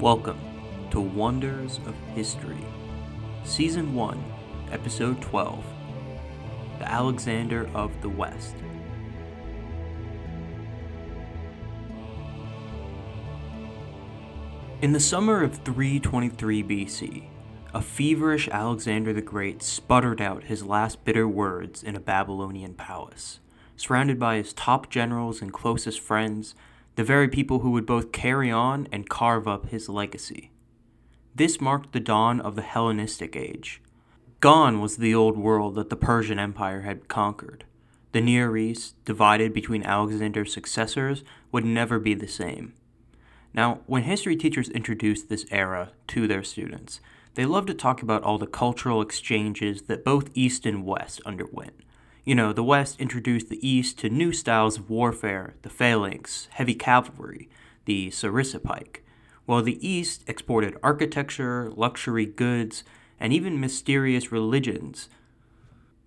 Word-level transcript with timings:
Welcome 0.00 0.40
to 0.92 0.98
Wonders 0.98 1.78
of 1.84 1.94
History, 2.14 2.64
Season 3.44 3.94
1, 3.94 4.24
Episode 4.72 5.20
12 5.20 5.62
The 6.78 6.90
Alexander 6.90 7.68
of 7.74 8.00
the 8.00 8.08
West. 8.08 8.56
In 14.80 14.92
the 14.92 15.00
summer 15.00 15.42
of 15.42 15.58
323 15.58 16.62
BC, 16.62 17.28
a 17.74 17.82
feverish 17.82 18.48
Alexander 18.48 19.12
the 19.12 19.20
Great 19.20 19.62
sputtered 19.62 20.22
out 20.22 20.44
his 20.44 20.64
last 20.64 21.04
bitter 21.04 21.28
words 21.28 21.82
in 21.82 21.94
a 21.94 22.00
Babylonian 22.00 22.72
palace, 22.72 23.40
surrounded 23.76 24.18
by 24.18 24.36
his 24.36 24.54
top 24.54 24.88
generals 24.88 25.42
and 25.42 25.52
closest 25.52 26.00
friends 26.00 26.54
the 26.96 27.04
very 27.04 27.28
people 27.28 27.60
who 27.60 27.70
would 27.70 27.86
both 27.86 28.12
carry 28.12 28.50
on 28.50 28.88
and 28.92 29.08
carve 29.08 29.46
up 29.48 29.68
his 29.68 29.88
legacy. 29.88 30.50
This 31.34 31.60
marked 31.60 31.92
the 31.92 32.00
dawn 32.00 32.40
of 32.40 32.56
the 32.56 32.62
Hellenistic 32.62 33.36
Age. 33.36 33.80
Gone 34.40 34.80
was 34.80 34.96
the 34.96 35.14
old 35.14 35.36
world 35.38 35.74
that 35.76 35.90
the 35.90 35.96
Persian 35.96 36.38
Empire 36.38 36.82
had 36.82 37.08
conquered. 37.08 37.64
The 38.12 38.20
Near 38.20 38.56
East, 38.56 39.02
divided 39.04 39.54
between 39.54 39.84
Alexander's 39.84 40.52
successors, 40.52 41.22
would 41.52 41.64
never 41.64 41.98
be 41.98 42.14
the 42.14 42.26
same. 42.26 42.74
Now, 43.54 43.80
when 43.86 44.02
history 44.02 44.36
teachers 44.36 44.68
introduce 44.68 45.22
this 45.22 45.46
era 45.50 45.92
to 46.08 46.26
their 46.26 46.42
students, 46.42 47.00
they 47.34 47.44
love 47.44 47.66
to 47.66 47.74
talk 47.74 48.02
about 48.02 48.22
all 48.22 48.38
the 48.38 48.46
cultural 48.46 49.00
exchanges 49.00 49.82
that 49.82 50.04
both 50.04 50.30
East 50.34 50.66
and 50.66 50.84
West 50.84 51.20
underwent 51.24 51.74
you 52.30 52.36
know, 52.36 52.52
the 52.52 52.62
West 52.62 53.00
introduced 53.00 53.48
the 53.48 53.68
East 53.68 53.98
to 53.98 54.08
new 54.08 54.32
styles 54.32 54.78
of 54.78 54.88
warfare, 54.88 55.54
the 55.62 55.68
phalanx, 55.68 56.46
heavy 56.52 56.76
cavalry, 56.76 57.48
the 57.86 58.08
sarissa 58.10 58.62
pike, 58.62 59.04
while 59.46 59.62
the 59.62 59.84
East 59.84 60.22
exported 60.28 60.76
architecture, 60.80 61.72
luxury 61.74 62.26
goods, 62.26 62.84
and 63.18 63.32
even 63.32 63.58
mysterious 63.58 64.30
religions. 64.30 65.08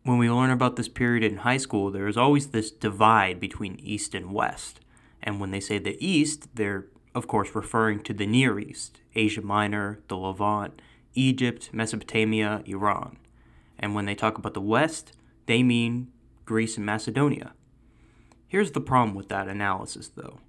When 0.03 0.17
we 0.17 0.29
learn 0.29 0.49
about 0.49 0.77
this 0.77 0.87
period 0.87 1.29
in 1.29 1.39
high 1.39 1.57
school, 1.57 1.91
there 1.91 2.07
is 2.07 2.15
always 2.15 2.47
this 2.47 2.71
divide 2.71 3.41
between 3.41 3.77
East 3.83 4.15
and 4.15 4.31
West. 4.31 4.79
And 5.21 5.41
when 5.41 5.51
they 5.51 5.59
say 5.59 5.77
the 5.77 5.97
East, 5.99 6.55
they're, 6.55 6.85
of 7.13 7.27
course, 7.27 7.53
referring 7.53 8.01
to 8.03 8.13
the 8.13 8.25
Near 8.25 8.57
East, 8.59 9.01
Asia 9.13 9.41
Minor, 9.41 9.99
the 10.07 10.15
Levant, 10.15 10.81
Egypt, 11.15 11.71
Mesopotamia, 11.73 12.63
Iran. 12.65 13.17
And 13.77 13.93
when 13.93 14.05
they 14.05 14.15
talk 14.15 14.37
about 14.37 14.53
the 14.53 14.61
West, 14.61 15.11
they 15.47 15.63
mean 15.63 16.07
Greece 16.45 16.77
and 16.77 16.85
Macedonia. 16.85 17.53
Here's 18.47 18.71
the 18.71 18.81
problem 18.81 19.15
with 19.15 19.29
that 19.29 19.47
analysis, 19.47 20.09
though. 20.09 20.39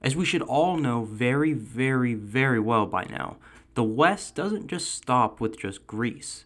As 0.00 0.16
we 0.16 0.24
should 0.24 0.42
all 0.42 0.76
know 0.76 1.04
very, 1.04 1.52
very, 1.52 2.14
very 2.14 2.58
well 2.58 2.86
by 2.86 3.04
now, 3.04 3.36
the 3.74 3.84
West 3.84 4.34
doesn't 4.34 4.66
just 4.66 4.90
stop 4.90 5.40
with 5.40 5.58
just 5.58 5.86
Greece. 5.86 6.44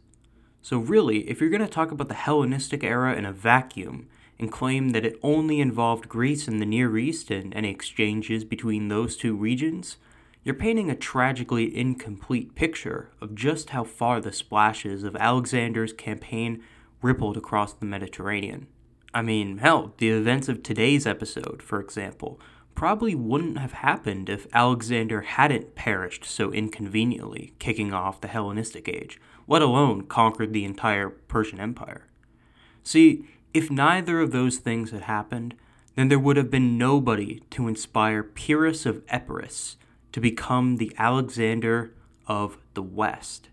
So, 0.61 0.79
really, 0.79 1.29
if 1.29 1.41
you're 1.41 1.51
going 1.51 1.63
to 1.63 1.69
talk 1.69 1.91
about 1.91 2.09
the 2.09 2.15
Hellenistic 2.15 2.83
era 2.83 3.15
in 3.15 3.25
a 3.25 3.33
vacuum 3.33 4.09
and 4.39 4.53
claim 4.53 4.91
that 4.91 5.07
it 5.07 5.19
only 5.23 5.61
involved 5.61 6.09
Greece 6.09 6.49
and 6.49 6.61
the 6.61 6.67
Near 6.67 6.99
East 6.99 7.31
and 7.31 7.55
any 7.55 7.71
exchanges 7.71 8.45
between 8.45 8.89
those 8.89 9.17
two 9.17 9.35
regions, 9.35 9.97
you're 10.43 10.55
painting 10.55 10.91
a 10.91 10.97
tragically 10.97 11.77
incomplete 11.77 12.55
picture 12.55 13.11
of 13.21 13.35
just 13.35 13.71
how 13.71 13.85
far 13.85 14.21
the 14.21 14.33
splashes 14.33 15.03
of 15.03 15.17
Alexander's 15.17 15.93
campaign 15.93 16.63
rippled 17.03 17.37
across 17.37 17.73
the 17.73 17.87
Mediterranean. 17.87 18.67
I 19.15 19.23
mean, 19.23 19.59
hell, 19.59 19.95
the 19.99 20.11
events 20.11 20.49
of 20.49 20.63
today's 20.63 21.07
episode, 21.07 21.63
for 21.63 21.81
example, 21.81 22.41
probably 22.75 23.15
wouldn't 23.15 23.59
have 23.59 23.73
happened 23.73 24.29
if 24.29 24.47
Alexander 24.53 25.23
hadn't 25.23 25.75
perished 25.75 26.25
so 26.25 26.53
inconveniently, 26.53 27.55
kicking 27.59 27.95
off 27.95 28.21
the 28.21 28.29
Hellenistic 28.29 28.89
Age, 28.89 29.19
let 29.49 29.63
alone 29.63 30.03
conquered 30.03 30.53
the 30.53 30.65
entire 30.65 31.09
Persian 31.09 31.59
Empire. 31.59 32.07
See, 32.83 33.27
if 33.55 33.71
neither 33.71 34.21
of 34.21 34.33
those 34.33 34.59
things 34.59 34.91
had 34.91 35.03
happened, 35.03 35.55
then 35.95 36.09
there 36.09 36.19
would 36.19 36.37
have 36.37 36.51
been 36.51 36.77
nobody 36.77 37.41
to 37.51 37.69
inspire 37.69 38.23
Pyrrhus 38.23 38.85
of 38.85 39.03
Epirus 39.09 39.77
to 40.13 40.21
become 40.21 40.77
the 40.77 40.95
Alexander 40.99 41.95
of 42.27 42.59
the 42.75 42.83
West. 42.83 43.49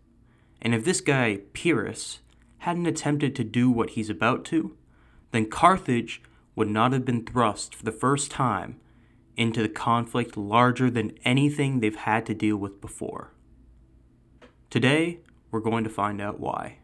And 0.61 0.75
if 0.75 0.83
this 0.83 0.99
guy, 0.99 1.39
Pyrrhus, 1.53 2.19
hadn't 2.63 2.85
attempted 2.85 3.35
to 3.35 3.43
do 3.43 3.69
what 3.69 3.91
he's 3.91 4.09
about 4.09 4.45
to, 4.45 4.73
then 5.31 5.49
Carthage 5.49 6.21
would 6.55 6.69
not 6.69 6.93
have 6.93 7.03
been 7.03 7.25
thrust 7.25 7.75
for 7.75 7.83
the 7.83 7.91
first 7.91 8.31
time 8.31 8.79
into 9.35 9.61
the 9.61 9.67
conflict 9.67 10.37
larger 10.37 10.89
than 10.89 11.17
anything 11.25 11.81
they've 11.81 11.97
had 11.97 12.25
to 12.25 12.33
deal 12.33 12.55
with 12.55 12.79
before. 12.79 13.33
Today, 14.69 15.19
we're 15.51 15.59
going 15.59 15.83
to 15.83 15.89
find 15.89 16.21
out 16.21 16.39
why. 16.39 16.77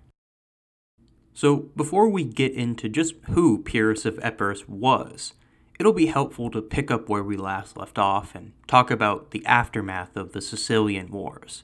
So, 1.33 1.69
before 1.77 2.09
we 2.09 2.25
get 2.25 2.51
into 2.51 2.89
just 2.89 3.15
who 3.29 3.63
Pyrrhus 3.63 4.05
of 4.05 4.19
Epirus 4.21 4.67
was, 4.67 5.31
it'll 5.79 5.93
be 5.93 6.07
helpful 6.07 6.51
to 6.51 6.61
pick 6.61 6.91
up 6.91 7.07
where 7.07 7.23
we 7.23 7.37
last 7.37 7.77
left 7.77 7.97
off 7.97 8.35
and 8.35 8.51
talk 8.67 8.91
about 8.91 9.31
the 9.31 9.45
aftermath 9.45 10.17
of 10.17 10.33
the 10.33 10.41
Sicilian 10.41 11.09
Wars. 11.09 11.63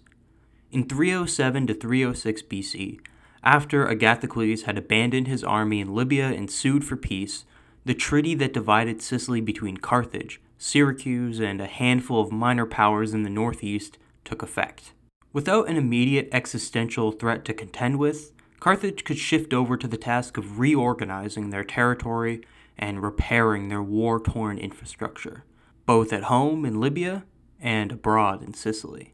In 0.72 0.88
307 0.88 1.68
to 1.68 1.74
306 1.74 2.44
BC, 2.44 3.00
after 3.46 3.86
Agathocles 3.86 4.64
had 4.64 4.78
abandoned 4.78 5.28
his 5.28 5.44
army 5.44 5.80
in 5.80 5.94
Libya 5.94 6.28
and 6.28 6.50
sued 6.50 6.84
for 6.84 6.98
peace, 6.98 7.46
the 7.86 7.94
treaty 7.94 8.34
that 8.36 8.54
divided 8.54 9.02
Sicily 9.02 9.40
between 9.40 9.78
Carthage, 9.78 10.42
Syracuse, 10.58 11.40
and 11.40 11.62
a 11.62 11.68
handful 11.68 12.20
of 12.20 12.32
minor 12.32 12.66
powers 12.66 13.14
in 13.14 13.22
the 13.22 13.30
northeast 13.30 14.00
took 14.24 14.42
effect. 14.42 14.94
Without 15.32 15.70
an 15.70 15.78
immediate 15.78 16.28
existential 16.32 17.12
threat 17.12 17.46
to 17.46 17.54
contend 17.54 18.00
with, 18.00 18.32
Carthage 18.60 19.04
could 19.04 19.20
shift 19.20 19.54
over 19.54 19.78
to 19.78 19.88
the 19.88 19.98
task 19.98 20.38
of 20.38 20.60
reorganizing 20.60 21.52
their 21.52 21.64
territory 21.64 22.42
and 22.78 23.04
repairing 23.04 23.68
their 23.68 23.84
war 23.84 24.20
torn 24.20 24.58
infrastructure, 24.58 25.44
both 25.86 26.12
at 26.12 26.24
home 26.24 26.66
in 26.66 26.80
Libya 26.80 27.26
and 27.60 27.92
abroad 27.92 28.42
in 28.42 28.54
Sicily. 28.54 29.14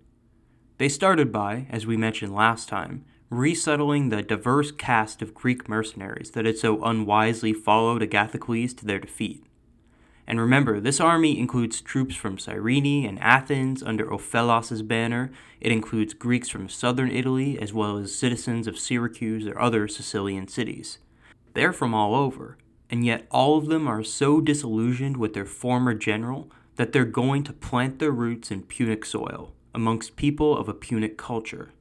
They 0.77 0.87
started 0.87 1.31
by, 1.31 1.67
as 1.69 1.85
we 1.85 1.97
mentioned 1.97 2.33
last 2.33 2.69
time, 2.69 3.03
resettling 3.31 4.09
the 4.09 4.21
diverse 4.21 4.71
cast 4.71 5.21
of 5.21 5.33
Greek 5.33 5.69
mercenaries 5.69 6.31
that 6.31 6.45
had 6.45 6.57
so 6.57 6.83
unwisely 6.83 7.53
followed 7.53 8.01
Agathocles 8.01 8.75
to 8.75 8.85
their 8.85 8.99
defeat. 8.99 9.41
And 10.27 10.37
remember, 10.39 10.81
this 10.81 10.99
army 10.99 11.39
includes 11.39 11.79
troops 11.79 12.13
from 12.13 12.37
Cyrene 12.37 13.05
and 13.05 13.17
Athens 13.19 13.81
under 13.81 14.11
Ophellas's 14.11 14.81
banner. 14.81 15.31
It 15.61 15.71
includes 15.71 16.13
Greeks 16.13 16.49
from 16.49 16.67
southern 16.67 17.09
Italy, 17.09 17.57
as 17.57 17.73
well 17.73 17.97
as 17.97 18.13
citizens 18.13 18.67
of 18.67 18.77
Syracuse 18.77 19.47
or 19.47 19.57
other 19.57 19.87
Sicilian 19.87 20.49
cities. 20.49 20.99
They're 21.53 21.73
from 21.73 21.93
all 21.93 22.13
over, 22.13 22.57
and 22.89 23.05
yet 23.05 23.27
all 23.31 23.57
of 23.57 23.67
them 23.67 23.87
are 23.87 24.03
so 24.03 24.41
disillusioned 24.41 25.15
with 25.15 25.33
their 25.33 25.45
former 25.45 25.93
general 25.93 26.51
that 26.75 26.91
they're 26.91 27.05
going 27.05 27.43
to 27.45 27.53
plant 27.53 27.99
their 27.99 28.11
roots 28.11 28.51
in 28.51 28.63
Punic 28.63 29.05
soil, 29.05 29.53
amongst 29.73 30.17
people 30.17 30.57
of 30.57 30.67
a 30.67 30.73
Punic 30.73 31.17
culture. 31.17 31.71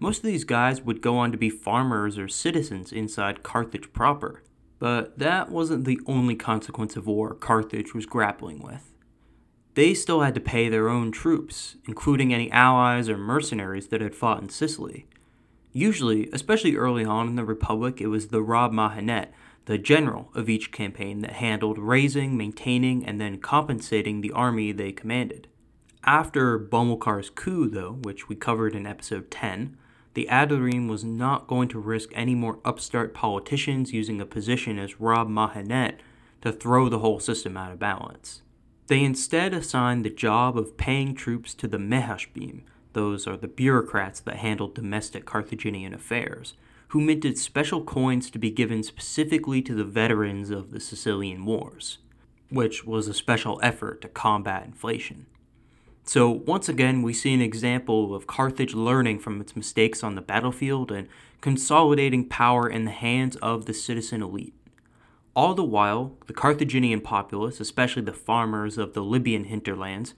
Most 0.00 0.18
of 0.18 0.24
these 0.24 0.44
guys 0.44 0.82
would 0.82 1.02
go 1.02 1.16
on 1.18 1.32
to 1.32 1.38
be 1.38 1.50
farmers 1.50 2.18
or 2.18 2.28
citizens 2.28 2.92
inside 2.92 3.42
Carthage 3.42 3.92
proper, 3.92 4.42
but 4.78 5.18
that 5.18 5.50
wasn't 5.50 5.84
the 5.84 6.00
only 6.06 6.36
consequence 6.36 6.94
of 6.94 7.06
war 7.06 7.34
Carthage 7.34 7.94
was 7.94 8.06
grappling 8.06 8.62
with. 8.62 8.94
They 9.74 9.94
still 9.94 10.20
had 10.22 10.34
to 10.34 10.40
pay 10.40 10.68
their 10.68 10.88
own 10.88 11.10
troops, 11.10 11.76
including 11.86 12.32
any 12.32 12.50
allies 12.50 13.08
or 13.08 13.16
mercenaries 13.16 13.88
that 13.88 14.00
had 14.00 14.14
fought 14.14 14.40
in 14.40 14.48
Sicily. 14.48 15.06
Usually, 15.72 16.28
especially 16.32 16.76
early 16.76 17.04
on 17.04 17.28
in 17.28 17.36
the 17.36 17.44
Republic, 17.44 18.00
it 18.00 18.06
was 18.06 18.28
the 18.28 18.42
Raab 18.42 18.72
Mahanet, 18.72 19.28
the 19.66 19.78
general 19.78 20.30
of 20.34 20.48
each 20.48 20.72
campaign, 20.72 21.20
that 21.20 21.34
handled 21.34 21.78
raising, 21.78 22.36
maintaining, 22.36 23.04
and 23.04 23.20
then 23.20 23.38
compensating 23.38 24.20
the 24.20 24.32
army 24.32 24.72
they 24.72 24.92
commanded. 24.92 25.46
After 26.04 26.58
Bomilcar's 26.58 27.30
coup, 27.30 27.68
though, 27.68 27.98
which 28.02 28.28
we 28.28 28.34
covered 28.34 28.74
in 28.74 28.86
episode 28.86 29.30
10, 29.30 29.76
the 30.18 30.26
Adorim 30.32 30.88
was 30.88 31.04
not 31.04 31.46
going 31.46 31.68
to 31.68 31.78
risk 31.78 32.10
any 32.12 32.34
more 32.34 32.58
upstart 32.64 33.14
politicians 33.14 33.92
using 33.92 34.20
a 34.20 34.26
position 34.26 34.76
as 34.76 34.98
Raab 34.98 35.28
Mahanet 35.28 35.98
to 36.40 36.50
throw 36.50 36.88
the 36.88 36.98
whole 36.98 37.20
system 37.20 37.56
out 37.56 37.70
of 37.70 37.78
balance. 37.78 38.42
They 38.88 39.04
instead 39.04 39.54
assigned 39.54 40.04
the 40.04 40.10
job 40.10 40.58
of 40.58 40.76
paying 40.76 41.14
troops 41.14 41.54
to 41.54 41.68
the 41.68 41.78
Mehashbim, 41.78 42.62
those 42.94 43.28
are 43.28 43.36
the 43.36 43.46
bureaucrats 43.46 44.18
that 44.18 44.38
handled 44.38 44.74
domestic 44.74 45.24
Carthaginian 45.24 45.94
affairs, 45.94 46.54
who 46.88 47.00
minted 47.00 47.38
special 47.38 47.84
coins 47.84 48.28
to 48.30 48.40
be 48.40 48.50
given 48.50 48.82
specifically 48.82 49.62
to 49.62 49.72
the 49.72 49.84
veterans 49.84 50.50
of 50.50 50.72
the 50.72 50.80
Sicilian 50.80 51.44
Wars, 51.44 51.98
which 52.50 52.84
was 52.84 53.06
a 53.06 53.14
special 53.14 53.60
effort 53.62 54.00
to 54.00 54.08
combat 54.08 54.64
inflation. 54.64 55.26
So, 56.08 56.30
once 56.30 56.70
again, 56.70 57.02
we 57.02 57.12
see 57.12 57.34
an 57.34 57.42
example 57.42 58.14
of 58.14 58.26
Carthage 58.26 58.72
learning 58.72 59.18
from 59.18 59.42
its 59.42 59.54
mistakes 59.54 60.02
on 60.02 60.14
the 60.14 60.22
battlefield 60.22 60.90
and 60.90 61.06
consolidating 61.42 62.26
power 62.26 62.66
in 62.66 62.86
the 62.86 62.90
hands 62.90 63.36
of 63.42 63.66
the 63.66 63.74
citizen 63.74 64.22
elite. 64.22 64.54
All 65.36 65.52
the 65.52 65.62
while, 65.62 66.16
the 66.26 66.32
Carthaginian 66.32 67.02
populace, 67.02 67.60
especially 67.60 68.00
the 68.00 68.14
farmers 68.14 68.78
of 68.78 68.94
the 68.94 69.02
Libyan 69.02 69.44
hinterlands, 69.44 70.14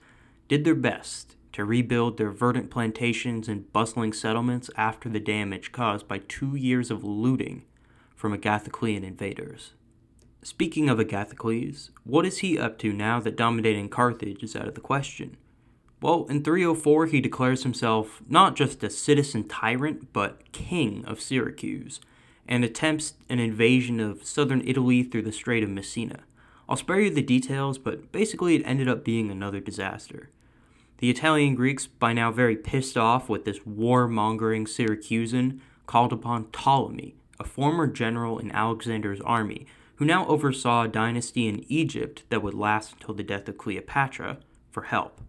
did 0.47 0.63
their 0.63 0.75
best, 0.75 1.35
to 1.51 1.65
rebuild 1.65 2.15
their 2.15 2.31
verdant 2.31 2.71
plantations 2.71 3.49
and 3.49 3.69
bustling 3.73 4.13
settlements 4.13 4.69
after 4.77 5.09
the 5.09 5.19
damage 5.19 5.73
caused 5.73 6.07
by 6.07 6.19
two 6.19 6.55
years 6.55 6.89
of 6.89 7.03
looting 7.03 7.63
from 8.15 8.33
Agathoclean 8.33 9.03
invaders. 9.03 9.73
Speaking 10.41 10.89
of 10.89 10.99
Agathocles, 10.99 11.89
what 12.05 12.25
is 12.25 12.37
he 12.37 12.57
up 12.57 12.77
to 12.77 12.93
now 12.93 13.19
that 13.19 13.35
dominating 13.35 13.89
Carthage 13.89 14.41
is 14.41 14.55
out 14.55 14.69
of 14.69 14.75
the 14.75 14.79
question? 14.79 15.35
Well, 16.01 16.25
in 16.29 16.43
304, 16.43 17.05
he 17.05 17.21
declares 17.21 17.61
himself 17.61 18.23
not 18.27 18.55
just 18.55 18.83
a 18.83 18.89
citizen 18.89 19.47
tyrant, 19.47 20.11
but 20.11 20.51
king 20.51 21.05
of 21.05 21.21
Syracuse, 21.21 21.99
and 22.47 22.65
attempts 22.65 23.13
an 23.29 23.37
invasion 23.37 23.99
of 23.99 24.25
southern 24.25 24.67
Italy 24.67 25.03
through 25.03 25.21
the 25.21 25.31
Strait 25.31 25.63
of 25.63 25.69
Messina. 25.69 26.21
I'll 26.67 26.75
spare 26.75 27.01
you 27.01 27.11
the 27.11 27.21
details, 27.21 27.77
but 27.77 28.11
basically 28.11 28.55
it 28.55 28.63
ended 28.65 28.87
up 28.87 29.05
being 29.05 29.29
another 29.29 29.59
disaster. 29.59 30.29
The 30.97 31.11
Italian 31.11 31.53
Greeks, 31.53 31.85
by 31.85 32.13
now 32.13 32.31
very 32.31 32.55
pissed 32.55 32.97
off 32.97 33.29
with 33.29 33.45
this 33.45 33.59
warmongering 33.59 34.67
Syracusan, 34.67 35.59
called 35.85 36.13
upon 36.13 36.45
Ptolemy, 36.45 37.13
a 37.39 37.43
former 37.43 37.85
general 37.85 38.39
in 38.39 38.51
Alexander's 38.51 39.21
army, 39.21 39.67
who 39.95 40.05
now 40.05 40.25
oversaw 40.25 40.83
a 40.83 40.87
dynasty 40.87 41.47
in 41.47 41.63
Egypt 41.71 42.23
that 42.29 42.41
would 42.41 42.55
last 42.55 42.93
until 42.93 43.13
the 43.13 43.23
death 43.23 43.47
of 43.47 43.59
Cleopatra, 43.59 44.39
for 44.71 44.83
help. 44.83 45.21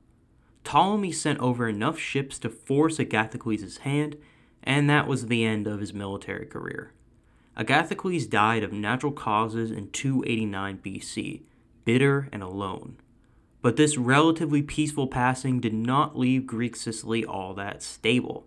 Ptolemy 0.65 1.13
sent 1.13 1.39
over 1.41 1.69
enough 1.69 1.99
ships 1.99 2.39
to 2.41 2.49
force 2.49 2.99
Agathocles' 2.99 3.79
hand, 3.79 4.17
and 4.63 4.89
that 4.89 5.07
was 5.07 5.27
the 5.27 5.45
end 5.45 5.67
of 5.67 5.81
his 5.81 5.93
military 5.93 6.47
career. 6.47 6.93
Agathocles 7.57 8.29
died 8.29 8.63
of 8.63 8.73
natural 8.73 9.13
causes 9.13 9.71
in 9.71 9.91
289 9.91 10.79
BC, 10.79 11.43
bitter 11.85 12.29
and 12.33 12.43
alone. 12.43 12.97
But 13.61 13.77
this 13.77 13.97
relatively 13.97 14.63
peaceful 14.63 15.07
passing 15.07 15.61
did 15.61 15.75
not 15.75 16.19
leave 16.19 16.47
Greek 16.47 16.75
Sicily 16.75 17.25
all 17.25 17.55
that 17.55 17.83
stable. 17.83 18.47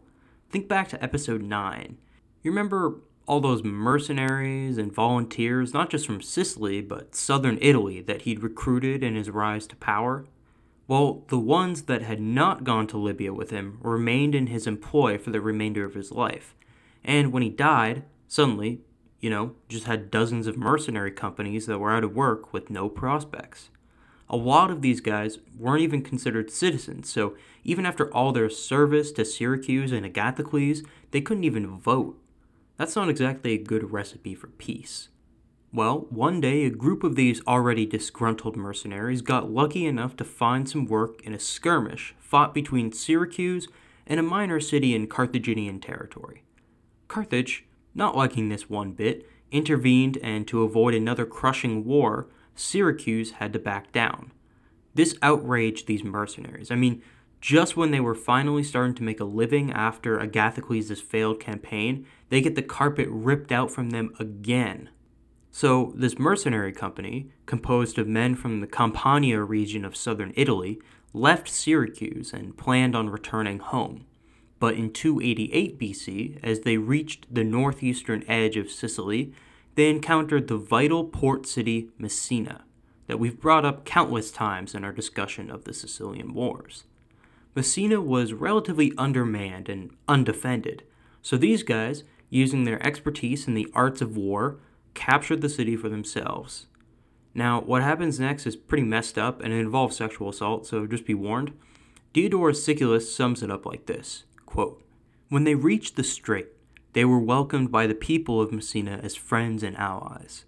Think 0.50 0.68
back 0.68 0.90
to 0.90 1.04
episode 1.04 1.42
9. 1.42 1.98
You 2.42 2.52
remember 2.52 2.96
all 3.28 3.40
those 3.40 3.64
mercenaries 3.64 4.78
and 4.78 4.94
volunteers, 4.94 5.74
not 5.74 5.90
just 5.90 6.06
from 6.06 6.22
Sicily, 6.22 6.82
but 6.82 7.16
southern 7.16 7.58
Italy, 7.62 8.02
that 8.02 8.24
he'd 8.24 8.44
recruited 8.44 9.04
in 9.04 9.16
his 9.16 9.30
rise 9.30 9.68
to 9.68 9.76
power? 9.78 10.26
Well, 10.88 11.24
the 11.30 11.40
ones 11.40 11.84
that 11.84 12.04
had 12.04 12.20
not 12.20 12.64
gone 12.64 12.88
to 12.88 12.98
Libya 12.98 13.34
with 13.34 13.50
him 13.50 13.80
remained 13.82 14.36
in 14.36 14.48
his 14.48 14.68
employ 14.68 15.18
for 15.18 15.32
the 15.32 15.42
remainder 15.42 15.84
of 15.84 15.96
his 15.96 16.12
life. 16.12 16.56
And 17.04 17.32
when 17.32 17.44
he 17.44 17.50
died, 17.50 18.04
suddenly 18.28 18.82
you 19.26 19.32
know, 19.32 19.56
just 19.68 19.86
had 19.86 20.12
dozens 20.12 20.46
of 20.46 20.56
mercenary 20.56 21.10
companies 21.10 21.66
that 21.66 21.80
were 21.80 21.92
out 21.92 22.04
of 22.04 22.16
work 22.16 22.54
with 22.54 22.70
no 22.70 22.88
prospects. 22.88 23.72
A 24.30 24.36
lot 24.36 24.70
of 24.70 24.84
these 24.84 25.02
guys 25.02 25.40
weren't 25.58 25.82
even 25.82 26.04
considered 26.04 26.52
citizens, 26.52 27.12
so 27.12 27.36
even 27.64 27.88
after 27.88 28.14
all 28.14 28.32
their 28.32 28.52
service 28.52 29.12
to 29.14 29.26
Syracuse 29.26 29.92
and 29.92 30.06
Agathocles, 30.06 30.86
they 31.10 31.22
couldn't 31.22 31.44
even 31.44 31.80
vote. 31.80 32.22
That's 32.78 32.96
not 32.96 33.10
exactly 33.10 33.54
a 33.54 33.58
good 33.58 33.92
recipe 33.92 34.36
for 34.36 34.46
peace. 34.46 35.10
Well, 35.74 36.08
one 36.10 36.40
day 36.40 36.66
a 36.66 36.70
group 36.70 37.04
of 37.04 37.16
these 37.16 37.42
already 37.46 37.86
disgruntled 37.86 38.56
mercenaries 38.56 39.22
got 39.22 39.52
lucky 39.52 39.86
enough 39.86 40.16
to 40.18 40.24
find 40.24 40.70
some 40.70 40.86
work 40.86 41.22
in 41.24 41.34
a 41.34 41.40
skirmish 41.40 42.16
fought 42.20 42.54
between 42.54 42.92
Syracuse 42.92 43.68
and 44.08 44.20
a 44.20 44.24
minor 44.24 44.60
city 44.60 44.96
in 44.96 45.08
Carthaginian 45.08 45.80
territory. 45.80 46.44
Carthage 47.08 47.66
not 47.96 48.16
liking 48.16 48.50
this 48.50 48.70
one 48.70 48.92
bit, 48.92 49.28
intervened 49.52 50.18
and 50.22 50.48
to 50.48 50.64
avoid 50.64 50.94
another 50.94 51.26
crushing 51.26 51.86
war, 51.86 52.28
Syracuse 52.54 53.32
had 53.32 53.54
to 53.54 53.60
back 53.60 53.92
down. 53.92 54.32
This 54.94 55.18
outraged 55.22 55.88
these 55.88 56.04
mercenaries. 56.04 56.72
I 56.72 56.76
mean, 56.76 57.02
just 57.42 57.78
when 57.78 57.92
they 57.92 58.00
were 58.00 58.16
finally 58.16 58.64
starting 58.64 58.96
to 58.96 59.04
make 59.04 59.20
a 59.20 59.26
living 59.26 59.72
after 59.72 60.20
Agathocles' 60.20 61.02
failed 61.02 61.40
campaign, 61.40 62.06
they 62.30 62.42
get 62.42 62.56
the 62.56 62.62
carpet 62.62 63.08
ripped 63.10 63.52
out 63.52 63.72
from 63.72 63.92
them 63.92 64.14
again. 64.20 64.90
So, 65.58 65.94
this 65.96 66.20
mercenary 66.20 66.74
company, 66.74 67.30
composed 67.46 67.98
of 67.98 68.10
men 68.10 68.36
from 68.36 68.60
the 68.60 68.68
Campania 68.68 69.42
region 69.42 69.86
of 69.86 69.96
southern 69.96 70.34
Italy, 70.36 70.80
left 71.14 71.48
Syracuse 71.48 72.34
and 72.34 72.58
planned 72.58 72.94
on 72.94 73.10
returning 73.10 73.60
home. 73.60 74.04
But 74.60 74.74
in 74.74 74.92
288 74.92 75.80
BC, 75.80 76.40
as 76.44 76.60
they 76.60 76.76
reached 76.76 77.34
the 77.34 77.46
northeastern 77.46 78.26
edge 78.28 78.58
of 78.58 78.70
Sicily, 78.70 79.32
they 79.76 79.90
encountered 79.90 80.50
the 80.50 80.58
vital 80.58 81.06
port 81.06 81.48
city 81.48 81.90
Messina, 81.98 82.66
that 83.08 83.18
we've 83.18 83.40
brought 83.40 83.64
up 83.64 83.86
countless 83.86 84.32
times 84.32 84.76
in 84.76 84.84
our 84.84 84.92
discussion 84.92 85.50
of 85.50 85.64
the 85.64 85.74
Sicilian 85.74 86.34
Wars. 86.34 86.84
Messina 87.56 88.02
was 88.02 88.34
relatively 88.34 88.92
undermanned 88.98 89.70
and 89.70 89.96
undefended, 90.10 90.84
so 91.22 91.38
these 91.38 91.64
guys, 91.64 92.04
using 92.30 92.66
their 92.66 92.86
expertise 92.86 93.48
in 93.48 93.54
the 93.54 93.72
arts 93.74 94.02
of 94.02 94.18
war, 94.18 94.60
captured 94.96 95.42
the 95.42 95.50
city 95.50 95.76
for 95.76 95.90
themselves. 95.90 96.66
Now, 97.36 97.62
what 97.62 97.84
happens 97.84 98.20
next 98.20 98.48
is 98.48 98.56
pretty 98.56 98.84
messed 98.84 99.18
up 99.18 99.42
and 99.42 99.54
it 99.54 99.58
involves 99.58 99.98
sexual 99.98 100.30
assault, 100.30 100.66
so 100.66 100.88
just 100.88 101.06
be 101.06 101.14
warned. 101.14 101.52
Diodorus 102.14 102.64
Siculus 102.64 103.14
sums 103.14 103.44
it 103.44 103.52
up 103.52 103.66
like 103.66 103.86
this 103.86 104.24
Quote, 104.46 104.82
when 105.30 105.44
they 105.44 105.56
reached 105.56 105.96
the 105.96 106.04
strait, 106.04 106.48
they 106.94 107.04
were 107.04 107.20
welcomed 107.20 107.72
by 107.72 107.88
the 107.88 107.94
people 107.94 108.40
of 108.40 108.54
Messina 108.54 109.02
as 109.04 109.16
friends 109.16 109.64
and 109.64 109.76
allies. 109.78 110.46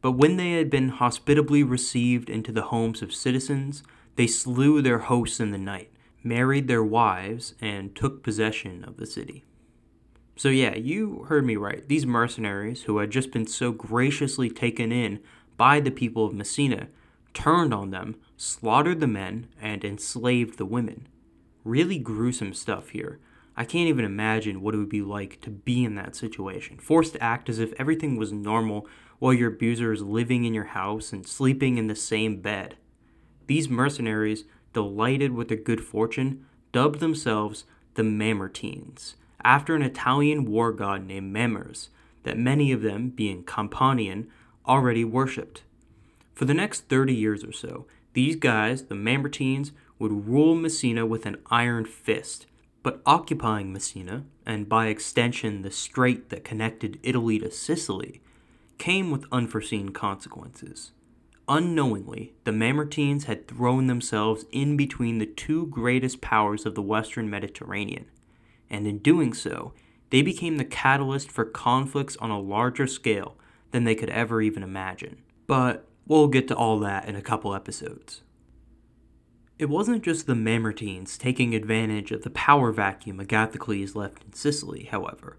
But 0.00 0.12
when 0.12 0.38
they 0.38 0.52
had 0.52 0.70
been 0.70 0.88
hospitably 0.88 1.62
received 1.62 2.30
into 2.30 2.52
the 2.52 2.62
homes 2.62 3.02
of 3.02 3.12
citizens, 3.12 3.82
they 4.16 4.26
slew 4.26 4.80
their 4.80 5.00
hosts 5.00 5.40
in 5.40 5.50
the 5.50 5.58
night, 5.58 5.90
married 6.22 6.68
their 6.68 6.82
wives, 6.82 7.54
and 7.60 7.94
took 7.94 8.22
possession 8.22 8.82
of 8.84 8.96
the 8.96 9.06
city. 9.06 9.44
So, 10.40 10.48
yeah, 10.48 10.74
you 10.74 11.26
heard 11.28 11.44
me 11.44 11.56
right. 11.56 11.86
These 11.86 12.06
mercenaries, 12.06 12.84
who 12.84 12.96
had 12.96 13.10
just 13.10 13.30
been 13.30 13.46
so 13.46 13.72
graciously 13.72 14.48
taken 14.48 14.90
in 14.90 15.20
by 15.58 15.80
the 15.80 15.90
people 15.90 16.24
of 16.24 16.32
Messina, 16.32 16.88
turned 17.34 17.74
on 17.74 17.90
them, 17.90 18.16
slaughtered 18.38 19.00
the 19.00 19.06
men, 19.06 19.48
and 19.60 19.84
enslaved 19.84 20.56
the 20.56 20.64
women. 20.64 21.08
Really 21.62 21.98
gruesome 21.98 22.54
stuff 22.54 22.88
here, 22.88 23.20
I 23.54 23.66
can't 23.66 23.90
even 23.90 24.06
imagine 24.06 24.62
what 24.62 24.74
it 24.74 24.78
would 24.78 24.88
be 24.88 25.02
like 25.02 25.42
to 25.42 25.50
be 25.50 25.84
in 25.84 25.94
that 25.96 26.16
situation, 26.16 26.78
forced 26.78 27.12
to 27.12 27.22
act 27.22 27.50
as 27.50 27.58
if 27.58 27.74
everything 27.78 28.16
was 28.16 28.32
normal 28.32 28.88
while 29.18 29.34
your 29.34 29.50
abuser 29.50 29.92
is 29.92 30.00
living 30.00 30.44
in 30.44 30.54
your 30.54 30.64
house 30.64 31.12
and 31.12 31.26
sleeping 31.26 31.76
in 31.76 31.86
the 31.86 31.94
same 31.94 32.40
bed. 32.40 32.76
These 33.46 33.68
mercenaries, 33.68 34.44
delighted 34.72 35.32
with 35.32 35.48
their 35.48 35.58
good 35.58 35.84
fortune, 35.84 36.46
dubbed 36.72 37.00
themselves 37.00 37.64
the 37.92 38.02
Mamertines, 38.02 39.16
after 39.44 39.74
an 39.74 39.82
Italian 39.82 40.44
war 40.44 40.72
god 40.72 41.06
named 41.06 41.34
Mamers, 41.34 41.88
that 42.22 42.38
many 42.38 42.72
of 42.72 42.82
them, 42.82 43.10
being 43.10 43.42
Campanian, 43.44 44.26
already 44.66 45.04
worshipped. 45.04 45.62
For 46.34 46.44
the 46.44 46.54
next 46.54 46.88
30 46.88 47.14
years 47.14 47.44
or 47.44 47.52
so, 47.52 47.86
these 48.12 48.36
guys, 48.36 48.84
the 48.84 48.94
Mamertines, 48.94 49.72
would 49.98 50.26
rule 50.26 50.54
Messina 50.54 51.06
with 51.06 51.26
an 51.26 51.36
iron 51.50 51.84
fist, 51.84 52.46
but 52.82 53.02
occupying 53.04 53.72
Messina, 53.72 54.24
and 54.46 54.68
by 54.68 54.86
extension 54.86 55.62
the 55.62 55.70
strait 55.70 56.30
that 56.30 56.44
connected 56.44 56.98
Italy 57.02 57.38
to 57.38 57.50
Sicily, 57.50 58.20
came 58.78 59.10
with 59.10 59.26
unforeseen 59.30 59.90
consequences. 59.90 60.92
Unknowingly, 61.46 62.32
the 62.44 62.52
Mamertines 62.52 63.24
had 63.24 63.46
thrown 63.46 63.86
themselves 63.88 64.46
in 64.52 64.76
between 64.76 65.18
the 65.18 65.26
two 65.26 65.66
greatest 65.66 66.20
powers 66.20 66.64
of 66.64 66.74
the 66.74 66.82
Western 66.82 67.28
Mediterranean, 67.28 68.06
and 68.70 68.86
in 68.86 68.98
doing 68.98 69.32
so, 69.32 69.72
they 70.10 70.22
became 70.22 70.56
the 70.56 70.64
catalyst 70.64 71.30
for 71.30 71.44
conflicts 71.44 72.16
on 72.16 72.30
a 72.30 72.40
larger 72.40 72.86
scale 72.86 73.36
than 73.70 73.84
they 73.84 73.94
could 73.94 74.10
ever 74.10 74.40
even 74.40 74.62
imagine. 74.62 75.22
But 75.46 75.86
we'll 76.06 76.28
get 76.28 76.48
to 76.48 76.56
all 76.56 76.78
that 76.80 77.08
in 77.08 77.16
a 77.16 77.22
couple 77.22 77.54
episodes. 77.54 78.22
It 79.58 79.68
wasn't 79.68 80.02
just 80.02 80.26
the 80.26 80.34
Mamertines 80.34 81.18
taking 81.18 81.54
advantage 81.54 82.12
of 82.12 82.22
the 82.22 82.30
power 82.30 82.72
vacuum 82.72 83.18
Agathocles 83.20 83.94
left 83.94 84.24
in 84.24 84.32
Sicily, 84.32 84.84
however. 84.84 85.36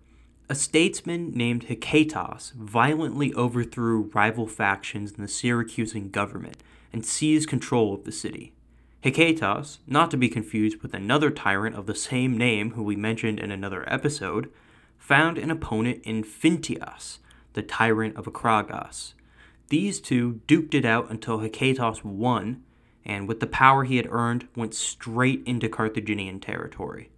A 0.47 0.53
statesman 0.53 1.31
named 1.31 1.67
Hiketas 1.67 2.53
violently 2.53 3.33
overthrew 3.33 4.11
rival 4.13 4.47
factions 4.47 5.13
in 5.13 5.21
the 5.21 5.27
Syracusan 5.27 6.11
government 6.11 6.61
and 6.93 7.05
seized 7.05 7.49
control 7.49 7.93
of 7.93 8.03
the 8.03 8.11
city. 8.11 8.53
Hiketas, 9.03 9.79
not 9.87 10.11
to 10.11 10.17
be 10.17 10.29
confused 10.29 10.81
with 10.81 10.93
another 10.93 11.31
tyrant 11.31 11.75
of 11.75 11.87
the 11.87 11.95
same 11.95 12.37
name 12.37 12.71
who 12.71 12.83
we 12.83 12.95
mentioned 12.95 13.39
in 13.39 13.51
another 13.51 13.83
episode, 13.91 14.51
found 14.97 15.37
an 15.37 15.49
opponent 15.49 16.01
in 16.03 16.23
Phintias, 16.23 17.17
the 17.53 17.63
tyrant 17.63 18.15
of 18.15 18.25
Akragas. 18.25 19.13
These 19.69 19.99
two 19.99 20.41
duked 20.47 20.73
it 20.73 20.85
out 20.85 21.09
until 21.09 21.39
Hiketas 21.39 22.03
won 22.03 22.63
and 23.05 23.27
with 23.27 23.39
the 23.39 23.47
power 23.47 23.83
he 23.83 23.97
had 23.97 24.07
earned, 24.11 24.47
went 24.55 24.75
straight 24.75 25.41
into 25.45 25.69
Carthaginian 25.69 26.39
territory. 26.39 27.09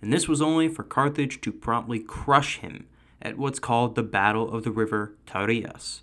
And 0.00 0.12
this 0.12 0.28
was 0.28 0.42
only 0.42 0.68
for 0.68 0.82
Carthage 0.82 1.40
to 1.42 1.52
promptly 1.52 2.00
crush 2.00 2.58
him 2.58 2.86
at 3.20 3.38
what's 3.38 3.58
called 3.58 3.94
the 3.94 4.02
Battle 4.02 4.52
of 4.52 4.64
the 4.64 4.70
River 4.70 5.14
Terias. 5.26 6.00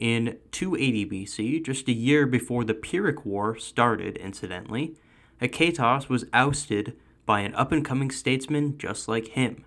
In 0.00 0.38
280 0.50 1.06
BC, 1.06 1.62
just 1.62 1.86
a 1.86 1.92
year 1.92 2.26
before 2.26 2.64
the 2.64 2.72
Pyrrhic 2.72 3.26
War 3.26 3.58
started, 3.58 4.16
incidentally, 4.16 4.96
Hiketas 5.42 6.08
was 6.08 6.24
ousted 6.32 6.96
by 7.26 7.40
an 7.40 7.54
up 7.54 7.70
and 7.70 7.84
coming 7.84 8.10
statesman 8.10 8.78
just 8.78 9.08
like 9.08 9.28
him. 9.28 9.62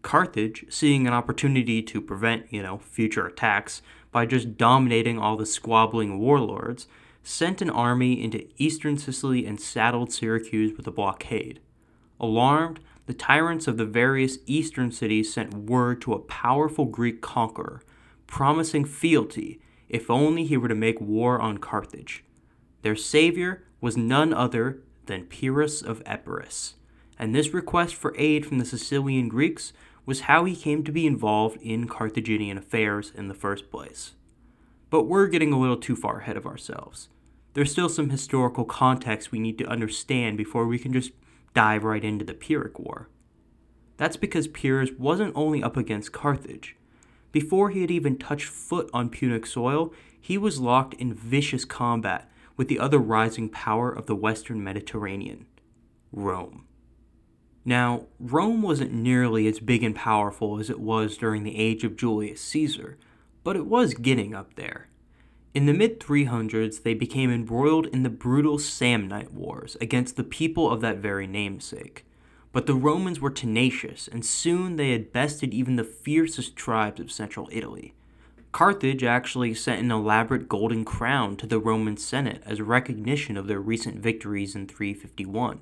Carthage, 0.00 0.64
seeing 0.70 1.06
an 1.06 1.12
opportunity 1.12 1.82
to 1.82 2.00
prevent, 2.00 2.50
you 2.50 2.62
know, 2.62 2.78
future 2.78 3.26
attacks 3.26 3.82
by 4.10 4.24
just 4.24 4.56
dominating 4.56 5.18
all 5.18 5.36
the 5.36 5.44
squabbling 5.44 6.18
warlords, 6.18 6.86
sent 7.22 7.60
an 7.60 7.68
army 7.68 8.24
into 8.24 8.48
eastern 8.56 8.96
Sicily 8.96 9.44
and 9.44 9.60
saddled 9.60 10.10
Syracuse 10.10 10.74
with 10.74 10.86
a 10.86 10.90
blockade. 10.90 11.60
Alarmed, 12.18 12.80
the 13.04 13.12
tyrants 13.12 13.68
of 13.68 13.76
the 13.76 13.84
various 13.84 14.38
eastern 14.46 14.90
cities 14.90 15.34
sent 15.34 15.52
word 15.52 16.00
to 16.00 16.14
a 16.14 16.18
powerful 16.18 16.86
Greek 16.86 17.20
conqueror, 17.20 17.82
promising 18.30 18.86
fealty 18.86 19.60
if 19.88 20.08
only 20.08 20.44
he 20.44 20.56
were 20.56 20.68
to 20.68 20.74
make 20.74 21.00
war 21.00 21.38
on 21.40 21.58
Carthage. 21.58 22.24
Their 22.82 22.96
savior 22.96 23.64
was 23.80 23.96
none 23.96 24.32
other 24.32 24.82
than 25.06 25.26
Pyrrhus 25.26 25.82
of 25.82 26.02
Epirus, 26.06 26.76
and 27.18 27.34
this 27.34 27.52
request 27.52 27.94
for 27.94 28.14
aid 28.16 28.46
from 28.46 28.58
the 28.58 28.64
Sicilian 28.64 29.28
Greeks 29.28 29.72
was 30.06 30.20
how 30.22 30.44
he 30.44 30.56
came 30.56 30.82
to 30.84 30.92
be 30.92 31.06
involved 31.06 31.60
in 31.60 31.88
Carthaginian 31.88 32.56
affairs 32.56 33.12
in 33.14 33.28
the 33.28 33.34
first 33.34 33.70
place. 33.70 34.14
But 34.88 35.04
we're 35.04 35.26
getting 35.26 35.52
a 35.52 35.58
little 35.58 35.76
too 35.76 35.96
far 35.96 36.20
ahead 36.20 36.36
of 36.36 36.46
ourselves. 36.46 37.08
There's 37.52 37.72
still 37.72 37.88
some 37.88 38.10
historical 38.10 38.64
context 38.64 39.32
we 39.32 39.40
need 39.40 39.58
to 39.58 39.66
understand 39.66 40.36
before 40.36 40.66
we 40.66 40.78
can 40.78 40.92
just 40.92 41.12
dive 41.52 41.84
right 41.84 42.04
into 42.04 42.24
the 42.24 42.34
Pyrrhic 42.34 42.78
War. 42.78 43.08
That's 43.96 44.16
because 44.16 44.48
Pyrrhus 44.48 44.90
wasn't 44.98 45.36
only 45.36 45.62
up 45.62 45.76
against 45.76 46.12
Carthage. 46.12 46.76
Before 47.32 47.70
he 47.70 47.80
had 47.80 47.90
even 47.90 48.18
touched 48.18 48.48
foot 48.48 48.90
on 48.92 49.08
Punic 49.08 49.46
soil, 49.46 49.92
he 50.20 50.36
was 50.36 50.60
locked 50.60 50.94
in 50.94 51.14
vicious 51.14 51.64
combat 51.64 52.30
with 52.56 52.68
the 52.68 52.78
other 52.78 52.98
rising 52.98 53.48
power 53.48 53.90
of 53.90 54.06
the 54.06 54.16
western 54.16 54.62
Mediterranean 54.62 55.46
Rome. 56.12 56.66
Now, 57.64 58.06
Rome 58.18 58.62
wasn't 58.62 58.92
nearly 58.92 59.46
as 59.46 59.60
big 59.60 59.82
and 59.84 59.94
powerful 59.94 60.58
as 60.58 60.70
it 60.70 60.80
was 60.80 61.16
during 61.16 61.44
the 61.44 61.56
age 61.56 61.84
of 61.84 61.96
Julius 61.96 62.40
Caesar, 62.40 62.98
but 63.44 63.56
it 63.56 63.66
was 63.66 63.94
getting 63.94 64.34
up 64.34 64.54
there. 64.56 64.88
In 65.52 65.66
the 65.66 65.74
mid 65.74 66.00
300s, 66.00 66.82
they 66.82 66.94
became 66.94 67.30
embroiled 67.30 67.86
in 67.86 68.02
the 68.02 68.10
brutal 68.10 68.58
Samnite 68.58 69.32
Wars 69.32 69.76
against 69.80 70.16
the 70.16 70.24
people 70.24 70.70
of 70.70 70.80
that 70.80 70.98
very 70.98 71.26
namesake. 71.26 72.04
But 72.52 72.66
the 72.66 72.74
Romans 72.74 73.20
were 73.20 73.30
tenacious, 73.30 74.08
and 74.08 74.24
soon 74.24 74.76
they 74.76 74.90
had 74.92 75.12
bested 75.12 75.54
even 75.54 75.76
the 75.76 75.84
fiercest 75.84 76.56
tribes 76.56 77.00
of 77.00 77.12
central 77.12 77.48
Italy. 77.52 77.94
Carthage 78.52 79.04
actually 79.04 79.54
sent 79.54 79.80
an 79.80 79.92
elaborate 79.92 80.48
golden 80.48 80.84
crown 80.84 81.36
to 81.36 81.46
the 81.46 81.60
Roman 81.60 81.96
Senate 81.96 82.42
as 82.44 82.60
recognition 82.60 83.36
of 83.36 83.46
their 83.46 83.60
recent 83.60 83.98
victories 83.98 84.56
in 84.56 84.66
351. 84.66 85.60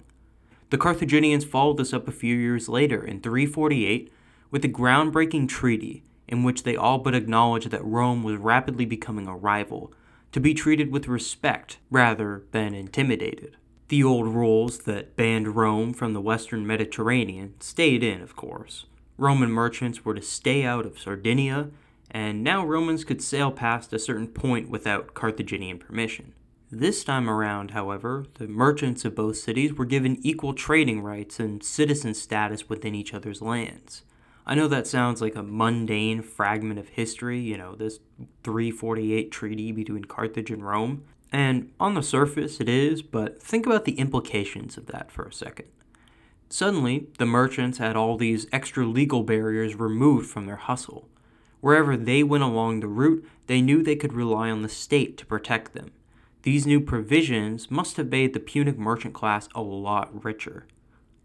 The 0.71 0.79
Carthaginians 0.79 1.45
followed 1.45 1.77
this 1.77 1.93
up 1.93 2.09
a 2.09 2.13
few 2.13 2.35
years 2.35 2.69
later 2.69 3.05
in 3.05 3.21
348 3.21 4.11
with 4.51 4.65
a 4.65 4.69
groundbreaking 4.69 5.49
treaty 5.49 6.03
in 6.29 6.43
which 6.43 6.63
they 6.63 6.77
all 6.77 6.99
but 6.99 7.15
acknowledged 7.15 7.71
that 7.71 7.85
Rome 7.85 8.23
was 8.23 8.37
rapidly 8.37 8.85
becoming 8.85 9.27
a 9.27 9.35
rival, 9.35 9.93
to 10.31 10.41
be 10.41 10.53
treated 10.53 10.93
with 10.93 11.09
respect 11.09 11.79
rather 11.91 12.45
than 12.53 12.75
intimidated. 12.75 13.57
The 13.89 14.05
old 14.05 14.29
rules 14.29 14.81
that 14.81 15.17
banned 15.17 15.57
Rome 15.57 15.95
from 15.95 16.13
the 16.13 16.21
western 16.21 16.67
Mediterranean 16.67 17.55
stayed 17.59 18.03
in, 18.03 18.21
of 18.21 18.37
course. 18.37 18.85
Roman 19.17 19.51
merchants 19.51 20.05
were 20.05 20.15
to 20.15 20.21
stay 20.21 20.63
out 20.63 20.85
of 20.85 20.99
Sardinia, 20.99 21.71
and 22.11 22.45
now 22.45 22.67
Romans 22.67 23.03
could 23.03 23.23
sail 23.23 23.51
past 23.51 23.95
a 23.95 23.99
certain 23.99 24.29
point 24.29 24.69
without 24.69 25.15
Carthaginian 25.15 25.79
permission. 25.79 26.35
This 26.71 27.03
time 27.03 27.31
around, 27.31 27.71
however, 27.71 28.27
the 28.35 28.47
merchants 28.47 29.07
of 29.07 29.15
both 29.15 29.39
cities 29.39 29.73
were 29.73 29.87
given 29.87 30.19
equal 30.21 30.53
trading 30.53 31.01
rights 31.01 31.41
and 31.41 31.65
citizen 31.65 32.13
status 32.13 32.69
within 32.69 32.95
each 32.95 33.15
other's 33.15 33.41
lands. 33.41 34.03
I 34.47 34.55
know 34.55 34.69
that 34.69 34.87
sounds 34.87 35.23
like 35.23 35.35
a 35.35 35.43
mundane 35.43 36.21
fragment 36.21 36.79
of 36.79 36.89
history, 36.91 37.41
you 37.41 37.57
know, 37.57 37.75
this 37.75 38.01
348 38.45 39.31
treaty 39.31 39.73
between 39.73 40.05
Carthage 40.05 40.51
and 40.51 40.63
Rome, 40.63 41.05
and 41.33 41.71
on 41.79 41.95
the 41.95 42.03
surface 42.03 42.61
it 42.61 42.69
is, 42.69 43.03
but 43.03 43.43
think 43.43 43.67
about 43.67 43.85
the 43.85 43.99
implications 43.99 44.77
of 44.77 44.87
that 44.87 45.11
for 45.11 45.25
a 45.25 45.33
second. 45.33 45.69
Suddenly, 46.49 47.09
the 47.19 47.27
merchants 47.27 47.79
had 47.79 47.97
all 47.97 48.17
these 48.17 48.47
extra 48.53 48.87
legal 48.87 49.23
barriers 49.23 49.75
removed 49.75 50.31
from 50.31 50.47
their 50.47 50.57
hustle. 50.57 51.09
Wherever 51.61 51.97
they 51.97 52.23
went 52.23 52.45
along 52.45 52.81
the 52.81 52.89
route, 52.89 53.29
they 53.47 53.61
knew 53.61 53.83
they 53.83 53.97
could 53.97 54.13
rely 54.13 54.51
on 54.51 54.63
the 54.63 54.69
state 54.69 55.19
to 55.19 55.27
protect 55.27 55.75
them. 55.75 55.91
These 56.43 56.67
new 56.67 56.81
provisions 56.81 57.71
must 57.71 57.97
have 57.97 58.11
made 58.11 58.33
the 58.33 58.41
Punic 58.41 58.79
merchant 58.79 59.13
class 59.13 59.49
a 59.55 59.61
lot 59.61 60.25
richer. 60.25 60.67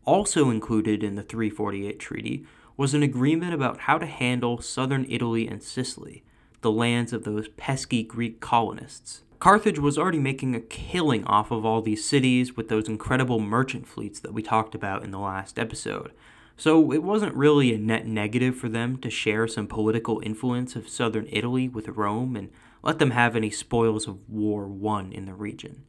Also 0.06 0.50
included 0.50 1.04
in 1.04 1.16
the 1.16 1.24
348 1.24 2.00
treaty 2.00 2.46
was 2.76 2.94
an 2.94 3.04
agreement 3.04 3.54
about 3.54 3.82
how 3.82 3.98
to 3.98 4.06
handle 4.06 4.62
southern 4.62 5.06
Italy 5.08 5.48
and 5.48 5.62
Sicily, 5.62 6.24
the 6.62 6.72
lands 6.72 7.14
of 7.14 7.24
those 7.24 7.48
pesky 7.50 8.04
Greek 8.04 8.40
colonists. 8.40 9.23
Carthage 9.44 9.78
was 9.78 9.98
already 9.98 10.20
making 10.20 10.56
a 10.56 10.62
killing 10.62 11.26
off 11.26 11.52
of 11.52 11.66
all 11.66 11.82
these 11.82 12.08
cities 12.08 12.56
with 12.56 12.70
those 12.70 12.88
incredible 12.88 13.42
merchant 13.42 13.86
fleets 13.86 14.22
that 14.22 14.34
we 14.34 14.42
talked 14.42 14.74
about 14.74 15.04
in 15.04 15.12
the 15.12 15.20
last 15.20 15.60
episode. 15.60 16.14
So 16.56 16.94
it 16.94 17.04
wasn't 17.04 17.36
really 17.36 17.74
a 17.74 17.78
net 17.78 18.08
negative 18.08 18.56
for 18.56 18.70
them 18.70 18.96
to 19.00 19.10
share 19.10 19.46
some 19.50 19.68
political 19.68 20.22
influence 20.24 20.78
of 20.78 20.88
southern 20.88 21.28
Italy 21.30 21.68
with 21.68 21.90
Rome 21.90 22.38
and 22.38 22.52
let 22.84 23.00
them 23.00 23.12
have 23.12 23.36
any 23.36 23.50
spoils 23.50 24.08
of 24.08 24.30
war 24.30 24.66
won 24.66 25.12
in 25.12 25.26
the 25.26 25.34
region. 25.34 25.84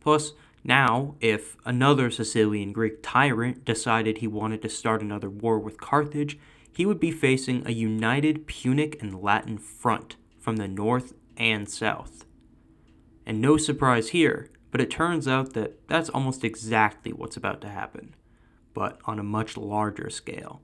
Plus, 0.00 0.32
now, 0.64 1.14
if 1.20 1.56
another 1.64 2.10
Sicilian 2.10 2.72
Greek 2.72 2.98
tyrant 3.00 3.64
decided 3.64 4.18
he 4.18 4.26
wanted 4.26 4.60
to 4.62 4.68
start 4.68 5.02
another 5.02 5.30
war 5.30 5.60
with 5.60 5.80
Carthage, 5.80 6.36
he 6.76 6.84
would 6.84 6.98
be 6.98 7.12
facing 7.12 7.64
a 7.64 7.70
united 7.70 8.48
Punic 8.48 9.00
and 9.00 9.22
Latin 9.22 9.56
front 9.56 10.16
from 10.40 10.56
the 10.56 10.66
north 10.66 11.12
and 11.36 11.68
south. 11.68 12.24
And 13.28 13.42
no 13.42 13.58
surprise 13.58 14.08
here, 14.08 14.48
but 14.70 14.80
it 14.80 14.90
turns 14.90 15.28
out 15.28 15.52
that 15.52 15.86
that's 15.86 16.08
almost 16.08 16.44
exactly 16.44 17.12
what's 17.12 17.36
about 17.36 17.60
to 17.60 17.68
happen, 17.68 18.16
but 18.72 18.98
on 19.04 19.18
a 19.18 19.22
much 19.22 19.54
larger 19.54 20.08
scale. 20.08 20.62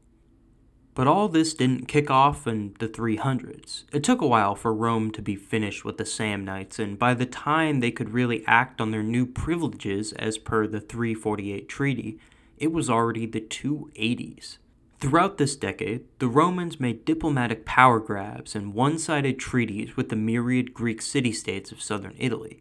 But 0.94 1.06
all 1.06 1.28
this 1.28 1.52
didn't 1.52 1.88
kick 1.88 2.10
off 2.10 2.46
in 2.46 2.74
the 2.78 2.88
300s. 2.88 3.84
It 3.92 4.02
took 4.02 4.22
a 4.22 4.26
while 4.26 4.54
for 4.54 4.72
Rome 4.72 5.10
to 5.10 5.20
be 5.20 5.36
finished 5.36 5.84
with 5.84 5.98
the 5.98 6.04
Samnites, 6.04 6.78
and 6.78 6.98
by 6.98 7.12
the 7.12 7.26
time 7.26 7.80
they 7.80 7.90
could 7.90 8.14
really 8.14 8.42
act 8.46 8.80
on 8.80 8.92
their 8.92 9.02
new 9.02 9.26
privileges 9.26 10.14
as 10.14 10.38
per 10.38 10.66
the 10.66 10.80
348 10.80 11.68
treaty, 11.68 12.18
it 12.56 12.72
was 12.72 12.88
already 12.88 13.26
the 13.26 13.42
280s. 13.42 14.56
Throughout 15.00 15.38
this 15.38 15.56
decade, 15.56 16.04
the 16.18 16.28
Romans 16.28 16.80
made 16.80 17.04
diplomatic 17.04 17.66
power 17.66 18.00
grabs 18.00 18.54
and 18.54 18.72
one 18.72 18.98
sided 18.98 19.38
treaties 19.38 19.96
with 19.96 20.08
the 20.08 20.16
myriad 20.16 20.72
Greek 20.72 21.02
city 21.02 21.32
states 21.32 21.72
of 21.72 21.82
southern 21.82 22.14
Italy. 22.18 22.58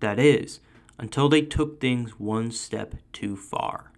That 0.00 0.18
is, 0.18 0.60
until 0.98 1.28
they 1.28 1.42
took 1.42 1.80
things 1.80 2.18
one 2.18 2.50
step 2.50 2.94
too 3.12 3.36
far. 3.36 3.92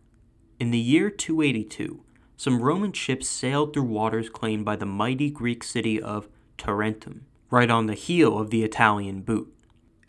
In 0.59 0.71
the 0.71 0.79
year 0.79 1.11
282, 1.11 2.03
some 2.37 2.61
Roman 2.61 2.93
ships 2.93 3.29
sailed 3.29 3.73
through 3.73 3.85
waters 3.85 4.29
claimed 4.29 4.65
by 4.65 4.77
the 4.77 4.87
mighty 4.87 5.31
Greek 5.31 5.63
city 5.63 6.01
of 6.01 6.29
Tarentum, 6.59 7.27
right 7.51 7.71
on 7.71 7.87
the 7.87 7.95
heel 7.95 8.39
of 8.39 8.51
the 8.51 8.65
Italian 8.65 9.23
boot. 9.23 9.55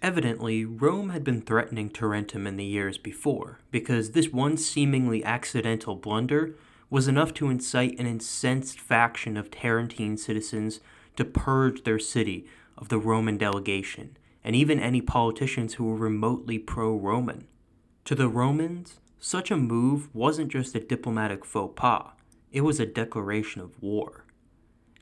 Evidently, 0.02 0.66
Rome 0.66 1.10
had 1.10 1.24
been 1.24 1.42
threatening 1.42 1.90
Tarentum 1.90 2.46
in 2.46 2.58
the 2.58 2.66
years 2.66 2.98
before, 2.98 3.60
because 3.72 4.12
this 4.12 4.32
one 4.32 4.58
seemingly 4.58 5.24
accidental 5.24 5.96
blunder 5.96 6.56
was 6.90 7.08
enough 7.08 7.34
to 7.36 7.50
incite 7.50 8.00
an 8.00 8.06
incensed 8.06 8.80
faction 8.80 9.38
of 9.38 9.50
Tarentine 9.50 10.18
citizens 10.18 10.80
to 11.16 11.26
purge 11.26 11.84
their 11.84 12.00
city 12.00 12.46
of 12.78 12.90
the 12.90 13.00
Roman 13.00 13.38
delegation, 13.38 14.18
and 14.44 14.56
even 14.56 14.80
any 14.80 15.02
politicians 15.02 15.76
who 15.76 15.86
were 15.86 15.96
remotely 15.96 16.60
pro 16.60 16.96
Roman. 16.96 17.48
To 18.06 18.16
the 18.16 18.28
Romans, 18.28 19.00
such 19.20 19.50
a 19.50 19.58
move 19.58 20.14
wasn't 20.14 20.52
just 20.52 20.76
a 20.76 20.80
diplomatic 20.80 21.44
faux 21.44 21.74
pas, 21.76 22.12
it 22.52 22.62
was 22.62 22.80
a 22.80 22.86
declaration 22.86 23.62
of 23.62 23.82
war. 23.82 24.26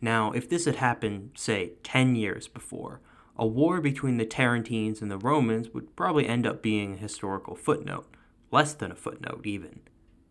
Now, 0.01 0.31
if 0.31 0.49
this 0.49 0.65
had 0.65 0.77
happened, 0.77 1.31
say, 1.35 1.73
10 1.83 2.15
years 2.15 2.47
before, 2.47 3.01
a 3.35 3.45
war 3.45 3.81
between 3.81 4.17
the 4.17 4.25
Tarentines 4.25 5.01
and 5.01 5.09
the 5.09 5.17
Romans 5.17 5.69
would 5.69 5.95
probably 5.95 6.27
end 6.27 6.45
up 6.45 6.61
being 6.61 6.93
a 6.93 6.97
historical 6.97 7.55
footnote, 7.55 8.15
less 8.51 8.73
than 8.73 8.91
a 8.91 8.95
footnote 8.95 9.45
even. 9.45 9.81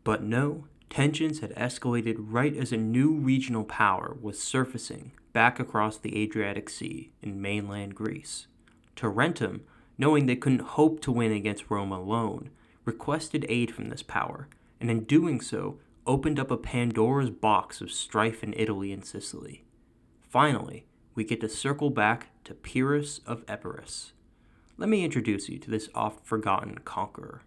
But 0.04 0.22
no, 0.22 0.64
tensions 0.92 1.40
had 1.40 1.54
escalated 1.54 2.16
right 2.18 2.54
as 2.54 2.70
a 2.70 2.76
new 2.76 3.14
regional 3.14 3.64
power 3.64 4.14
was 4.20 4.38
surfacing 4.42 5.10
back 5.32 5.58
across 5.58 5.96
the 5.96 6.22
Adriatic 6.22 6.68
Sea 6.68 7.10
in 7.22 7.40
mainland 7.40 7.94
Greece. 7.94 8.46
Tarentum, 8.94 9.62
knowing 9.96 10.26
they 10.26 10.36
couldn't 10.36 10.60
hope 10.60 11.00
to 11.00 11.10
win 11.10 11.32
against 11.32 11.70
Rome 11.70 11.92
alone, 11.92 12.50
requested 12.84 13.46
aid 13.48 13.74
from 13.74 13.88
this 13.88 14.02
power, 14.02 14.48
and 14.80 14.90
in 14.90 15.04
doing 15.04 15.40
so, 15.40 15.78
opened 16.06 16.38
up 16.38 16.50
a 16.50 16.58
Pandora's 16.58 17.30
box 17.30 17.80
of 17.80 17.90
strife 17.90 18.44
in 18.44 18.52
Italy 18.54 18.92
and 18.92 19.02
Sicily. 19.02 19.64
Finally, 20.28 20.84
we 21.14 21.24
get 21.24 21.40
to 21.40 21.48
circle 21.48 21.88
back 21.88 22.28
to 22.44 22.52
Pyrrhus 22.52 23.20
of 23.26 23.44
Epirus. 23.48 24.12
Let 24.76 24.90
me 24.90 25.04
introduce 25.04 25.48
you 25.48 25.58
to 25.58 25.70
this 25.70 25.88
oft 25.94 26.26
forgotten 26.26 26.80
conqueror. 26.84 27.40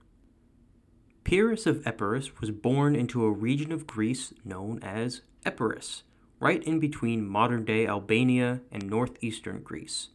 Pyrrhus 1.25 1.65
of 1.65 1.86
Epirus 1.88 2.39
was 2.39 2.51
born 2.51 2.96
into 2.96 3.25
a 3.25 3.32
region 3.32 3.72
of 3.72 3.88
Greece 3.88 4.32
known 4.46 4.79
as 4.84 5.22
Epirus, 5.44 6.03
right 6.39 6.63
in 6.63 6.79
between 6.79 7.27
modern 7.27 7.65
day 7.65 7.88
Albania 7.88 8.62
and 8.72 8.88
northeastern 8.88 9.62
Greece. 9.63 10.10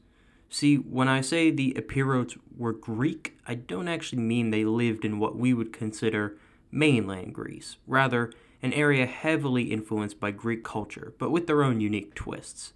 See, 0.48 0.76
when 0.76 1.08
I 1.08 1.20
say 1.20 1.50
the 1.50 1.74
Epirotes 1.76 2.38
were 2.56 2.72
Greek, 2.72 3.36
I 3.44 3.56
don't 3.56 3.88
actually 3.88 4.22
mean 4.22 4.50
they 4.50 4.64
lived 4.64 5.04
in 5.04 5.18
what 5.18 5.36
we 5.36 5.52
would 5.52 5.72
consider 5.72 6.38
mainland 6.70 7.34
Greece. 7.34 7.76
Rather, 7.88 8.32
an 8.62 8.72
area 8.72 9.06
heavily 9.06 9.64
influenced 9.72 10.20
by 10.20 10.30
Greek 10.30 10.62
culture, 10.62 11.14
but 11.18 11.32
with 11.32 11.48
their 11.48 11.64
own 11.64 11.80
unique 11.80 12.14
twists. 12.14 12.72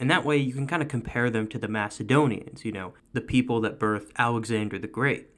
And 0.00 0.10
that 0.10 0.24
way 0.24 0.38
you 0.38 0.54
can 0.54 0.66
kind 0.66 0.82
of 0.82 0.88
compare 0.88 1.28
them 1.28 1.46
to 1.48 1.58
the 1.58 1.68
Macedonians, 1.68 2.64
you 2.64 2.72
know, 2.72 2.94
the 3.12 3.20
people 3.20 3.60
that 3.60 3.78
birthed 3.78 4.12
Alexander 4.16 4.78
the 4.78 4.86
Great. 4.86 5.28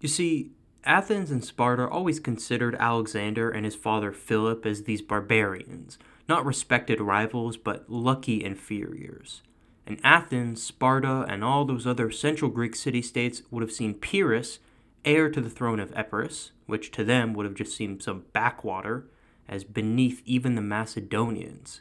You 0.00 0.08
see, 0.08 0.52
Athens 0.84 1.30
and 1.30 1.44
Sparta 1.44 1.88
always 1.88 2.20
considered 2.20 2.76
Alexander 2.78 3.50
and 3.50 3.64
his 3.64 3.74
father 3.74 4.12
Philip 4.12 4.64
as 4.64 4.84
these 4.84 5.02
barbarians, 5.02 5.98
not 6.28 6.46
respected 6.46 7.00
rivals, 7.00 7.56
but 7.56 7.90
lucky 7.90 8.44
inferiors. 8.44 9.42
And 9.86 10.00
Athens, 10.04 10.62
Sparta, 10.62 11.24
and 11.28 11.42
all 11.42 11.64
those 11.64 11.86
other 11.86 12.10
central 12.10 12.50
Greek 12.50 12.76
city 12.76 13.02
states 13.02 13.42
would 13.50 13.62
have 13.62 13.72
seen 13.72 13.94
Pyrrhus, 13.94 14.60
heir 15.04 15.30
to 15.30 15.40
the 15.40 15.50
throne 15.50 15.80
of 15.80 15.92
Epirus, 15.96 16.52
which 16.66 16.90
to 16.92 17.04
them 17.04 17.32
would 17.32 17.46
have 17.46 17.54
just 17.54 17.76
seemed 17.76 18.02
some 18.02 18.26
backwater, 18.32 19.06
as 19.48 19.64
beneath 19.64 20.22
even 20.26 20.54
the 20.54 20.60
Macedonians. 20.60 21.80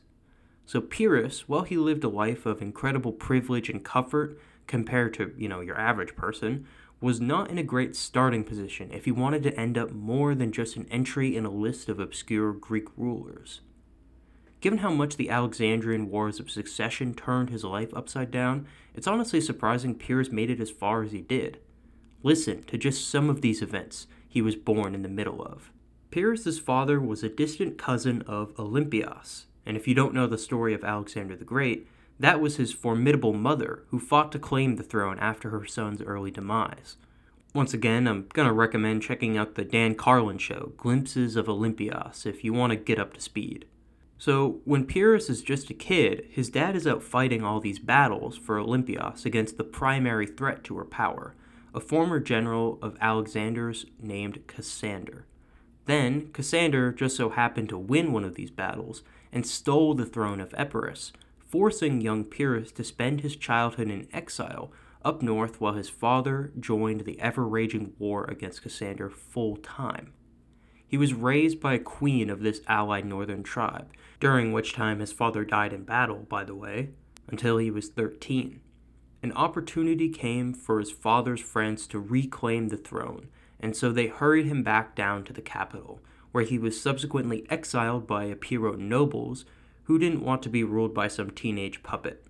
So 0.66 0.80
Pyrrhus, 0.82 1.48
while 1.48 1.64
he 1.64 1.78
lived 1.78 2.04
a 2.04 2.10
life 2.10 2.46
of 2.46 2.62
incredible 2.62 3.12
privilege 3.12 3.70
and 3.70 3.84
comfort 3.84 4.40
compared 4.68 5.14
to, 5.16 5.34
you 5.38 5.50
know, 5.50 5.60
your 5.62 5.78
average 5.78 6.16
person, 6.16 6.66
was 7.00 7.22
not 7.22 7.50
in 7.50 7.58
a 7.58 7.64
great 7.64 7.96
starting 7.96 8.44
position 8.44 8.92
if 8.92 9.06
he 9.06 9.12
wanted 9.12 9.44
to 9.44 9.60
end 9.60 9.78
up 9.78 9.92
more 9.92 10.34
than 10.34 10.52
just 10.52 10.76
an 10.76 10.88
entry 10.90 11.36
in 11.36 11.46
a 11.46 11.52
list 11.52 11.90
of 11.90 12.00
obscure 12.00 12.54
Greek 12.54 12.88
rulers. 12.98 13.62
Given 14.60 14.80
how 14.80 14.90
much 14.90 15.18
the 15.18 15.30
Alexandrian 15.30 16.10
Wars 16.10 16.40
of 16.40 16.50
Succession 16.50 17.14
turned 17.14 17.52
his 17.52 17.64
life 17.64 17.94
upside 17.94 18.32
down, 18.32 18.66
it's 18.96 19.06
honestly 19.06 19.40
surprising 19.40 19.94
Pyrrhus 19.94 20.32
made 20.32 20.50
it 20.50 20.60
as 20.60 20.72
far 20.72 21.04
as 21.04 21.12
he 21.12 21.22
did. 21.22 21.60
Listen 22.24 22.64
to 22.64 22.78
just 22.78 23.08
some 23.08 23.30
of 23.30 23.42
these 23.42 23.62
events 23.62 24.08
he 24.28 24.42
was 24.42 24.56
born 24.56 24.96
in 24.96 25.04
the 25.04 25.10
middle 25.10 25.44
of. 25.44 25.72
Pyrrhus's 26.10 26.58
father 26.58 27.00
was 27.00 27.22
a 27.22 27.30
distant 27.30 27.78
cousin 27.78 28.24
of 28.24 28.58
Olympias, 28.58 29.46
and 29.66 29.78
if 29.78 29.88
you 29.88 29.94
don't 29.94 30.16
know 30.16 30.26
the 30.26 30.38
story 30.38 30.74
of 30.74 30.84
Alexander 30.84 31.36
the 31.36 31.46
Great, 31.46 31.88
that 32.20 32.42
was 32.42 32.56
his 32.58 32.74
formidable 32.74 33.34
mother, 33.34 33.84
who 33.90 34.00
fought 34.00 34.32
to 34.32 34.40
claim 34.40 34.76
the 34.76 34.84
throne 34.84 35.20
after 35.20 35.50
her 35.50 35.66
son's 35.66 36.02
early 36.02 36.32
demise. 36.32 36.98
Once 37.54 37.74
again, 37.74 38.08
I'm 38.08 38.28
going 38.34 38.48
to 38.48 38.54
recommend 38.54 39.04
checking 39.04 39.38
out 39.38 39.56
the 39.56 39.64
Dan 39.64 39.96
Carlin 39.96 40.38
show, 40.38 40.74
Glimpses 40.78 41.36
of 41.36 41.48
Olympias, 41.48 42.26
if 42.26 42.44
you 42.44 42.54
want 42.54 42.72
to 42.72 42.76
get 42.78 43.00
up 43.00 43.14
to 43.14 43.22
speed. 43.22 43.66
So, 44.20 44.62
when 44.66 44.86
Pyrrhus 44.86 45.30
is 45.30 45.44
just 45.44 45.70
a 45.70 45.76
kid, 45.76 46.28
his 46.30 46.50
dad 46.50 46.76
is 46.76 46.88
out 46.88 47.04
fighting 47.04 47.44
all 47.44 47.60
these 47.60 47.78
battles 47.78 48.36
for 48.36 48.58
Olympias 48.58 49.26
against 49.26 49.58
the 49.58 49.64
primary 49.64 50.26
threat 50.26 50.64
to 50.66 50.78
her 50.78 50.86
power, 50.86 51.36
a 51.74 51.80
former 51.80 52.20
general 52.20 52.80
of 52.82 52.98
Alexander's 53.00 53.86
named 54.02 54.48
Cassander. 54.48 55.26
Then, 55.86 56.30
Cassander 56.34 56.92
just 56.92 57.16
so 57.16 57.30
happened 57.30 57.70
to 57.70 57.78
win 57.78 58.12
one 58.12 58.24
of 58.24 58.36
these 58.36 58.52
battles 58.52 59.04
and 59.32 59.46
stole 59.46 59.94
the 59.94 60.06
throne 60.06 60.42
of 60.42 60.54
Epirus, 60.58 61.14
forcing 61.48 62.02
young 62.02 62.24
Pyrrhus 62.24 62.72
to 62.74 62.84
spend 62.84 63.22
his 63.22 63.36
childhood 63.36 63.90
in 63.90 64.08
exile 64.12 64.72
up 65.04 65.22
north 65.22 65.62
while 65.62 65.74
his 65.74 65.90
father 65.90 66.52
joined 66.60 67.02
the 67.02 67.20
ever 67.22 67.48
raging 67.48 67.94
war 67.98 68.26
against 68.26 68.62
Cassander 68.62 69.10
full 69.10 69.56
time. 69.58 70.14
He 70.88 70.98
was 70.98 71.14
raised 71.14 71.60
by 71.60 71.74
a 71.74 71.80
queen 71.80 72.30
of 72.30 72.42
this 72.42 72.62
allied 72.68 73.06
northern 73.06 73.44
tribe, 73.44 73.92
during 74.20 74.52
which 74.52 74.74
time 74.74 75.00
his 75.00 75.12
father 75.12 75.44
died 75.44 75.74
in 75.74 75.84
battle, 75.84 76.26
by 76.30 76.44
the 76.44 76.56
way, 76.56 76.92
until 77.28 77.58
he 77.58 77.70
was 77.70 77.90
13. 77.90 78.62
An 79.22 79.32
opportunity 79.34 80.10
came 80.10 80.54
for 80.54 80.80
his 80.80 80.92
father's 80.92 81.42
friends 81.42 81.88
to 81.88 82.00
reclaim 82.00 82.70
the 82.70 82.78
throne, 82.78 83.28
and 83.60 83.76
so 83.76 83.92
they 83.92 84.08
hurried 84.08 84.46
him 84.46 84.64
back 84.64 84.96
down 84.96 85.24
to 85.26 85.34
the 85.34 85.42
capital, 85.42 86.00
where 86.32 86.44
he 86.44 86.58
was 86.58 86.80
subsequently 86.80 87.46
exiled 87.50 88.08
by 88.08 88.30
Epirot 88.30 88.78
nobles 88.78 89.46
who 89.88 89.98
didn't 89.98 90.24
want 90.24 90.44
to 90.44 90.50
be 90.50 90.66
ruled 90.66 90.94
by 90.94 91.08
some 91.08 91.32
teenage 91.32 91.82
puppet. 91.82 92.26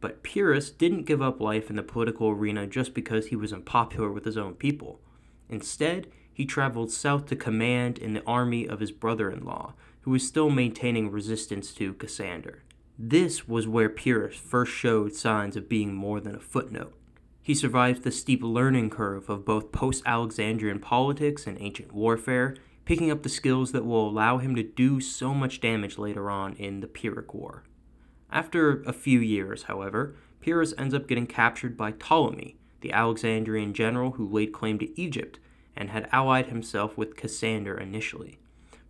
But 0.00 0.22
Pyrrhus 0.22 0.70
didn't 0.70 1.06
give 1.06 1.20
up 1.20 1.40
life 1.40 1.68
in 1.68 1.74
the 1.74 1.82
political 1.82 2.28
arena 2.28 2.68
just 2.68 2.94
because 2.94 3.26
he 3.26 3.36
was 3.36 3.52
unpopular 3.52 4.12
with 4.12 4.24
his 4.24 4.36
own 4.36 4.54
people. 4.54 5.00
Instead, 5.48 6.06
he 6.32 6.46
traveled 6.46 6.92
south 6.92 7.26
to 7.26 7.36
command 7.36 7.98
in 7.98 8.14
the 8.14 8.24
army 8.24 8.66
of 8.68 8.78
his 8.78 8.92
brother 8.92 9.28
in 9.28 9.44
law, 9.44 9.74
who 10.02 10.12
was 10.12 10.26
still 10.26 10.50
maintaining 10.50 11.10
resistance 11.10 11.72
to 11.74 11.94
Cassander. 11.94 12.62
This 12.96 13.48
was 13.48 13.66
where 13.66 13.88
Pyrrhus 13.88 14.36
first 14.36 14.70
showed 14.70 15.14
signs 15.14 15.56
of 15.56 15.68
being 15.68 15.94
more 15.94 16.20
than 16.20 16.36
a 16.36 16.40
footnote. 16.40 16.94
He 17.42 17.54
survived 17.54 18.04
the 18.04 18.12
steep 18.12 18.40
learning 18.42 18.90
curve 18.90 19.28
of 19.28 19.44
both 19.44 19.72
post 19.72 20.04
Alexandrian 20.06 20.78
politics 20.78 21.46
and 21.46 21.58
ancient 21.60 21.92
warfare, 21.92 22.56
picking 22.84 23.10
up 23.10 23.22
the 23.22 23.28
skills 23.28 23.72
that 23.72 23.86
will 23.86 24.08
allow 24.08 24.38
him 24.38 24.54
to 24.54 24.62
do 24.62 25.00
so 25.00 25.32
much 25.32 25.60
damage 25.60 25.98
later 25.98 26.30
on 26.30 26.54
in 26.54 26.80
the 26.80 26.86
Pyrrhic 26.86 27.32
War. 27.32 27.64
After 28.30 28.82
a 28.82 28.92
few 28.92 29.20
years, 29.20 29.64
however, 29.64 30.16
Pyrrhus 30.40 30.74
ends 30.76 30.94
up 30.94 31.08
getting 31.08 31.26
captured 31.26 31.76
by 31.76 31.92
Ptolemy, 31.92 32.56
the 32.80 32.92
Alexandrian 32.92 33.72
general 33.72 34.12
who 34.12 34.28
laid 34.28 34.52
claim 34.52 34.78
to 34.78 35.00
Egypt 35.00 35.38
and 35.76 35.90
had 35.90 36.08
allied 36.12 36.46
himself 36.46 36.98
with 36.98 37.16
Cassander 37.16 37.78
initially. 37.78 38.38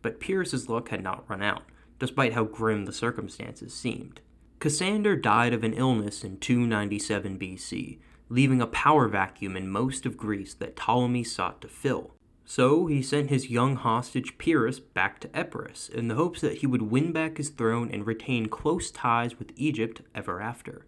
But 0.03 0.21
Pyrrhus's 0.21 0.69
luck 0.69 0.89
had 0.89 1.03
not 1.03 1.29
run 1.29 1.43
out, 1.43 1.63
despite 1.99 2.33
how 2.33 2.45
grim 2.45 2.85
the 2.85 2.93
circumstances 2.93 3.73
seemed. 3.73 4.21
Cassander 4.59 5.17
died 5.17 5.53
of 5.53 5.63
an 5.63 5.75
illness 5.75 6.25
in 6.25 6.39
297 6.39 7.39
BC, 7.39 7.99
leaving 8.29 8.61
a 8.61 8.67
power 8.67 9.09
vacuum 9.09 9.57
in 9.57 9.69
most 9.69 10.07
of 10.07 10.17
Greece 10.17 10.55
that 10.55 10.77
Ptolemy 10.77 11.25
sought 11.25 11.61
to 11.61 11.69
fill. 11.69 12.15
So 12.45 12.87
he 12.87 13.03
sent 13.03 13.31
his 13.31 13.51
young 13.51 13.77
hostage 13.77 14.37
Pyrrhus 14.37 14.79
back 14.79 15.19
to 15.21 15.31
Epirus 15.35 15.89
in 15.89 16.09
the 16.09 16.15
hopes 16.15 16.41
that 16.43 16.59
he 16.59 16.67
would 16.67 16.83
win 16.83 17.11
back 17.11 17.39
his 17.39 17.49
throne 17.49 17.91
and 17.91 18.07
retain 18.07 18.47
close 18.47 18.91
ties 18.91 19.39
with 19.39 19.53
Egypt 19.57 20.03
ever 20.15 20.41
after. 20.41 20.87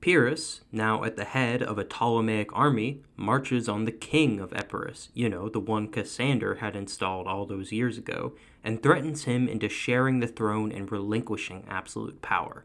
Pyrrhus, 0.00 0.60
now 0.70 1.02
at 1.02 1.16
the 1.16 1.24
head 1.24 1.60
of 1.60 1.76
a 1.76 1.84
Ptolemaic 1.84 2.50
army, 2.52 3.02
marches 3.16 3.68
on 3.68 3.84
the 3.84 3.90
king 3.90 4.38
of 4.38 4.52
Epirus, 4.52 5.08
you 5.12 5.28
know, 5.28 5.48
the 5.48 5.58
one 5.58 5.88
Cassander 5.88 6.56
had 6.56 6.76
installed 6.76 7.26
all 7.26 7.46
those 7.46 7.72
years 7.72 7.98
ago, 7.98 8.34
and 8.62 8.80
threatens 8.80 9.24
him 9.24 9.48
into 9.48 9.68
sharing 9.68 10.20
the 10.20 10.28
throne 10.28 10.70
and 10.70 10.92
relinquishing 10.92 11.64
absolute 11.68 12.22
power. 12.22 12.64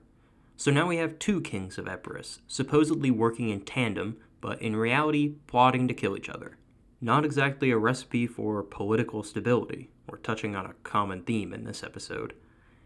So 0.58 0.69
now 0.69 0.88
we 0.88 0.97
have 0.97 1.17
two 1.17 1.41
kings 1.41 1.79
of 1.79 1.88
Epirus, 1.88 2.39
supposedly 2.47 3.10
working 3.10 3.49
in 3.49 3.62
tandem, 3.62 4.17
but 4.39 4.62
in 4.62 4.75
reality 4.75 5.34
plotting 5.47 5.88
to 5.88 5.93
kill 5.95 6.15
each 6.15 6.29
other. 6.29 6.58
Not 7.03 7.25
exactly 7.25 7.69
a 7.69 7.77
recipe 7.77 8.27
for 8.27 8.63
political 8.63 9.23
stability. 9.23 9.89
We're 10.07 10.19
touching 10.19 10.55
on 10.55 10.65
a 10.65 10.75
common 10.83 11.23
theme 11.23 11.53
in 11.53 11.65
this 11.65 11.83
episode. 11.83 12.33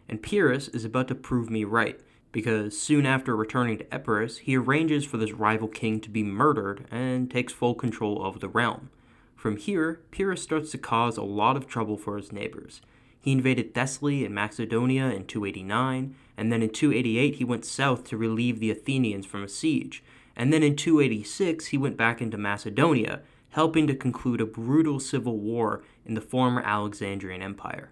And 0.09 0.23
Pyrrhus 0.23 0.69
is 0.69 0.83
about 0.83 1.07
to 1.09 1.13
prove 1.13 1.51
me 1.51 1.63
right, 1.65 1.99
because 2.31 2.81
soon 2.81 3.05
after 3.05 3.35
returning 3.35 3.77
to 3.77 3.93
Epirus, 3.93 4.39
he 4.39 4.57
arranges 4.57 5.05
for 5.05 5.17
this 5.17 5.33
rival 5.33 5.67
king 5.67 6.01
to 6.01 6.09
be 6.09 6.23
murdered 6.23 6.87
and 6.89 7.29
takes 7.29 7.53
full 7.53 7.75
control 7.75 8.25
of 8.25 8.39
the 8.39 8.47
realm. 8.47 8.89
From 9.35 9.55
here, 9.55 10.01
Pyrrhus 10.09 10.41
starts 10.41 10.71
to 10.71 10.79
cause 10.79 11.17
a 11.17 11.23
lot 11.23 11.55
of 11.55 11.67
trouble 11.67 11.95
for 11.95 12.17
his 12.17 12.31
neighbors. 12.31 12.81
He 13.21 13.31
invaded 13.31 13.75
Thessaly 13.75 14.25
and 14.25 14.33
Macedonia 14.33 15.11
in 15.11 15.27
289, 15.27 16.15
and 16.35 16.51
then 16.51 16.63
in 16.63 16.71
288 16.71 17.35
he 17.35 17.43
went 17.43 17.65
south 17.65 18.03
to 18.05 18.17
relieve 18.17 18.59
the 18.59 18.71
Athenians 18.71 19.27
from 19.27 19.43
a 19.43 19.47
siege, 19.47 20.03
and 20.35 20.51
then 20.51 20.63
in 20.63 20.75
286 20.75 21.67
he 21.67 21.77
went 21.77 21.97
back 21.97 22.19
into 22.19 22.39
Macedonia 22.39 23.21
helping 23.57 23.87
to 23.87 23.95
conclude 23.95 24.39
a 24.39 24.45
brutal 24.45 24.99
civil 24.99 25.39
war 25.39 25.81
in 26.05 26.13
the 26.13 26.21
former 26.21 26.61
Alexandrian 26.61 27.41
Empire. 27.41 27.89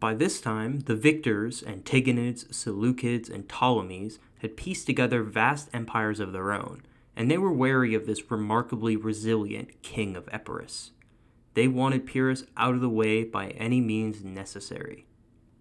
By 0.00 0.12
this 0.12 0.40
time, 0.40 0.80
the 0.80 0.96
victors, 0.96 1.62
Antigonids, 1.62 2.48
Seleucids, 2.48 3.32
and 3.32 3.48
Ptolemies, 3.48 4.18
had 4.40 4.56
pieced 4.56 4.86
together 4.86 5.22
vast 5.22 5.68
empires 5.72 6.18
of 6.18 6.32
their 6.32 6.52
own, 6.52 6.82
and 7.14 7.30
they 7.30 7.38
were 7.38 7.52
wary 7.52 7.94
of 7.94 8.06
this 8.06 8.28
remarkably 8.28 8.96
resilient 8.96 9.82
king 9.82 10.16
of 10.16 10.28
Epirus. 10.32 10.90
They 11.54 11.68
wanted 11.68 12.04
Pyrrhus 12.04 12.46
out 12.56 12.74
of 12.74 12.80
the 12.80 12.88
way 12.88 13.22
by 13.22 13.50
any 13.50 13.80
means 13.80 14.24
necessary. 14.24 15.06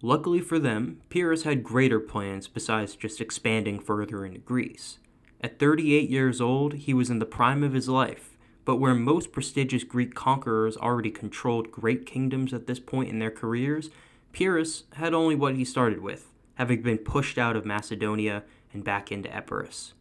Luckily 0.02 0.40
for 0.40 0.58
them, 0.58 1.02
Pyrrhus 1.10 1.44
had 1.44 1.62
greater 1.62 2.00
plans 2.00 2.48
besides 2.48 2.96
just 2.96 3.22
expanding 3.22 3.80
further 3.80 4.26
into 4.26 4.40
Greece. 4.40 4.98
At 5.42 5.60
38 5.60 6.10
years 6.10 6.42
old, 6.42 6.74
he 6.74 6.94
was 6.96 7.12
in 7.12 7.20
the 7.20 7.26
prime 7.28 7.64
of 7.64 7.74
his 7.74 7.88
life, 7.88 8.34
but 8.68 8.82
where 8.82 8.94
most 8.94 9.32
prestigious 9.32 9.86
Greek 9.86 10.14
conquerors 10.14 10.76
already 10.76 11.10
controlled 11.10 11.72
great 11.72 12.06
kingdoms 12.06 12.52
at 12.54 12.68
this 12.68 12.82
point 12.82 13.08
in 13.08 13.18
their 13.18 13.32
careers, 13.32 13.90
Pyrrhus 14.34 14.84
had 14.96 15.14
only 15.14 15.36
what 15.36 15.56
he 15.56 15.64
started 15.64 16.02
with, 16.02 16.34
having 16.56 16.82
been 16.82 16.98
pushed 16.98 17.38
out 17.38 17.56
of 17.56 17.66
Macedonia 17.66 18.44
and 18.74 18.84
back 18.84 19.10
into 19.10 19.34
Epirus. 19.34 19.94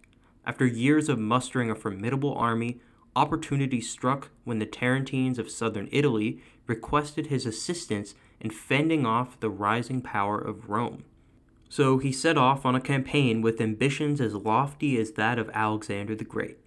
After 0.45 0.67
years 0.67 1.09
of 1.09 1.17
mustering 1.17 1.71
a 1.71 1.77
formidable 1.77 2.35
army, 2.35 2.81
opportunity 3.15 3.81
struck 3.81 4.31
when 4.43 4.59
the 4.59 4.67
Tarentines 4.67 5.39
of 5.39 5.49
southern 5.49 5.89
Italy 5.93 6.43
requested 6.67 7.29
his 7.29 7.47
assistance 7.47 8.17
in 8.41 8.51
fending 8.51 9.07
off 9.07 9.39
the 9.39 9.49
rising 9.49 10.03
power 10.03 10.41
of 10.41 10.69
Rome. 10.69 11.05
So 11.69 11.99
he 11.99 12.11
set 12.11 12.37
off 12.37 12.67
on 12.67 12.75
a 12.75 12.81
campaign 12.81 13.43
with 13.43 13.61
ambitions 13.61 14.21
as 14.21 14.35
lofty 14.35 14.99
as 14.99 15.13
that 15.13 15.39
of 15.39 15.51
Alexander 15.55 16.17
the 16.17 16.25
Great. 16.25 16.59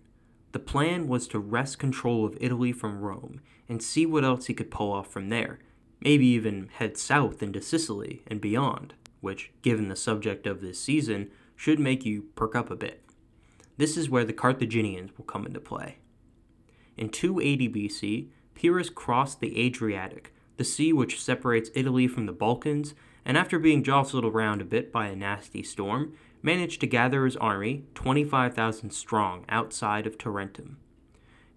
The 0.51 0.59
plan 0.59 1.07
was 1.07 1.27
to 1.27 1.39
wrest 1.39 1.77
control 1.77 2.25
of 2.25 2.37
Italy 2.41 2.71
from 2.71 3.01
Rome 3.01 3.41
and 3.67 3.83
see 3.83 4.05
what 4.05 4.23
else 4.23 4.47
he 4.47 4.53
could 4.53 4.71
pull 4.71 4.91
off 4.91 5.11
from 5.11 5.29
there, 5.29 5.59
maybe 6.01 6.25
even 6.27 6.69
head 6.73 6.97
south 6.97 7.43
into 7.43 7.61
Sicily 7.61 8.23
and 8.25 8.41
beyond, 8.41 8.95
which, 9.21 9.51
given 9.61 9.89
the 9.89 9.95
subject 9.95 10.47
of 10.47 10.61
this 10.61 10.79
season, 10.79 11.29
should 11.55 11.79
make 11.79 12.05
you 12.05 12.23
perk 12.35 12.55
up 12.55 12.71
a 12.71 12.75
bit. 12.75 13.03
This 13.77 13.95
is 13.95 14.09
where 14.09 14.25
the 14.25 14.33
Carthaginians 14.33 15.11
will 15.17 15.25
come 15.25 15.45
into 15.45 15.59
play. 15.59 15.97
In 16.97 17.09
280 17.09 17.69
BC, 17.69 18.27
Pyrrhus 18.55 18.89
crossed 18.89 19.39
the 19.39 19.57
Adriatic, 19.59 20.33
the 20.57 20.65
sea 20.65 20.91
which 20.91 21.21
separates 21.21 21.69
Italy 21.75 22.07
from 22.07 22.25
the 22.25 22.33
Balkans, 22.33 22.93
and 23.23 23.37
after 23.37 23.59
being 23.59 23.83
jostled 23.83 24.25
around 24.25 24.61
a 24.61 24.65
bit 24.65 24.91
by 24.91 25.07
a 25.07 25.15
nasty 25.15 25.63
storm, 25.63 26.13
managed 26.41 26.81
to 26.81 26.87
gather 26.87 27.25
his 27.25 27.37
army, 27.37 27.85
25,000 27.95 28.91
strong, 28.91 29.45
outside 29.49 30.07
of 30.07 30.17
Tarentum. 30.17 30.77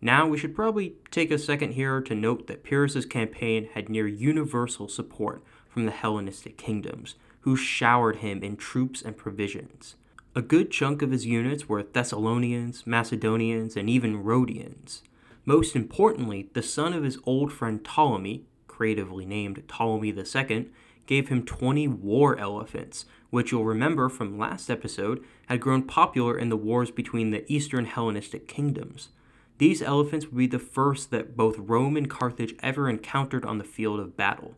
Now, 0.01 0.27
we 0.27 0.37
should 0.37 0.55
probably 0.55 0.95
take 1.13 1.31
a 1.31 1.39
second 1.39 1.73
here 1.73 2.01
to 2.01 2.15
note 2.15 2.49
that 2.49 2.65
Pyrrhus's 2.65 3.07
campaign 3.07 3.69
had 3.75 3.89
near 3.89 4.09
universal 4.09 4.89
support 4.89 5.45
from 5.69 5.85
the 5.85 5.93
Hellenistic 5.93 6.59
kingdoms, 6.59 7.15
who 7.43 7.57
showered 7.57 8.17
him 8.17 8.43
in 8.43 8.57
troops 8.57 9.01
and 9.01 9.17
provisions. 9.17 9.95
A 10.35 10.43
good 10.43 10.71
chunk 10.71 11.03
of 11.03 11.11
his 11.11 11.27
units 11.27 11.69
were 11.69 11.83
Thessalonians, 11.83 12.87
Macedonians, 12.87 13.77
and 13.77 13.89
even 13.89 14.23
Rhodians. 14.23 15.03
Most 15.45 15.77
importantly, 15.77 16.49
the 16.53 16.63
son 16.63 16.93
of 16.93 17.05
his 17.05 17.19
old 17.25 17.53
friend 17.53 17.85
Ptolemy, 17.85 18.45
creatively 18.67 19.27
named 19.27 19.63
Ptolemy 19.69 20.09
II, 20.09 20.71
gave 21.07 21.29
him 21.29 21.45
20 21.45 21.89
war 21.89 22.39
elephants, 22.39 23.05
which 23.33 23.51
you'll 23.51 23.65
remember 23.65 24.11
from 24.11 24.37
last 24.37 24.69
episode 24.69 25.25
had 25.47 25.59
grown 25.59 25.83
popular 25.83 26.37
in 26.37 26.51
the 26.51 26.57
wars 26.57 26.91
between 26.91 27.31
the 27.31 27.51
Eastern 27.51 27.87
Hellenistic 27.87 28.47
kingdoms. 28.47 29.09
These 29.57 29.81
elephants 29.81 30.27
would 30.27 30.37
be 30.37 30.47
the 30.47 30.59
first 30.59 31.11
that 31.11 31.35
both 31.35 31.57
Rome 31.59 31.97
and 31.97 32.11
Carthage 32.11 32.55
ever 32.63 32.91
encountered 32.91 33.47
on 33.47 33.57
the 33.57 33.65
field 33.65 34.01
of 34.01 34.19
battle. 34.19 34.57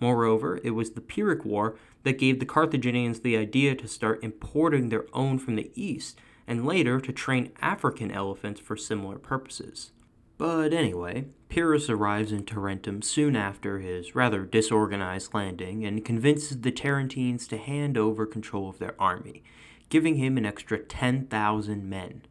Moreover, 0.00 0.58
it 0.64 0.70
was 0.70 0.90
the 0.90 1.00
Pyrrhic 1.00 1.44
War 1.44 1.76
that 2.02 2.18
gave 2.18 2.40
the 2.40 2.46
Carthaginians 2.46 3.20
the 3.20 3.36
idea 3.36 3.76
to 3.76 3.86
start 3.86 4.24
importing 4.24 4.88
their 4.88 5.06
own 5.12 5.38
from 5.38 5.54
the 5.54 5.70
east, 5.76 6.18
and 6.48 6.66
later 6.66 7.00
to 7.00 7.12
train 7.12 7.52
African 7.62 8.10
elephants 8.10 8.58
for 8.58 8.76
similar 8.76 9.18
purposes. 9.18 9.92
But 10.38 10.72
anyway, 10.74 11.26
Pyrrhus 11.48 11.88
arrives 11.88 12.32
in 12.32 12.44
Tarentum 12.44 13.02
soon 13.02 13.36
after 13.36 13.78
his 13.78 14.14
rather 14.14 14.44
disorganized 14.44 15.32
landing 15.32 15.84
and 15.86 16.04
convinces 16.04 16.60
the 16.60 16.72
Tarentines 16.72 17.48
to 17.48 17.56
hand 17.56 17.96
over 17.96 18.26
control 18.26 18.68
of 18.68 18.78
their 18.78 19.00
army, 19.00 19.42
giving 19.88 20.16
him 20.16 20.36
an 20.36 20.44
extra 20.44 20.78
10,000 20.78 21.88
men. 21.88 22.22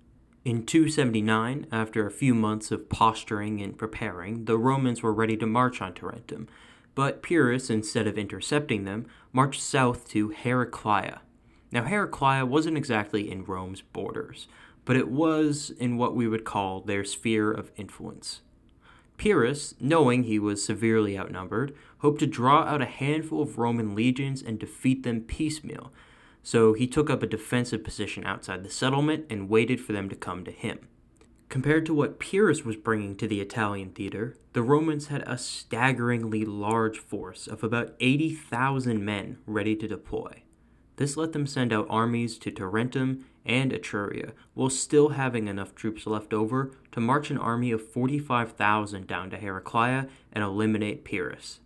In 0.44 0.64
279, 0.64 1.66
after 1.72 2.06
a 2.06 2.12
few 2.12 2.36
months 2.36 2.70
of 2.70 2.90
posturing 2.90 3.62
and 3.62 3.76
preparing, 3.76 4.46
the 4.46 4.60
Romans 4.60 5.02
were 5.02 5.14
ready 5.14 5.36
to 5.38 5.48
march 5.48 5.82
on 5.82 5.96
Tarentum, 5.96 6.48
but 6.94 7.24
Pyrrhus, 7.24 7.72
instead 7.72 8.06
of 8.06 8.20
intercepting 8.20 8.84
them, 8.84 9.08
marched 9.34 9.62
south 9.62 10.08
to 10.10 10.30
Heraclea. 10.30 11.22
Now, 11.72 11.84
Heraclea 11.84 12.46
wasn't 12.46 12.78
exactly 12.78 13.32
in 13.32 13.44
Rome's 13.44 13.82
borders, 13.82 14.48
but 14.86 14.96
it 14.96 15.10
was 15.10 15.72
in 15.80 15.98
what 15.98 16.16
we 16.16 16.28
would 16.28 16.46
call 16.46 16.80
their 16.80 17.04
sphere 17.04 17.52
of 17.52 17.72
influence. 17.76 18.42
Pyrrhus, 19.18 19.76
knowing 19.80 20.24
he 20.24 20.40
was 20.40 20.64
severely 20.64 21.18
outnumbered, 21.18 21.76
hoped 22.00 22.20
to 22.20 22.28
draw 22.28 22.64
out 22.64 22.82
a 22.82 22.86
handful 22.86 23.42
of 23.42 23.58
Roman 23.58 23.96
legions 23.96 24.42
and 24.42 24.60
defeat 24.60 25.04
them 25.04 25.22
piecemeal, 25.22 25.92
so 26.44 26.74
he 26.74 26.86
took 26.86 27.10
up 27.10 27.24
a 27.24 27.28
defensive 27.28 27.84
position 27.84 28.26
outside 28.26 28.64
the 28.64 28.70
settlement 28.70 29.26
and 29.30 29.50
waited 29.50 29.82
for 29.82 29.94
them 29.94 30.10
to 30.10 30.16
come 30.16 30.44
to 30.44 30.52
him. 30.52 30.88
Compared 31.50 31.86
to 31.86 31.94
what 31.94 32.20
Pyrrhus 32.20 32.64
was 32.64 32.76
bringing 32.76 33.16
to 33.18 33.28
the 33.28 33.40
Italian 33.40 33.92
theater, 33.92 34.36
the 34.54 34.62
Romans 34.62 35.08
had 35.08 35.24
a 35.26 35.38
staggeringly 35.38 36.44
large 36.44 37.00
force 37.00 37.48
of 37.48 37.64
about 37.64 37.94
80,000 38.00 39.04
men 39.04 39.38
ready 39.46 39.76
to 39.76 39.88
deploy. 39.88 40.44
This 40.98 41.18
let 41.18 41.34
them 41.34 41.48
send 41.48 41.72
out 41.72 41.88
armies 41.90 42.38
to 42.40 42.52
Tarentum 42.52 43.26
and 43.46 43.72
Etruria, 43.72 44.32
while 44.54 44.70
still 44.70 45.10
having 45.10 45.48
enough 45.48 45.76
troops 45.76 46.08
left 46.08 46.34
over 46.34 46.72
to 46.92 47.00
march 47.00 47.30
an 47.30 47.38
army 47.38 47.72
of 47.72 47.88
45,000 47.88 49.06
down 49.08 49.30
to 49.30 49.38
Heraclea 49.38 50.08
and 50.32 50.44
eliminate 50.44 51.06
Pyrrhus. 51.06 51.60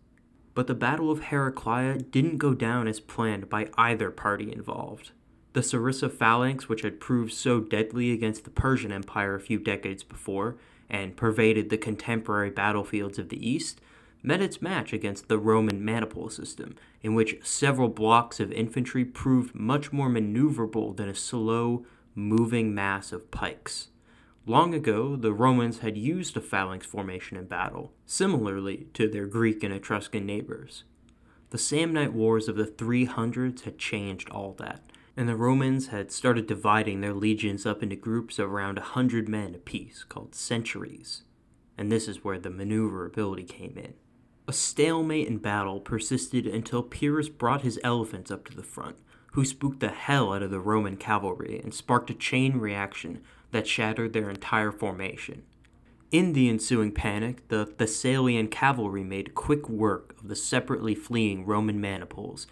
But 0.53 0.67
the 0.67 0.75
Battle 0.75 1.09
of 1.09 1.25
Heraclea 1.25 1.99
didn't 2.11 2.37
go 2.37 2.53
down 2.53 2.87
as 2.87 2.99
planned 2.99 3.49
by 3.49 3.69
either 3.77 4.11
party 4.11 4.51
involved. 4.51 5.11
The 5.53 5.61
Sarissa 5.61 6.11
phalanx, 6.11 6.67
which 6.67 6.81
had 6.81 6.99
proved 6.99 7.33
so 7.33 7.59
deadly 7.59 8.11
against 8.11 8.43
the 8.43 8.49
Persian 8.49 8.91
Empire 8.91 9.35
a 9.35 9.39
few 9.39 9.57
decades 9.57 10.03
before 10.03 10.57
and 10.89 11.15
pervaded 11.15 11.69
the 11.69 11.77
contemporary 11.77 12.49
battlefields 12.49 13.17
of 13.17 13.29
the 13.29 13.47
East, 13.49 13.79
met 14.21 14.41
its 14.41 14.61
match 14.61 14.91
against 14.93 15.27
the 15.27 15.37
Roman 15.37 15.83
maniple 15.83 16.29
system, 16.29 16.75
in 17.01 17.15
which 17.15 17.37
several 17.43 17.89
blocks 17.89 18.39
of 18.39 18.51
infantry 18.51 19.05
proved 19.05 19.55
much 19.55 19.93
more 19.93 20.09
maneuverable 20.09 20.95
than 20.95 21.09
a 21.09 21.15
slow, 21.15 21.85
moving 22.15 22.73
mass 22.75 23.11
of 23.11 23.31
pikes. 23.31 23.89
Long 24.45 24.73
ago, 24.73 25.15
the 25.15 25.31
Romans 25.31 25.79
had 25.79 25.97
used 25.97 26.35
a 26.35 26.41
phalanx 26.41 26.85
formation 26.85 27.37
in 27.37 27.45
battle, 27.45 27.93
similarly 28.05 28.87
to 28.93 29.07
their 29.07 29.27
Greek 29.27 29.63
and 29.63 29.73
Etruscan 29.73 30.25
neighbors. 30.25 30.83
The 31.51 31.57
Samnite 31.57 32.13
Wars 32.13 32.47
of 32.47 32.55
the 32.55 32.65
300s 32.65 33.61
had 33.61 33.77
changed 33.77 34.29
all 34.29 34.53
that, 34.59 34.83
and 35.15 35.27
the 35.27 35.35
Romans 35.35 35.87
had 35.87 36.11
started 36.11 36.47
dividing 36.47 37.01
their 37.01 37.13
legions 37.13 37.65
up 37.65 37.83
into 37.83 37.95
groups 37.95 38.39
of 38.39 38.51
around 38.51 38.77
a 38.77 38.81
100 38.81 39.27
men 39.27 39.55
apiece, 39.55 40.03
called 40.03 40.35
centuries. 40.35 41.23
And 41.77 41.91
this 41.91 42.07
is 42.07 42.23
where 42.23 42.39
the 42.39 42.49
maneuverability 42.49 43.43
came 43.43 43.77
in. 43.77 43.93
A 44.49 44.51
stalemate 44.51 45.27
in 45.27 45.37
battle 45.37 45.79
persisted 45.79 46.47
until 46.47 46.81
Pyrrhus 46.81 47.29
brought 47.29 47.61
his 47.61 47.79
elephants 47.83 48.31
up 48.31 48.47
to 48.47 48.55
the 48.55 48.63
front, 48.63 48.95
who 49.33 49.45
spooked 49.45 49.79
the 49.79 49.89
hell 49.89 50.33
out 50.33 50.41
of 50.41 50.49
the 50.49 50.59
Roman 50.59 50.97
cavalry 50.97 51.61
and 51.63 51.71
sparked 51.71 52.09
a 52.09 52.15
chain 52.15 52.57
reaction 52.57 53.21
that 53.51 53.67
shattered 53.67 54.13
their 54.13 54.27
entire 54.27 54.71
formation. 54.71 55.43
In 56.11 56.33
the 56.33 56.49
ensuing 56.49 56.91
panic, 56.91 57.47
the 57.49 57.67
Thessalian 57.67 58.47
cavalry 58.47 59.03
made 59.03 59.35
quick 59.35 59.69
work 59.69 60.15
of 60.19 60.29
the 60.29 60.35
separately 60.35 60.95
fleeing 60.95 61.45
Roman 61.45 61.79
maniples, 61.79 62.47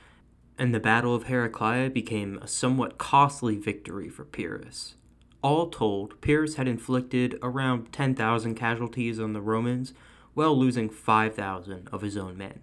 and 0.56 0.76
the 0.76 0.80
Battle 0.80 1.16
of 1.16 1.24
Heraclea 1.24 1.90
became 1.90 2.38
a 2.38 2.48
somewhat 2.48 3.00
costly 3.00 3.56
victory 3.56 4.08
for 4.08 4.24
Pyrrhus. 4.24 4.94
All 5.42 5.72
told, 5.72 6.22
Pyrrhus 6.22 6.58
had 6.58 6.68
inflicted 6.68 7.40
around 7.42 7.92
10,000 7.92 8.54
casualties 8.54 9.20
on 9.20 9.34
the 9.34 9.42
Romans, 9.42 9.96
while 10.38 10.56
losing 10.56 10.88
5,000 10.88 11.90
of 11.92 12.04
his 12.04 12.16
own 12.16 12.38
men. 12.38 12.60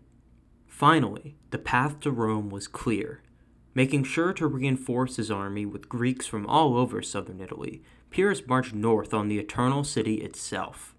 Finally, 0.68 1.34
the 1.50 1.58
path 1.58 1.98
to 1.98 2.08
Rome 2.08 2.48
was 2.48 2.68
clear. 2.68 3.20
Making 3.74 4.04
sure 4.04 4.32
to 4.34 4.46
reinforce 4.46 5.16
his 5.16 5.28
army 5.28 5.66
with 5.66 5.88
Greeks 5.88 6.24
from 6.24 6.46
all 6.46 6.76
over 6.76 7.02
southern 7.02 7.40
Italy, 7.40 7.82
Pyrrhus 8.10 8.46
marched 8.46 8.74
north 8.74 9.12
on 9.12 9.26
the 9.26 9.40
Eternal 9.40 9.82
City 9.82 10.22
itself. 10.22 10.94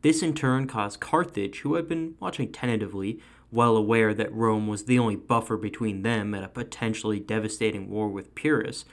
This 0.00 0.22
in 0.22 0.32
turn 0.32 0.66
caused 0.66 0.98
Carthage, 0.98 1.58
who 1.58 1.74
had 1.74 1.86
been 1.86 2.14
watching 2.20 2.50
tentatively, 2.50 3.20
well 3.50 3.76
aware 3.76 4.14
that 4.14 4.32
Rome 4.32 4.66
was 4.66 4.86
the 4.86 4.98
only 4.98 5.16
buffer 5.16 5.58
between 5.58 6.00
them 6.00 6.32
and 6.32 6.42
a 6.42 6.48
potentially 6.48 7.20
devastating 7.20 7.90
war 7.90 8.08
with 8.08 8.34
Pyrrhus, 8.34 8.86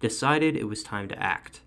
decided 0.00 0.56
it 0.56 0.64
was 0.64 0.82
time 0.82 1.08
to 1.08 1.22
act. 1.22 1.60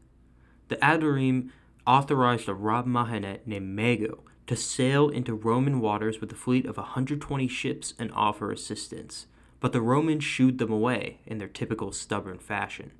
The 0.69 0.77
Adorim 0.77 1.51
authorized 1.85 2.49
a 2.49 2.55
Rab 2.55 2.87
Mahanet 2.87 3.45
named 3.45 3.75
Mago 3.75 4.23
to 4.47 4.55
sail 4.55 5.09
into 5.09 5.33
Roman 5.33 5.79
waters 5.79 6.19
with 6.19 6.31
a 6.31 6.35
fleet 6.35 6.65
of 6.65 6.77
120 6.77 7.47
ships 7.47 7.93
and 7.97 8.11
offer 8.13 8.51
assistance, 8.51 9.27
but 9.59 9.71
the 9.71 9.81
Romans 9.81 10.23
shooed 10.23 10.57
them 10.57 10.71
away 10.71 11.19
in 11.25 11.37
their 11.37 11.47
typical 11.47 11.91
stubborn 11.91 12.39
fashion. 12.39 12.91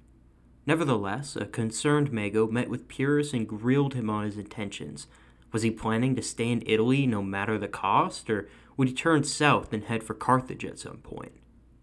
Nevertheless, 0.66 1.36
a 1.36 1.46
concerned 1.46 2.12
Mago 2.12 2.48
met 2.48 2.70
with 2.70 2.88
Pyrrhus 2.88 3.34
and 3.34 3.48
grilled 3.48 3.94
him 3.94 4.10
on 4.10 4.24
his 4.24 4.38
intentions. 4.38 5.08
Was 5.52 5.64
he 5.64 5.72
planning 5.72 6.16
to 6.16 6.22
stay 6.22 6.50
in 6.50 6.64
Italy 6.66 7.06
no 7.06 7.22
matter 7.22 7.58
the 7.58 7.68
cost, 7.68 8.30
or 8.30 8.48
would 8.78 8.88
he 8.88 8.94
turn 8.94 9.24
south 9.24 9.74
and 9.74 9.84
head 9.84 10.04
for 10.04 10.14
Carthage 10.14 10.64
at 10.64 10.80
some 10.80 10.98
point? 10.98 11.34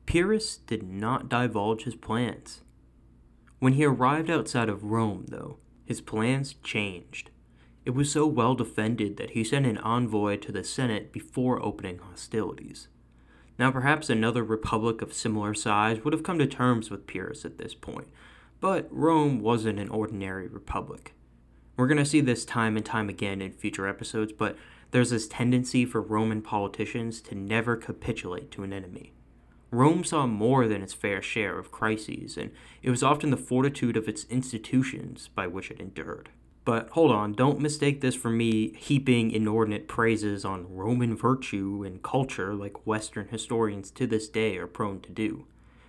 Pyrrhus 0.06 0.56
did 0.56 0.82
not 0.82 1.28
divulge 1.28 1.84
his 1.84 1.94
plans. 1.94 2.62
When 3.58 3.74
he 3.74 3.84
arrived 3.84 4.30
outside 4.30 4.70
of 4.70 4.84
Rome, 4.84 5.26
though, 5.28 5.58
his 5.84 6.00
plans 6.00 6.54
changed. 6.64 7.29
It 7.84 7.90
was 7.90 8.12
so 8.12 8.26
well 8.26 8.54
defended 8.54 9.16
that 9.16 9.30
he 9.30 9.42
sent 9.42 9.66
an 9.66 9.78
envoy 9.78 10.36
to 10.38 10.52
the 10.52 10.62
Senate 10.62 11.12
before 11.12 11.62
opening 11.64 11.98
hostilities. 11.98 12.88
Now, 13.58 13.70
perhaps 13.70 14.10
another 14.10 14.44
republic 14.44 15.02
of 15.02 15.12
similar 15.12 15.54
size 15.54 16.04
would 16.04 16.12
have 16.12 16.22
come 16.22 16.38
to 16.38 16.46
terms 16.46 16.90
with 16.90 17.06
Pyrrhus 17.06 17.44
at 17.44 17.58
this 17.58 17.74
point, 17.74 18.08
but 18.60 18.86
Rome 18.90 19.40
wasn't 19.40 19.78
an 19.78 19.88
ordinary 19.88 20.46
republic. 20.46 21.14
We're 21.76 21.86
going 21.86 21.98
to 21.98 22.04
see 22.04 22.20
this 22.20 22.44
time 22.44 22.76
and 22.76 22.84
time 22.84 23.08
again 23.08 23.40
in 23.40 23.52
future 23.52 23.88
episodes, 23.88 24.32
but 24.32 24.56
there's 24.90 25.10
this 25.10 25.28
tendency 25.28 25.86
for 25.86 26.02
Roman 26.02 26.42
politicians 26.42 27.20
to 27.22 27.34
never 27.34 27.76
capitulate 27.76 28.50
to 28.52 28.62
an 28.62 28.72
enemy. 28.72 29.12
Rome 29.70 30.04
saw 30.04 30.26
more 30.26 30.66
than 30.66 30.82
its 30.82 30.92
fair 30.92 31.22
share 31.22 31.58
of 31.58 31.70
crises, 31.70 32.36
and 32.36 32.50
it 32.82 32.90
was 32.90 33.02
often 33.02 33.30
the 33.30 33.36
fortitude 33.36 33.96
of 33.96 34.08
its 34.08 34.24
institutions 34.28 35.28
by 35.28 35.46
which 35.46 35.70
it 35.70 35.80
endured. 35.80 36.30
But 36.64 36.90
hold 36.90 37.10
on, 37.10 37.32
don't 37.32 37.60
mistake 37.60 38.00
this 38.00 38.14
for 38.14 38.30
me 38.30 38.74
heaping 38.74 39.30
inordinate 39.30 39.88
praises 39.88 40.44
on 40.44 40.72
Roman 40.74 41.16
virtue 41.16 41.82
and 41.86 42.02
culture 42.02 42.54
like 42.54 42.86
Western 42.86 43.28
historians 43.28 43.90
to 43.92 44.06
this 44.06 44.28
day 44.28 44.58
are 44.58 44.66
prone 44.66 45.00
to 45.00 45.10
do. 45.10 45.46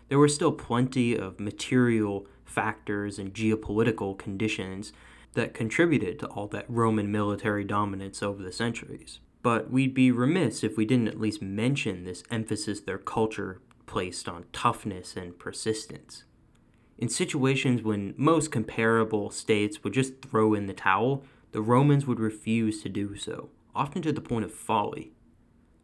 There 0.08 0.20
were 0.20 0.28
still 0.28 0.52
plenty 0.52 1.16
of 1.16 1.40
material 1.40 2.26
factors 2.46 3.20
and 3.20 3.34
geopolitical 3.34 4.18
conditions 4.18 4.94
that 5.34 5.54
contributed 5.54 6.20
to 6.20 6.28
all 6.28 6.48
that 6.48 6.66
Roman 6.70 7.12
military 7.12 7.64
dominance 7.64 8.22
over 8.22 8.42
the 8.44 8.52
centuries. 8.52 9.20
But 9.42 9.72
we'd 9.72 9.94
be 9.94 10.12
remiss 10.12 10.64
if 10.64 10.78
we 10.78 10.86
didn't 10.86 11.08
at 11.08 11.20
least 11.20 11.42
mention 11.42 12.04
this 12.04 12.24
emphasis 12.30 12.82
their 12.82 12.98
culture 12.98 13.62
placed 13.88 14.30
on 14.30 14.46
toughness 14.54 15.16
and 15.16 15.38
persistence. 15.38 16.24
In 17.02 17.10
situations 17.10 17.82
when 17.82 18.14
most 18.16 18.52
comparable 18.52 19.32
states 19.32 19.84
would 19.84 19.92
just 19.92 20.22
throw 20.22 20.54
in 20.54 20.68
the 20.68 20.74
towel, 20.74 21.24
the 21.52 21.62
Romans 21.62 22.06
would 22.06 22.20
refuse 22.20 22.84
to 22.84 22.90
do 22.90 23.16
so, 23.16 23.50
often 23.74 24.04
to 24.04 24.14
the 24.14 24.22
point 24.22 24.46
of 24.46 24.54
folly. 24.54 25.12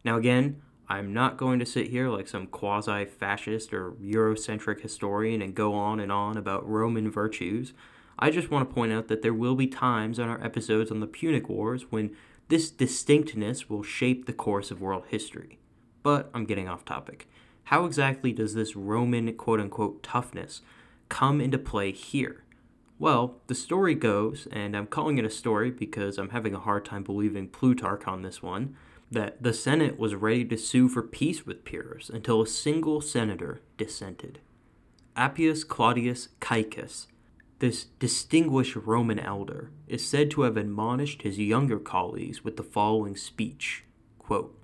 Now, 0.04 0.16
again, 0.16 0.62
I'm 0.88 1.12
not 1.12 1.36
going 1.36 1.58
to 1.58 1.66
sit 1.66 1.88
here 1.88 2.08
like 2.08 2.28
some 2.28 2.46
quasi 2.46 3.04
fascist 3.04 3.74
or 3.74 3.90
Eurocentric 4.00 4.80
historian 4.80 5.42
and 5.42 5.56
go 5.56 5.74
on 5.74 5.98
and 5.98 6.12
on 6.12 6.36
about 6.36 6.66
Roman 6.66 7.10
virtues. 7.10 7.72
I 8.16 8.30
just 8.30 8.52
want 8.52 8.68
to 8.68 8.74
point 8.74 8.92
out 8.92 9.08
that 9.08 9.22
there 9.22 9.34
will 9.34 9.56
be 9.56 9.66
times 9.66 10.20
on 10.20 10.28
our 10.28 10.42
episodes 10.42 10.92
on 10.92 11.00
the 11.00 11.08
Punic 11.08 11.48
Wars 11.48 11.86
when 11.90 12.14
this 12.46 12.70
distinctness 12.70 13.68
will 13.68 13.82
shape 13.82 14.26
the 14.26 14.32
course 14.32 14.70
of 14.70 14.80
world 14.80 15.06
history. 15.08 15.58
But 16.04 16.30
I'm 16.32 16.44
getting 16.44 16.68
off 16.68 16.84
topic. 16.84 17.28
How 17.64 17.86
exactly 17.86 18.32
does 18.32 18.54
this 18.54 18.76
Roman 18.76 19.32
quote 19.34 19.58
unquote 19.58 20.04
toughness 20.04 20.62
come 21.08 21.40
into 21.40 21.58
play 21.58 21.92
here? 21.92 22.44
Well, 22.98 23.40
the 23.46 23.54
story 23.54 23.94
goes, 23.94 24.48
and 24.50 24.76
I'm 24.76 24.88
calling 24.88 25.18
it 25.18 25.24
a 25.24 25.30
story 25.30 25.70
because 25.70 26.18
I'm 26.18 26.30
having 26.30 26.54
a 26.54 26.60
hard 26.60 26.84
time 26.84 27.04
believing 27.04 27.48
Plutarch 27.48 28.06
on 28.06 28.22
this 28.22 28.42
one, 28.42 28.74
that 29.10 29.42
the 29.42 29.54
Senate 29.54 29.98
was 29.98 30.14
ready 30.14 30.44
to 30.44 30.58
sue 30.58 30.88
for 30.88 31.02
peace 31.02 31.46
with 31.46 31.64
Pyrrhus 31.64 32.10
until 32.10 32.42
a 32.42 32.46
single 32.46 33.00
senator 33.00 33.60
dissented. 33.76 34.40
Appius 35.16 35.64
Claudius 35.64 36.28
Caecus, 36.40 37.06
this 37.60 37.86
distinguished 37.98 38.76
Roman 38.76 39.18
elder, 39.18 39.70
is 39.86 40.06
said 40.06 40.30
to 40.32 40.42
have 40.42 40.56
admonished 40.56 41.22
his 41.22 41.38
younger 41.38 41.78
colleagues 41.78 42.44
with 42.44 42.56
the 42.56 42.62
following 42.62 43.16
speech 43.16 43.84
quote, 44.18 44.58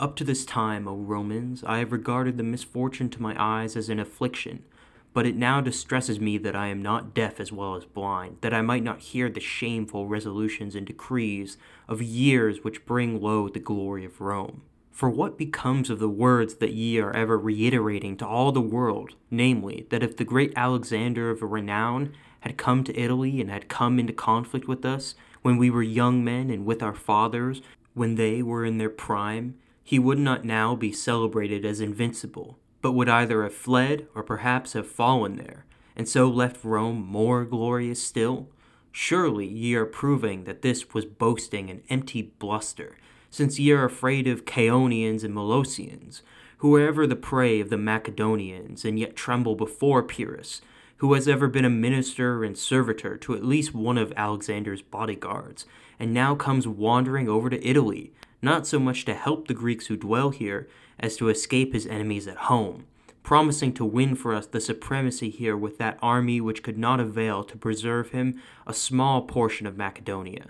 Up 0.00 0.16
to 0.16 0.24
this 0.24 0.44
time, 0.44 0.88
O 0.88 0.96
Romans, 0.96 1.62
I 1.64 1.78
have 1.78 1.92
regarded 1.92 2.36
the 2.36 2.42
misfortune 2.42 3.10
to 3.10 3.22
my 3.22 3.34
eyes 3.38 3.76
as 3.76 3.88
an 3.88 4.00
affliction 4.00 4.64
but 5.12 5.26
it 5.26 5.36
now 5.36 5.60
distresses 5.60 6.20
me 6.20 6.38
that 6.38 6.54
I 6.54 6.68
am 6.68 6.82
not 6.82 7.14
deaf 7.14 7.40
as 7.40 7.50
well 7.52 7.74
as 7.74 7.84
blind, 7.84 8.38
that 8.40 8.54
I 8.54 8.62
might 8.62 8.82
not 8.82 9.00
hear 9.00 9.28
the 9.28 9.40
shameful 9.40 10.06
resolutions 10.06 10.74
and 10.74 10.86
decrees 10.86 11.56
of 11.88 12.02
years 12.02 12.62
which 12.62 12.86
bring 12.86 13.20
low 13.20 13.48
the 13.48 13.58
glory 13.58 14.04
of 14.04 14.20
Rome. 14.20 14.62
For 14.90 15.08
what 15.08 15.38
becomes 15.38 15.90
of 15.90 16.00
the 16.00 16.08
words 16.08 16.56
that 16.56 16.72
ye 16.72 16.98
are 16.98 17.14
ever 17.14 17.38
reiterating 17.38 18.16
to 18.16 18.26
all 18.26 18.50
the 18.50 18.60
world, 18.60 19.14
namely, 19.30 19.86
that 19.90 20.02
if 20.02 20.16
the 20.16 20.24
great 20.24 20.52
Alexander 20.56 21.30
of 21.30 21.42
renown 21.42 22.12
had 22.40 22.56
come 22.56 22.82
to 22.84 22.98
Italy 22.98 23.40
and 23.40 23.50
had 23.50 23.68
come 23.68 23.98
into 23.98 24.12
conflict 24.12 24.66
with 24.66 24.84
us, 24.84 25.14
when 25.42 25.56
we 25.56 25.70
were 25.70 25.82
young 25.82 26.24
men 26.24 26.50
and 26.50 26.66
with 26.66 26.82
our 26.82 26.94
fathers, 26.94 27.62
when 27.94 28.16
they 28.16 28.42
were 28.42 28.64
in 28.64 28.78
their 28.78 28.90
prime, 28.90 29.54
he 29.82 29.98
would 29.98 30.18
not 30.18 30.44
now 30.44 30.74
be 30.74 30.92
celebrated 30.92 31.64
as 31.64 31.80
invincible, 31.80 32.58
but 32.80 32.92
would 32.92 33.08
either 33.08 33.42
have 33.42 33.54
fled 33.54 34.06
or 34.14 34.22
perhaps 34.22 34.72
have 34.72 34.86
fallen 34.86 35.36
there, 35.36 35.64
and 35.96 36.08
so 36.08 36.28
left 36.28 36.64
Rome 36.64 37.04
more 37.04 37.44
glorious 37.44 38.02
still? 38.02 38.48
Surely 38.92 39.46
ye 39.46 39.74
are 39.74 39.86
proving 39.86 40.44
that 40.44 40.62
this 40.62 40.92
was 40.94 41.04
boasting 41.04 41.70
and 41.70 41.82
empty 41.88 42.22
bluster, 42.22 42.96
since 43.30 43.58
ye 43.58 43.72
are 43.72 43.84
afraid 43.84 44.26
of 44.26 44.44
Chaonians 44.44 45.22
and 45.22 45.34
Molossians, 45.34 46.22
who 46.58 46.74
are 46.74 46.86
ever 46.86 47.06
the 47.06 47.16
prey 47.16 47.60
of 47.60 47.70
the 47.70 47.76
Macedonians, 47.76 48.84
and 48.84 48.98
yet 48.98 49.14
tremble 49.14 49.54
before 49.54 50.02
Pyrrhus, 50.02 50.60
who 50.98 51.12
has 51.14 51.28
ever 51.28 51.46
been 51.46 51.64
a 51.64 51.70
minister 51.70 52.42
and 52.42 52.58
servitor 52.58 53.16
to 53.16 53.34
at 53.34 53.44
least 53.44 53.74
one 53.74 53.96
of 53.96 54.12
Alexander's 54.16 54.82
bodyguards, 54.82 55.64
and 55.98 56.12
now 56.12 56.34
comes 56.34 56.66
wandering 56.66 57.28
over 57.28 57.48
to 57.50 57.64
Italy, 57.66 58.12
not 58.42 58.66
so 58.66 58.78
much 58.78 59.04
to 59.04 59.14
help 59.14 59.46
the 59.46 59.54
Greeks 59.54 59.86
who 59.86 59.96
dwell 59.96 60.30
here, 60.30 60.68
as 60.98 61.16
to 61.16 61.28
escape 61.28 61.72
his 61.72 61.86
enemies 61.86 62.26
at 62.26 62.36
home, 62.36 62.86
promising 63.22 63.72
to 63.74 63.84
win 63.84 64.14
for 64.14 64.34
us 64.34 64.46
the 64.46 64.60
supremacy 64.60 65.30
here 65.30 65.56
with 65.56 65.78
that 65.78 65.98
army 66.00 66.40
which 66.40 66.62
could 66.62 66.78
not 66.78 67.00
avail 67.00 67.44
to 67.44 67.56
preserve 67.56 68.10
him 68.10 68.40
a 68.66 68.72
small 68.72 69.22
portion 69.22 69.66
of 69.66 69.76
Macedonia. 69.76 70.46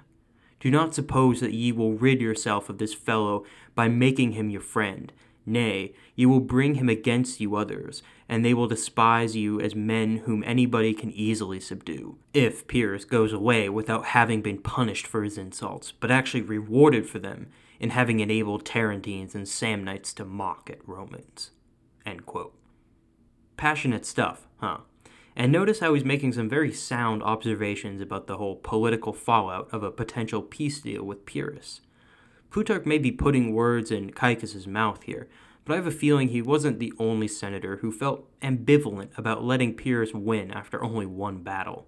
Do 0.60 0.70
not 0.70 0.94
suppose 0.94 1.40
that 1.40 1.52
ye 1.52 1.72
will 1.72 1.92
rid 1.92 2.20
yourself 2.20 2.68
of 2.68 2.78
this 2.78 2.94
fellow 2.94 3.44
by 3.74 3.88
making 3.88 4.32
him 4.32 4.50
your 4.50 4.60
friend. 4.60 5.12
Nay, 5.46 5.94
ye 6.14 6.26
will 6.26 6.40
bring 6.40 6.74
him 6.74 6.88
against 6.88 7.40
you 7.40 7.56
others, 7.56 8.02
and 8.28 8.44
they 8.44 8.52
will 8.52 8.66
despise 8.66 9.34
you 9.34 9.60
as 9.60 9.74
men 9.74 10.18
whom 10.18 10.44
anybody 10.44 10.92
can 10.92 11.10
easily 11.12 11.58
subdue, 11.58 12.18
if 12.34 12.66
Pyrrhus 12.66 13.04
goes 13.06 13.32
away 13.32 13.68
without 13.68 14.06
having 14.06 14.42
been 14.42 14.58
punished 14.58 15.06
for 15.06 15.22
his 15.22 15.38
insults, 15.38 15.90
but 15.92 16.10
actually 16.10 16.42
rewarded 16.42 17.08
for 17.08 17.18
them, 17.18 17.48
in 17.80 17.90
having 17.90 18.20
enabled 18.20 18.64
Tarentines 18.64 19.34
and 19.34 19.46
Samnites 19.46 20.14
to 20.14 20.24
mock 20.24 20.68
at 20.70 20.86
Romans. 20.86 21.50
Passionate 23.56 24.06
stuff, 24.06 24.46
huh? 24.58 24.78
And 25.36 25.52
notice 25.52 25.80
how 25.80 25.94
he's 25.94 26.04
making 26.04 26.32
some 26.32 26.48
very 26.48 26.72
sound 26.72 27.22
observations 27.22 28.00
about 28.00 28.26
the 28.26 28.38
whole 28.38 28.56
political 28.56 29.12
fallout 29.12 29.68
of 29.72 29.82
a 29.82 29.90
potential 29.92 30.42
peace 30.42 30.80
deal 30.80 31.04
with 31.04 31.26
Pyrrhus. 31.26 31.80
Plutarch 32.50 32.86
may 32.86 32.98
be 32.98 33.12
putting 33.12 33.52
words 33.52 33.90
in 33.90 34.10
Caecus's 34.10 34.66
mouth 34.66 35.02
here, 35.04 35.28
but 35.64 35.74
I 35.74 35.76
have 35.76 35.86
a 35.86 35.92
feeling 35.92 36.28
he 36.28 36.42
wasn't 36.42 36.78
the 36.78 36.92
only 36.98 37.28
senator 37.28 37.76
who 37.76 37.92
felt 37.92 38.26
ambivalent 38.40 39.16
about 39.18 39.44
letting 39.44 39.74
Pyrrhus 39.74 40.14
win 40.14 40.50
after 40.50 40.82
only 40.82 41.06
one 41.06 41.42
battle. 41.42 41.86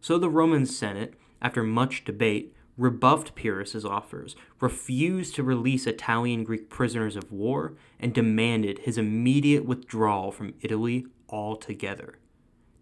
So 0.00 0.16
the 0.16 0.30
Roman 0.30 0.64
Senate, 0.64 1.14
after 1.42 1.62
much 1.62 2.04
debate, 2.04 2.54
rebuffed 2.80 3.34
Pyrrhus's 3.34 3.84
offers, 3.84 4.34
refused 4.58 5.34
to 5.34 5.42
release 5.42 5.86
Italian 5.86 6.44
Greek 6.44 6.70
prisoners 6.70 7.14
of 7.14 7.30
war, 7.30 7.74
and 8.00 8.14
demanded 8.14 8.78
his 8.80 8.96
immediate 8.96 9.66
withdrawal 9.66 10.32
from 10.32 10.54
Italy 10.62 11.06
altogether. 11.28 12.18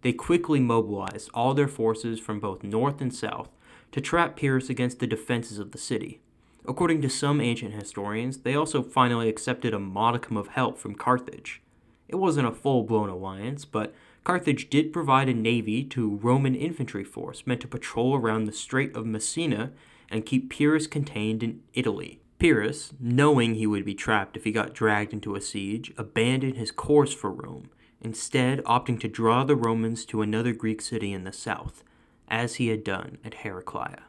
They 0.01 0.13
quickly 0.13 0.61
mobilized 0.61 1.29
all 1.33 1.53
their 1.53 1.67
forces 1.67 2.17
from 2.17 2.39
both 2.39 2.63
north 2.63 3.01
and 3.01 3.13
south 3.13 3.49
to 3.91 3.99
trap 3.99 4.37
Pyrrhus 4.37 4.69
against 4.69 4.99
the 4.99 5.07
defenses 5.07 5.59
of 5.59 5.71
the 5.73 5.77
city. 5.77 6.21
According 6.65 7.01
to 7.01 7.09
some 7.09 7.41
ancient 7.41 7.73
historians, 7.73 8.37
they 8.39 8.55
also 8.55 8.81
finally 8.81 9.27
accepted 9.27 9.73
a 9.73 9.79
modicum 9.79 10.37
of 10.37 10.49
help 10.49 10.77
from 10.77 10.95
Carthage. 10.95 11.61
It 12.07 12.15
wasn't 12.15 12.47
a 12.47 12.53
full 12.53 12.83
blown 12.83 13.09
alliance, 13.09 13.65
but 13.65 13.93
Carthage 14.23 14.69
did 14.69 14.93
provide 14.93 15.27
a 15.27 15.33
navy 15.33 15.83
to 15.85 16.15
Roman 16.17 16.55
infantry 16.55 17.03
force 17.03 17.45
meant 17.45 17.61
to 17.61 17.67
patrol 17.67 18.15
around 18.15 18.45
the 18.45 18.53
Strait 18.53 18.95
of 18.95 19.05
Messina 19.05 19.71
and 20.09 20.25
keep 20.25 20.49
Pyrrhus 20.49 20.87
contained 20.87 21.43
in 21.43 21.61
Italy. 21.73 22.21
Pyrrhus, 22.39 22.93
knowing 22.99 23.55
he 23.55 23.67
would 23.67 23.83
be 23.83 23.93
trapped 23.93 24.37
if 24.37 24.45
he 24.45 24.51
got 24.51 24.73
dragged 24.73 25.11
into 25.11 25.35
a 25.35 25.41
siege, 25.41 25.93
abandoned 25.97 26.55
his 26.55 26.71
course 26.71 27.13
for 27.13 27.31
Rome, 27.31 27.69
instead 28.01 28.63
opting 28.63 28.99
to 29.01 29.09
draw 29.09 29.43
the 29.43 29.57
Romans 29.57 30.05
to 30.05 30.21
another 30.21 30.53
Greek 30.53 30.81
city 30.81 31.11
in 31.11 31.25
the 31.25 31.33
south, 31.33 31.83
as 32.29 32.55
he 32.55 32.67
had 32.67 32.83
done 32.83 33.17
at 33.25 33.35
Heraclea. 33.35 34.03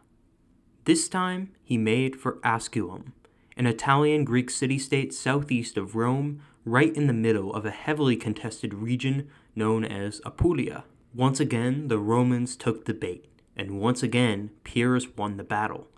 This 0.85 1.09
time 1.09 1.51
he 1.63 1.77
made 1.77 2.17
for 2.17 2.39
Asculum, 2.45 3.13
an 3.57 3.67
Italian 3.67 4.25
Greek 4.25 4.49
city 4.49 4.79
state 4.79 5.13
southeast 5.13 5.77
of 5.77 5.95
Rome, 5.95 6.41
right 6.65 6.95
in 6.95 7.07
the 7.07 7.13
middle 7.13 7.53
of 7.55 7.67
a 7.67 7.71
heavily 7.71 8.17
contested 8.17 8.73
region 8.75 9.29
known 9.57 9.85
as 9.85 10.21
Apulia. 10.25 10.85
Once 11.15 11.41
again, 11.41 11.89
the 11.89 11.99
Romans 11.99 12.55
took 12.55 12.85
the 12.85 12.95
bait 12.95 13.27
and 13.61 13.79
once 13.79 14.03
again 14.03 14.49
Pyrrhus 14.65 15.07
won 15.19 15.37
the 15.37 15.45
battle, 15.45 15.89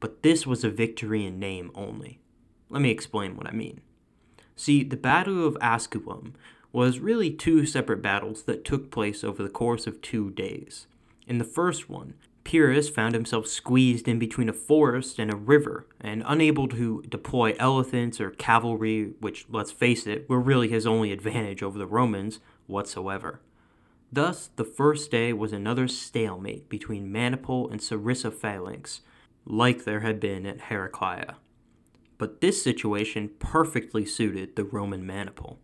but 0.00 0.24
this 0.24 0.44
was 0.44 0.64
a 0.64 0.70
victory 0.70 1.24
in 1.24 1.38
name 1.38 1.70
only. 1.72 2.18
Let 2.68 2.82
me 2.82 2.90
explain 2.90 3.36
what 3.36 3.46
I 3.46 3.52
mean. 3.52 3.80
See, 4.56 4.82
the 4.82 4.96
Battle 4.96 5.46
of 5.46 5.56
Asculum 5.60 6.32
was 6.72 6.98
really 6.98 7.30
two 7.30 7.64
separate 7.64 8.02
battles 8.02 8.42
that 8.44 8.64
took 8.64 8.90
place 8.90 9.22
over 9.22 9.40
the 9.40 9.48
course 9.48 9.86
of 9.86 10.02
two 10.02 10.30
days. 10.30 10.88
In 11.28 11.38
the 11.38 11.44
first 11.44 11.88
one, 11.88 12.14
Pyrrhus 12.42 12.90
found 12.90 13.14
himself 13.14 13.46
squeezed 13.46 14.08
in 14.08 14.18
between 14.18 14.48
a 14.48 14.52
forest 14.52 15.20
and 15.20 15.32
a 15.32 15.36
river, 15.36 15.86
and 16.00 16.24
unable 16.26 16.66
to 16.68 17.02
deploy 17.08 17.54
elephants 17.60 18.20
or 18.20 18.30
cavalry, 18.30 19.12
which, 19.20 19.46
let's 19.48 19.70
face 19.70 20.08
it, 20.08 20.28
were 20.28 20.40
really 20.40 20.66
his 20.66 20.88
only 20.88 21.12
advantage 21.12 21.62
over 21.62 21.78
the 21.78 21.86
Romans 21.86 22.40
whatsoever. 22.66 23.40
Thus, 24.12 24.50
the 24.56 24.64
first 24.64 25.10
day 25.10 25.32
was 25.32 25.54
another 25.54 25.88
stalemate 25.88 26.68
between 26.68 27.10
maniple 27.10 27.70
and 27.70 27.80
Sarissa 27.80 28.30
phalanx, 28.30 29.00
like 29.46 29.84
there 29.84 30.00
had 30.00 30.20
been 30.20 30.44
at 30.44 30.62
Heraclea. 30.62 31.36
But 32.18 32.42
this 32.42 32.62
situation 32.62 33.30
perfectly 33.38 34.04
suited 34.04 34.54
the 34.54 34.64
Roman 34.64 35.06
maniple. 35.06 35.58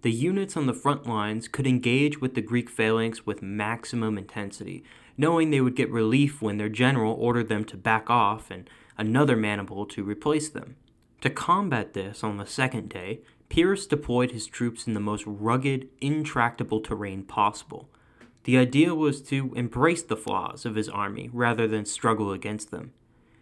The 0.00 0.10
units 0.10 0.56
on 0.56 0.66
the 0.66 0.74
front 0.74 1.06
lines 1.06 1.46
could 1.46 1.66
engage 1.66 2.20
with 2.20 2.34
the 2.34 2.40
Greek 2.40 2.70
phalanx 2.70 3.26
with 3.26 3.42
maximum 3.42 4.16
intensity, 4.16 4.82
knowing 5.18 5.50
they 5.50 5.60
would 5.60 5.76
get 5.76 5.90
relief 5.90 6.40
when 6.40 6.56
their 6.56 6.70
general 6.70 7.12
ordered 7.12 7.48
them 7.48 7.64
to 7.66 7.76
back 7.76 8.08
off 8.08 8.50
and 8.50 8.68
another 8.96 9.36
maniple 9.36 9.84
to 9.86 10.02
replace 10.02 10.48
them. 10.48 10.76
To 11.20 11.30
combat 11.30 11.92
this 11.92 12.24
on 12.24 12.38
the 12.38 12.46
second 12.46 12.88
day, 12.88 13.20
Pyrrhus 13.52 13.84
deployed 13.84 14.30
his 14.30 14.46
troops 14.46 14.86
in 14.86 14.94
the 14.94 14.98
most 14.98 15.24
rugged, 15.26 15.90
intractable 16.00 16.80
terrain 16.80 17.22
possible. 17.22 17.86
The 18.44 18.56
idea 18.56 18.94
was 18.94 19.20
to 19.24 19.52
embrace 19.54 20.00
the 20.02 20.16
flaws 20.16 20.64
of 20.64 20.74
his 20.74 20.88
army 20.88 21.28
rather 21.34 21.68
than 21.68 21.84
struggle 21.84 22.32
against 22.32 22.70
them. 22.70 22.94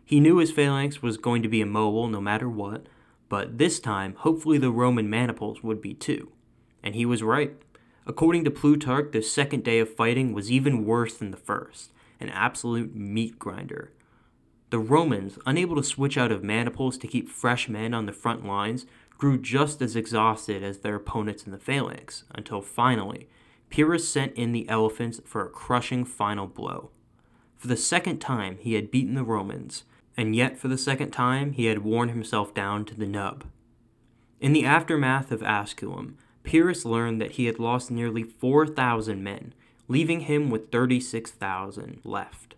He 0.04 0.18
knew 0.18 0.38
his 0.38 0.50
phalanx 0.50 1.00
was 1.00 1.16
going 1.16 1.44
to 1.44 1.48
be 1.48 1.60
immobile 1.60 2.08
no 2.08 2.20
matter 2.20 2.48
what, 2.48 2.86
but 3.28 3.58
this 3.58 3.78
time, 3.78 4.16
hopefully, 4.16 4.58
the 4.58 4.72
Roman 4.72 5.08
maniples 5.08 5.62
would 5.62 5.80
be 5.80 5.94
too. 5.94 6.32
And 6.82 6.96
he 6.96 7.06
was 7.06 7.22
right. 7.22 7.54
According 8.04 8.42
to 8.46 8.50
Plutarch, 8.50 9.12
the 9.12 9.22
second 9.22 9.62
day 9.62 9.78
of 9.78 9.94
fighting 9.94 10.32
was 10.32 10.50
even 10.50 10.84
worse 10.84 11.16
than 11.16 11.30
the 11.30 11.36
first, 11.36 11.92
an 12.18 12.30
absolute 12.30 12.96
meat 12.96 13.38
grinder. 13.38 13.92
The 14.70 14.80
Romans, 14.80 15.38
unable 15.46 15.76
to 15.76 15.84
switch 15.84 16.18
out 16.18 16.32
of 16.32 16.42
maniples 16.42 16.98
to 16.98 17.06
keep 17.06 17.28
fresh 17.28 17.68
men 17.68 17.94
on 17.94 18.06
the 18.06 18.12
front 18.12 18.44
lines, 18.44 18.86
grew 19.20 19.36
just 19.36 19.82
as 19.82 19.94
exhausted 19.94 20.62
as 20.62 20.78
their 20.78 20.94
opponents 20.94 21.44
in 21.44 21.52
the 21.52 21.58
phalanx, 21.58 22.24
until 22.34 22.62
finally, 22.62 23.28
Pyrrhus 23.68 24.08
sent 24.08 24.32
in 24.34 24.52
the 24.52 24.66
elephants 24.66 25.20
for 25.26 25.44
a 25.44 25.50
crushing 25.50 26.06
final 26.06 26.46
blow. 26.46 26.90
For 27.58 27.68
the 27.68 27.76
second 27.76 28.18
time, 28.18 28.56
he 28.58 28.72
had 28.72 28.90
beaten 28.90 29.14
the 29.14 29.22
Romans, 29.22 29.84
and 30.16 30.34
yet 30.34 30.56
for 30.56 30.68
the 30.68 30.78
second 30.78 31.10
time, 31.10 31.52
he 31.52 31.66
had 31.66 31.84
worn 31.84 32.08
himself 32.08 32.54
down 32.54 32.86
to 32.86 32.94
the 32.94 33.06
nub. 33.06 33.44
In 34.40 34.54
the 34.54 34.64
aftermath 34.64 35.30
of 35.30 35.42
Asculum, 35.42 36.14
Pyrrhus 36.42 36.86
learned 36.86 37.20
that 37.20 37.32
he 37.32 37.44
had 37.44 37.58
lost 37.58 37.90
nearly 37.90 38.22
4,000 38.22 39.22
men, 39.22 39.52
leaving 39.86 40.20
him 40.20 40.48
with 40.48 40.72
36,000 40.72 42.00
left. 42.04 42.54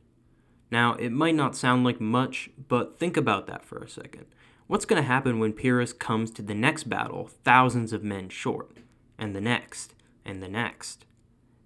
Now, 0.70 0.94
it 0.94 1.10
might 1.10 1.34
not 1.34 1.56
sound 1.56 1.82
like 1.82 2.00
much, 2.00 2.50
but 2.68 3.00
think 3.00 3.16
about 3.16 3.48
that 3.48 3.64
for 3.64 3.78
a 3.78 3.88
second. 3.88 4.26
What's 4.66 4.84
going 4.84 5.02
to 5.02 5.06
happen 5.06 5.38
when 5.38 5.52
Pyrrhus 5.52 5.92
comes 5.92 6.30
to 6.32 6.42
the 6.42 6.54
next 6.54 6.84
battle, 6.84 7.28
thousands 7.44 7.92
of 7.92 8.04
men 8.04 8.28
short, 8.28 8.78
and 9.18 9.34
the 9.34 9.40
next, 9.40 9.94
and 10.24 10.42
the 10.42 10.48
next? 10.48 11.04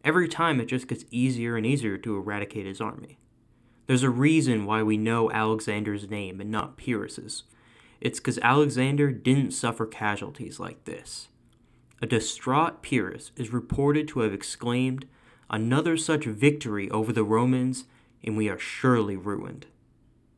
Every 0.03 0.29
time 0.29 0.61
it 0.61 0.67
just 0.67 0.89
gets 0.89 1.05
easier 1.11 1.57
and 1.57 1.67
easier 1.67 1.99
to 1.99 2.17
eradicate 2.17 2.67
his 2.67 2.81
army. 2.81 3.19
There's 3.87 4.03
a 4.03 4.11
reason 4.11 4.67
why 4.67 4.83
we 4.83 4.97
know 4.97 5.31
Alexander's 5.31 6.09
name 6.09 6.41
and 6.41 6.51
not 6.51 6.77
Pyrrhus's. 6.77 7.45
It's 8.01 8.19
because 8.19 8.39
Alexander 8.39 9.13
didn't 9.13 9.53
suffer 9.53 9.87
casualties 9.87 10.59
like 10.59 10.85
this. 10.85 11.29
A 12.03 12.07
distraught 12.07 12.83
Pyrrhus 12.83 13.31
is 13.37 13.53
reported 13.53 14.09
to 14.09 14.21
have 14.21 14.33
exclaimed, 14.33 15.07
Another 15.49 15.97
such 15.97 16.25
victory 16.25 16.91
over 16.91 17.13
the 17.13 17.25
Romans, 17.25 17.85
and 18.25 18.37
we 18.37 18.49
are 18.49 18.59
surely 18.59 19.17
ruined. 19.17 19.67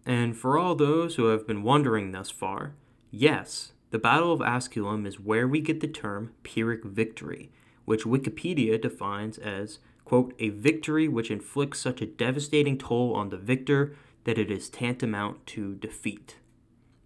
And 0.08 0.34
for 0.34 0.56
all 0.56 0.74
those 0.74 1.16
who 1.16 1.26
have 1.26 1.46
been 1.46 1.62
wondering 1.62 2.12
thus 2.12 2.30
far, 2.30 2.72
yes, 3.10 3.72
the 3.90 3.98
Battle 3.98 4.32
of 4.32 4.40
Asculum 4.40 5.06
is 5.06 5.20
where 5.20 5.46
we 5.46 5.60
get 5.60 5.80
the 5.80 5.86
term 5.86 6.32
Pyrrhic 6.42 6.82
victory, 6.82 7.50
which 7.84 8.04
Wikipedia 8.04 8.80
defines 8.80 9.36
as, 9.36 9.80
quote, 10.06 10.32
a 10.38 10.48
victory 10.48 11.08
which 11.08 11.30
inflicts 11.30 11.78
such 11.78 12.00
a 12.00 12.06
devastating 12.06 12.78
toll 12.78 13.14
on 13.14 13.28
the 13.28 13.36
victor 13.36 13.94
that 14.24 14.38
it 14.38 14.50
is 14.50 14.70
tantamount 14.70 15.46
to 15.48 15.74
defeat. 15.74 16.36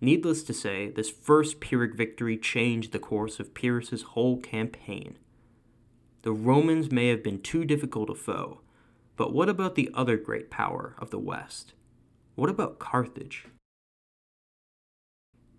Needless 0.00 0.44
to 0.44 0.54
say, 0.54 0.88
this 0.88 1.10
first 1.10 1.58
Pyrrhic 1.58 1.96
victory 1.96 2.36
changed 2.36 2.92
the 2.92 3.00
course 3.00 3.40
of 3.40 3.52
Pyrrhus's 3.52 4.02
whole 4.02 4.40
campaign. 4.40 5.18
The 6.22 6.32
Romans 6.32 6.92
may 6.92 7.08
have 7.08 7.24
been 7.24 7.42
too 7.42 7.64
difficult 7.64 8.10
a 8.10 8.14
foe, 8.14 8.60
but 9.16 9.32
what 9.32 9.48
about 9.48 9.74
the 9.74 9.90
other 9.92 10.16
great 10.16 10.50
power 10.50 10.94
of 10.98 11.10
the 11.10 11.18
West? 11.18 11.72
What 12.34 12.48
about 12.48 12.78
Carthage? 12.78 13.44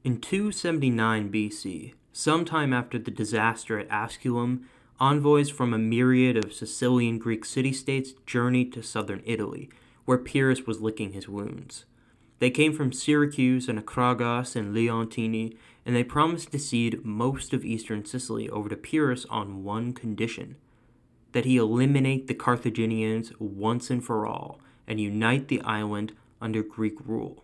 In 0.03 0.19
279 0.19 1.31
BC, 1.31 1.93
sometime 2.11 2.73
after 2.73 2.97
the 2.97 3.11
disaster 3.11 3.77
at 3.77 3.89
Asculum, 3.89 4.63
envoys 4.99 5.51
from 5.51 5.73
a 5.73 5.77
myriad 5.77 6.35
of 6.35 6.51
Sicilian 6.51 7.19
Greek 7.19 7.45
city 7.45 7.73
states 7.73 8.13
journeyed 8.25 8.73
to 8.73 8.81
southern 8.81 9.21
Italy, 9.23 9.69
where 10.05 10.17
Pyrrhus 10.17 10.65
was 10.65 10.81
licking 10.81 11.13
his 11.13 11.29
wounds. 11.29 11.85
They 12.39 12.49
came 12.49 12.73
from 12.73 12.91
Syracuse 12.91 13.69
and 13.69 13.79
Acragas 13.79 14.55
and 14.55 14.75
Leontini, 14.75 15.55
and 15.85 15.95
they 15.95 16.03
promised 16.03 16.51
to 16.51 16.59
cede 16.59 17.05
most 17.05 17.53
of 17.53 17.63
eastern 17.63 18.03
Sicily 18.03 18.49
over 18.49 18.67
to 18.67 18.75
Pyrrhus 18.75 19.25
on 19.29 19.63
one 19.63 19.93
condition 19.93 20.55
that 21.33 21.45
he 21.45 21.57
eliminate 21.57 22.27
the 22.27 22.33
Carthaginians 22.33 23.31
once 23.39 23.91
and 23.91 24.03
for 24.03 24.25
all 24.25 24.59
and 24.87 24.99
unite 24.99 25.47
the 25.47 25.61
island 25.61 26.13
under 26.43 26.61
Greek 26.61 26.95
rule. 27.05 27.43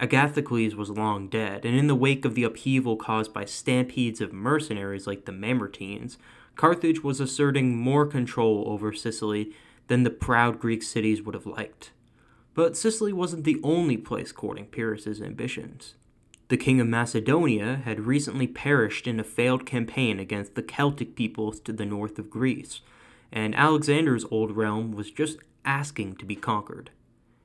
Agathocles 0.00 0.76
was 0.76 0.90
long 0.90 1.28
dead, 1.28 1.64
and 1.64 1.76
in 1.76 1.88
the 1.88 1.94
wake 1.94 2.24
of 2.24 2.34
the 2.34 2.44
upheaval 2.44 2.96
caused 2.96 3.34
by 3.34 3.44
stampedes 3.44 4.20
of 4.20 4.32
mercenaries 4.32 5.08
like 5.08 5.24
the 5.24 5.32
Mamertines, 5.32 6.16
Carthage 6.54 7.02
was 7.02 7.20
asserting 7.20 7.76
more 7.76 8.06
control 8.06 8.64
over 8.68 8.92
Sicily 8.92 9.52
than 9.88 10.04
the 10.04 10.10
proud 10.10 10.60
Greek 10.60 10.82
cities 10.82 11.22
would 11.22 11.34
have 11.34 11.46
liked. 11.46 11.90
But 12.54 12.76
Sicily 12.76 13.12
wasn't 13.12 13.44
the 13.44 13.60
only 13.62 13.96
place 13.96 14.32
courting 14.32 14.66
Pyrrhus's 14.66 15.20
ambitions. 15.20 15.94
The 16.48 16.56
king 16.56 16.80
of 16.80 16.86
Macedonia 16.86 17.82
had 17.84 18.00
recently 18.00 18.46
perished 18.46 19.06
in 19.06 19.20
a 19.20 19.24
failed 19.24 19.66
campaign 19.66 20.18
against 20.18 20.54
the 20.54 20.62
Celtic 20.62 21.14
peoples 21.14 21.60
to 21.60 21.72
the 21.72 21.84
north 21.84 22.18
of 22.18 22.30
Greece, 22.30 22.80
and 23.30 23.54
Alexander's 23.54 24.24
old 24.30 24.56
realm 24.56 24.92
was 24.92 25.10
just 25.10 25.38
asking 25.64 26.16
to 26.16 26.24
be 26.24 26.36
conquered. 26.36 26.90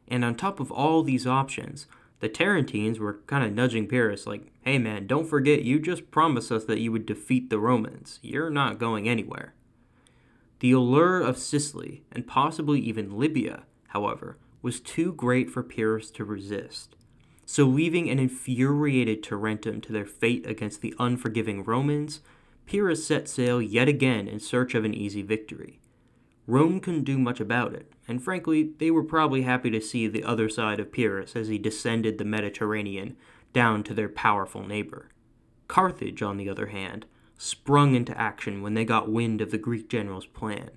And 0.08 0.24
on 0.26 0.36
top 0.36 0.60
of 0.60 0.72
all 0.72 1.04
these 1.04 1.26
options, 1.26 1.88
the 2.20 2.30
Tarentines 2.30 3.00
were 3.00 3.20
kind 3.28 3.44
of 3.44 3.54
nudging 3.54 3.88
Pyrrhus, 3.88 4.26
like, 4.26 4.52
hey 4.62 4.78
man, 4.78 5.08
don't 5.08 5.28
forget 5.28 5.63
you 5.63 5.80
just 5.80 6.10
promised 6.12 6.52
us 6.52 6.66
that 6.66 6.80
you 6.80 6.92
would 6.92 7.06
defeat 7.06 7.50
the 7.50 7.60
Romans. 7.60 8.20
You're 8.22 8.50
not 8.50 8.80
going 8.80 9.10
anywhere. 9.10 9.54
The 10.60 10.72
allure 10.72 11.20
of 11.20 11.38
Sicily, 11.38 12.04
and 12.12 12.26
possibly 12.26 12.80
even 12.80 13.18
Libya, 13.18 13.63
however, 13.89 14.38
was 14.62 14.80
too 14.80 15.12
great 15.12 15.50
for 15.50 15.62
Pyrrhus 15.62 16.10
to 16.12 16.24
resist. 16.24 16.96
So, 17.46 17.66
leaving 17.66 18.10
an 18.10 18.20
infuriated 18.20 19.22
Tarentum 19.22 19.82
to 19.82 19.92
their 19.92 20.06
fate 20.06 20.46
against 20.48 20.80
the 20.80 20.96
unforgiving 20.98 21.66
Romans, 21.66 22.22
Pyrrhus 22.66 23.06
set 23.06 23.28
sail 23.28 23.62
yet 23.62 23.89
again 23.89 24.30
in 24.30 24.39
search 24.39 24.74
of 24.74 24.86
an 24.86 24.94
easy 24.94 25.22
victory. 25.22 25.82
Rome 26.45 26.79
couldn't 26.79 27.06
do 27.06 27.17
much 27.17 27.39
about 27.39 27.73
it, 27.73 27.91
and 28.08 28.21
frankly, 28.21 28.71
they 28.77 28.91
were 28.91 29.03
probably 29.03 29.43
happy 29.43 29.69
to 29.71 29.79
see 29.79 30.08
the 30.08 30.23
other 30.23 30.49
side 30.49 30.79
of 30.79 30.91
Pyrrhus 30.91 31.36
as 31.36 31.47
he 31.47 31.58
descended 31.58 32.17
the 32.17 32.25
Mediterranean 32.25 33.15
down 33.53 33.84
to 33.84 33.93
their 33.93 34.10
powerful 34.10 34.65
neighbor. 34.65 35.10
Carthage, 35.67 36.21
on 36.21 36.38
the 36.38 36.49
other 36.49 36.67
hand, 36.67 37.06
sprung 37.38 37.95
into 37.95 38.17
action 38.17 38.62
when 38.62 38.73
they 38.73 38.84
got 38.84 39.12
wind 39.12 39.41
of 39.41 39.51
the 39.51 39.58
Greek 39.58 39.89
general's 39.89 40.25
plan. 40.25 40.71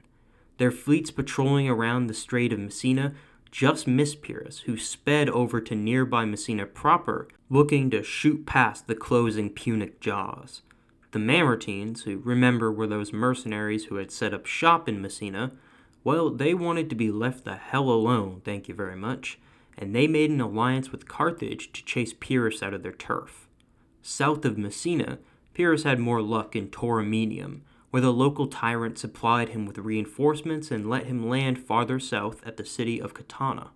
Their 0.58 0.70
fleets 0.70 1.10
patrolling 1.10 1.68
around 1.68 2.06
the 2.06 2.14
Strait 2.14 2.52
of 2.52 2.58
Messina 2.58 3.14
just 3.50 3.86
missed 3.86 4.22
Pyrrhus, 4.22 4.60
who 4.60 4.76
sped 4.76 5.28
over 5.30 5.60
to 5.60 5.74
nearby 5.74 6.24
Messina 6.24 6.66
proper, 6.66 7.28
looking 7.50 7.90
to 7.90 8.02
shoot 8.02 8.46
past 8.46 8.86
the 8.86 8.94
closing 8.94 9.50
Punic 9.50 10.00
jaws. 10.00 10.62
The 11.16 11.22
Mamertines, 11.22 12.02
who 12.02 12.18
remember 12.18 12.70
were 12.70 12.86
those 12.86 13.10
mercenaries 13.10 13.86
who 13.86 13.94
had 13.94 14.10
set 14.10 14.34
up 14.34 14.44
shop 14.44 14.86
in 14.86 15.00
Messina, 15.00 15.52
well, 16.04 16.28
they 16.28 16.52
wanted 16.52 16.90
to 16.90 16.94
be 16.94 17.10
left 17.10 17.46
the 17.46 17.54
hell 17.54 17.88
alone, 17.88 18.42
thank 18.44 18.68
you 18.68 18.74
very 18.74 18.96
much, 18.96 19.38
and 19.78 19.94
they 19.94 20.06
made 20.06 20.30
an 20.30 20.42
alliance 20.42 20.92
with 20.92 21.08
Carthage 21.08 21.72
to 21.72 21.82
chase 21.86 22.12
Pyrrhus 22.12 22.62
out 22.62 22.74
of 22.74 22.82
their 22.82 22.92
turf. 22.92 23.48
South 24.02 24.44
of 24.44 24.58
Messina, 24.58 25.18
Pyrrhus 25.54 25.84
had 25.84 25.98
more 25.98 26.20
luck 26.20 26.54
in 26.54 26.68
Tauromenium, 26.68 27.62
where 27.90 28.02
the 28.02 28.12
local 28.12 28.46
tyrant 28.46 28.98
supplied 28.98 29.48
him 29.48 29.64
with 29.64 29.78
reinforcements 29.78 30.70
and 30.70 30.90
let 30.90 31.06
him 31.06 31.30
land 31.30 31.58
farther 31.58 31.98
south 31.98 32.46
at 32.46 32.58
the 32.58 32.66
city 32.66 33.00
of 33.00 33.14
Catana. 33.14 33.68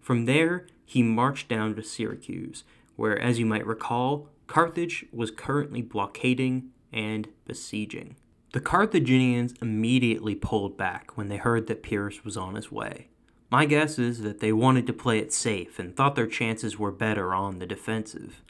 From 0.00 0.26
there, 0.26 0.68
he 0.84 1.02
marched 1.02 1.48
down 1.48 1.74
to 1.74 1.82
Syracuse, 1.82 2.62
where, 2.94 3.18
as 3.18 3.40
you 3.40 3.46
might 3.46 3.66
recall, 3.66 4.28
Carthage 4.52 5.06
was 5.10 5.30
currently 5.30 5.80
blockading 5.80 6.72
and 6.92 7.26
besieging. 7.46 8.16
The 8.52 8.60
Carthaginians 8.60 9.54
immediately 9.62 10.34
pulled 10.34 10.76
back 10.76 11.16
when 11.16 11.28
they 11.28 11.38
heard 11.38 11.68
that 11.68 11.82
Pyrrhus 11.82 12.22
was 12.22 12.36
on 12.36 12.56
his 12.56 12.70
way. 12.70 13.08
My 13.50 13.64
guess 13.64 13.98
is 13.98 14.20
that 14.20 14.40
they 14.40 14.52
wanted 14.52 14.86
to 14.88 14.92
play 14.92 15.18
it 15.20 15.32
safe 15.32 15.78
and 15.78 15.96
thought 15.96 16.16
their 16.16 16.26
chances 16.26 16.78
were 16.78 16.92
better 16.92 17.32
on 17.32 17.60
the 17.60 17.66
defensive. 17.66 18.42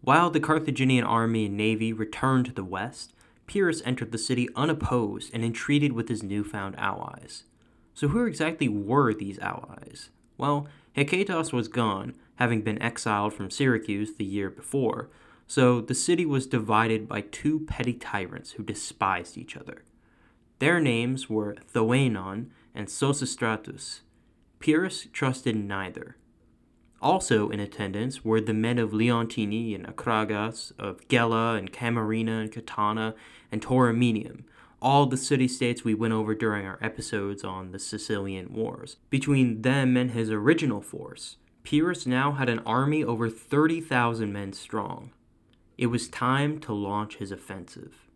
While 0.00 0.30
the 0.30 0.40
Carthaginian 0.40 1.04
army 1.04 1.46
and 1.46 1.56
navy 1.56 1.92
returned 1.92 2.46
to 2.46 2.52
the 2.52 2.64
west, 2.64 3.12
Pyrrhus 3.46 3.82
entered 3.84 4.10
the 4.10 4.18
city 4.18 4.48
unopposed 4.56 5.30
and 5.32 5.44
entreated 5.44 5.92
with 5.92 6.08
his 6.08 6.24
newfound 6.24 6.76
allies. 6.76 7.44
So, 7.94 8.08
who 8.08 8.26
exactly 8.26 8.68
were 8.68 9.14
these 9.14 9.38
allies? 9.38 10.10
Well, 10.36 10.66
Hiketas 10.96 11.52
was 11.52 11.68
gone, 11.68 12.14
having 12.34 12.62
been 12.62 12.82
exiled 12.82 13.32
from 13.32 13.52
Syracuse 13.52 14.16
the 14.16 14.24
year 14.24 14.50
before, 14.50 15.08
so 15.46 15.80
the 15.80 15.94
city 15.94 16.26
was 16.26 16.46
divided 16.46 17.08
by 17.08 17.20
two 17.20 17.60
petty 17.60 17.92
tyrants 17.92 18.52
who 18.52 18.62
despised 18.62 19.38
each 19.38 19.56
other. 19.56 19.84
Their 20.58 20.80
names 20.80 21.28
were 21.28 21.56
Thoenon 21.72 22.46
and 22.74 22.88
Sosistratus. 22.88 24.00
Pyrrhus 24.58 25.06
trusted 25.12 25.56
neither. 25.56 26.16
Also 27.02 27.50
in 27.50 27.60
attendance 27.60 28.24
were 28.24 28.40
the 28.40 28.54
men 28.54 28.78
of 28.78 28.90
Leontini 28.90 29.74
and 29.74 29.86
Acragas, 29.86 30.72
of 30.78 31.06
Gela 31.08 31.54
and 31.54 31.72
Camarina 31.72 32.40
and 32.40 32.50
Catana 32.50 33.14
and 33.52 33.62
Tauromenium, 33.62 34.44
all 34.80 35.06
the 35.06 35.16
city 35.16 35.48
states 35.48 35.84
we 35.84 35.94
went 35.94 36.14
over 36.14 36.34
during 36.34 36.66
our 36.66 36.78
episodes 36.80 37.44
on 37.44 37.72
the 37.72 37.78
Sicilian 37.78 38.52
Wars. 38.52 38.96
Between 39.10 39.62
them 39.62 39.96
and 39.96 40.12
his 40.12 40.30
original 40.30 40.80
force, 40.80 41.36
Pyrrhus 41.64 42.06
now 42.06 42.32
had 42.32 42.48
an 42.48 42.60
army 42.60 43.02
over 43.02 43.28
30,000 43.28 44.32
men 44.32 44.52
strong. 44.52 45.10
It 45.78 45.86
was 45.86 46.08
time 46.08 46.58
to 46.60 46.72
launch 46.72 47.16
his 47.16 47.30
offensive. 47.30 48.06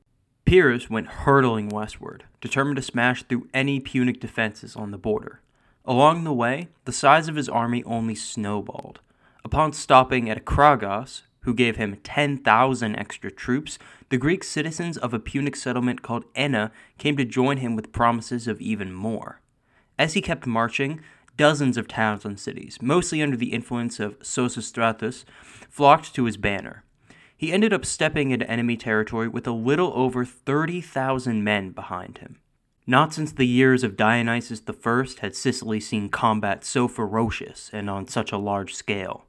Pyrrhus 0.46 0.88
went 0.88 1.08
hurtling 1.08 1.68
westward, 1.68 2.24
determined 2.40 2.76
to 2.76 2.82
smash 2.82 3.22
through 3.22 3.48
any 3.52 3.80
Punic 3.80 4.18
defenses 4.18 4.74
on 4.74 4.90
the 4.90 4.98
border. 4.98 5.40
Along 5.84 6.24
the 6.24 6.32
way, 6.32 6.68
the 6.86 6.92
size 6.92 7.28
of 7.28 7.36
his 7.36 7.48
army 7.48 7.84
only 7.84 8.14
snowballed. 8.14 9.00
Upon 9.44 9.74
stopping 9.74 10.30
at 10.30 10.44
Acragas, 10.44 11.22
who 11.40 11.54
gave 11.54 11.76
him 11.76 11.98
10,000 12.02 12.96
extra 12.96 13.30
troops, 13.30 13.78
the 14.08 14.18
Greek 14.18 14.42
citizens 14.42 14.96
of 14.96 15.12
a 15.12 15.18
Punic 15.18 15.54
settlement 15.54 16.02
called 16.02 16.24
Enna 16.34 16.72
came 16.96 17.16
to 17.18 17.24
join 17.24 17.58
him 17.58 17.76
with 17.76 17.92
promises 17.92 18.48
of 18.48 18.60
even 18.60 18.92
more. 18.92 19.40
As 19.98 20.14
he 20.14 20.22
kept 20.22 20.46
marching, 20.46 21.00
dozens 21.36 21.76
of 21.76 21.88
towns 21.88 22.24
and 22.24 22.40
cities, 22.40 22.78
mostly 22.80 23.22
under 23.22 23.36
the 23.36 23.52
influence 23.52 24.00
of 24.00 24.18
Sosistratus, 24.20 25.24
flocked 25.68 26.14
to 26.14 26.24
his 26.24 26.36
banner. 26.36 26.84
He 27.40 27.54
ended 27.54 27.72
up 27.72 27.86
stepping 27.86 28.32
into 28.32 28.50
enemy 28.50 28.76
territory 28.76 29.26
with 29.26 29.46
a 29.46 29.50
little 29.50 29.94
over 29.94 30.26
30,000 30.26 31.42
men 31.42 31.70
behind 31.70 32.18
him. 32.18 32.38
Not 32.86 33.14
since 33.14 33.32
the 33.32 33.46
years 33.46 33.82
of 33.82 33.96
Dionysius 33.96 34.60
I 34.68 35.04
had 35.22 35.34
Sicily 35.34 35.80
seen 35.80 36.10
combat 36.10 36.66
so 36.66 36.86
ferocious 36.86 37.70
and 37.72 37.88
on 37.88 38.06
such 38.08 38.30
a 38.30 38.36
large 38.36 38.74
scale. 38.74 39.24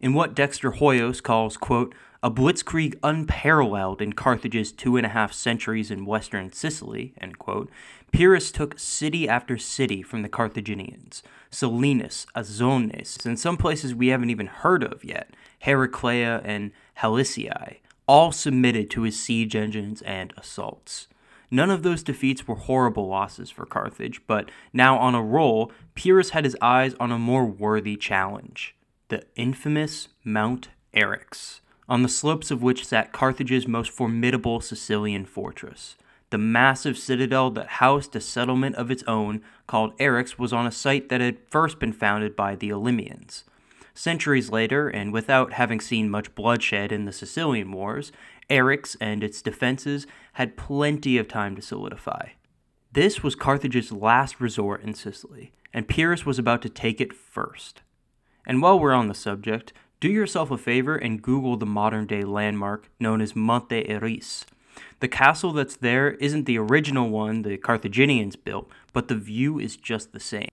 In 0.00 0.14
what 0.14 0.34
Dexter 0.34 0.72
Hoyos 0.72 1.22
calls, 1.22 1.56
quote, 1.56 1.94
a 2.24 2.30
blitzkrieg 2.30 2.98
unparalleled 3.04 4.02
in 4.02 4.14
Carthage's 4.14 4.72
two 4.72 4.96
and 4.96 5.06
a 5.06 5.10
half 5.10 5.32
centuries 5.32 5.92
in 5.92 6.06
western 6.06 6.50
Sicily, 6.50 7.14
quote, 7.38 7.70
Pyrrhus 8.10 8.50
took 8.50 8.80
city 8.80 9.28
after 9.28 9.58
city 9.58 10.02
from 10.02 10.22
the 10.22 10.28
Carthaginians, 10.28 11.22
Selinus, 11.52 12.26
Azones, 12.34 13.24
and 13.24 13.38
some 13.38 13.56
places 13.56 13.94
we 13.94 14.08
haven't 14.08 14.30
even 14.30 14.48
heard 14.48 14.82
of 14.82 15.04
yet, 15.04 15.36
Heraclea 15.60 16.40
and 16.44 16.72
Halicyae, 16.98 17.78
all 18.06 18.32
submitted 18.32 18.90
to 18.90 19.02
his 19.02 19.18
siege 19.18 19.56
engines 19.56 20.02
and 20.02 20.32
assaults. 20.36 21.08
None 21.50 21.70
of 21.70 21.82
those 21.82 22.02
defeats 22.02 22.48
were 22.48 22.54
horrible 22.54 23.06
losses 23.06 23.50
for 23.50 23.66
Carthage, 23.66 24.20
but 24.26 24.50
now 24.72 24.98
on 24.98 25.14
a 25.14 25.22
roll, 25.22 25.70
Pyrrhus 25.94 26.30
had 26.30 26.44
his 26.44 26.56
eyes 26.60 26.94
on 26.98 27.12
a 27.12 27.18
more 27.18 27.44
worthy 27.44 27.96
challenge 27.96 28.74
the 29.08 29.22
infamous 29.36 30.08
Mount 30.24 30.70
Eryx, 30.94 31.60
on 31.88 32.02
the 32.02 32.08
slopes 32.08 32.50
of 32.50 32.62
which 32.62 32.86
sat 32.86 33.12
Carthage's 33.12 33.68
most 33.68 33.90
formidable 33.90 34.60
Sicilian 34.60 35.26
fortress. 35.26 35.96
The 36.30 36.38
massive 36.38 36.98
citadel 36.98 37.50
that 37.52 37.66
housed 37.66 38.16
a 38.16 38.20
settlement 38.20 38.74
of 38.76 38.90
its 38.90 39.04
own, 39.06 39.42
called 39.66 39.96
Eryx, 39.98 40.38
was 40.38 40.52
on 40.52 40.66
a 40.66 40.72
site 40.72 41.08
that 41.10 41.20
had 41.20 41.38
first 41.48 41.78
been 41.78 41.92
founded 41.92 42.34
by 42.34 42.56
the 42.56 42.70
Elymians. 42.70 43.44
Centuries 43.94 44.50
later, 44.50 44.88
and 44.88 45.12
without 45.12 45.52
having 45.52 45.80
seen 45.80 46.10
much 46.10 46.34
bloodshed 46.34 46.90
in 46.90 47.04
the 47.04 47.12
Sicilian 47.12 47.70
Wars, 47.70 48.10
Eryx 48.50 48.96
and 49.00 49.22
its 49.22 49.40
defenses 49.40 50.06
had 50.34 50.56
plenty 50.56 51.16
of 51.16 51.28
time 51.28 51.54
to 51.54 51.62
solidify. 51.62 52.30
This 52.92 53.22
was 53.22 53.36
Carthage's 53.36 53.92
last 53.92 54.40
resort 54.40 54.82
in 54.82 54.94
Sicily, 54.94 55.52
and 55.72 55.88
Pyrrhus 55.88 56.26
was 56.26 56.38
about 56.38 56.60
to 56.62 56.68
take 56.68 57.00
it 57.00 57.12
first. 57.12 57.82
And 58.46 58.60
while 58.60 58.78
we're 58.78 58.92
on 58.92 59.08
the 59.08 59.14
subject, 59.14 59.72
do 60.00 60.08
yourself 60.08 60.50
a 60.50 60.58
favor 60.58 60.96
and 60.96 61.22
Google 61.22 61.56
the 61.56 61.64
modern 61.64 62.06
day 62.06 62.24
landmark 62.24 62.90
known 63.00 63.20
as 63.20 63.34
Monte 63.34 63.88
Eris. 63.88 64.44
The 65.00 65.08
castle 65.08 65.52
that's 65.52 65.76
there 65.76 66.12
isn't 66.12 66.44
the 66.44 66.58
original 66.58 67.08
one 67.08 67.42
the 67.42 67.56
Carthaginians 67.56 68.36
built, 68.36 68.68
but 68.92 69.08
the 69.08 69.14
view 69.14 69.58
is 69.58 69.76
just 69.76 70.12
the 70.12 70.20
same. 70.20 70.48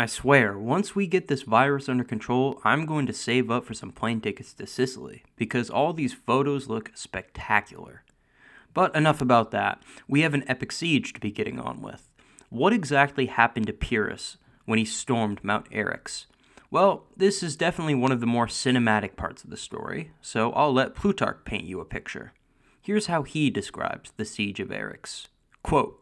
I 0.00 0.06
swear, 0.06 0.56
once 0.56 0.94
we 0.94 1.08
get 1.08 1.26
this 1.26 1.42
virus 1.42 1.88
under 1.88 2.04
control, 2.04 2.60
I'm 2.62 2.86
going 2.86 3.06
to 3.06 3.12
save 3.12 3.50
up 3.50 3.64
for 3.64 3.74
some 3.74 3.90
plane 3.90 4.20
tickets 4.20 4.54
to 4.54 4.64
Sicily 4.64 5.24
because 5.34 5.68
all 5.68 5.92
these 5.92 6.14
photos 6.14 6.68
look 6.68 6.92
spectacular. 6.94 8.04
But 8.72 8.94
enough 8.94 9.20
about 9.20 9.50
that. 9.50 9.82
We 10.06 10.20
have 10.20 10.34
an 10.34 10.44
epic 10.46 10.70
siege 10.70 11.14
to 11.14 11.20
be 11.20 11.32
getting 11.32 11.58
on 11.58 11.82
with. 11.82 12.12
What 12.48 12.72
exactly 12.72 13.26
happened 13.26 13.66
to 13.66 13.72
Pyrrhus 13.72 14.36
when 14.66 14.78
he 14.78 14.84
stormed 14.84 15.42
Mount 15.42 15.68
Eryx? 15.72 16.26
Well, 16.70 17.06
this 17.16 17.42
is 17.42 17.56
definitely 17.56 17.96
one 17.96 18.12
of 18.12 18.20
the 18.20 18.26
more 18.26 18.46
cinematic 18.46 19.16
parts 19.16 19.42
of 19.42 19.50
the 19.50 19.56
story, 19.56 20.12
so 20.22 20.52
I'll 20.52 20.72
let 20.72 20.94
Plutarch 20.94 21.44
paint 21.44 21.64
you 21.64 21.80
a 21.80 21.84
picture. 21.84 22.34
Here's 22.80 23.06
how 23.06 23.24
he 23.24 23.50
describes 23.50 24.12
the 24.16 24.24
siege 24.24 24.60
of 24.60 24.68
Eryx. 24.68 25.26
Quote, 25.64 26.00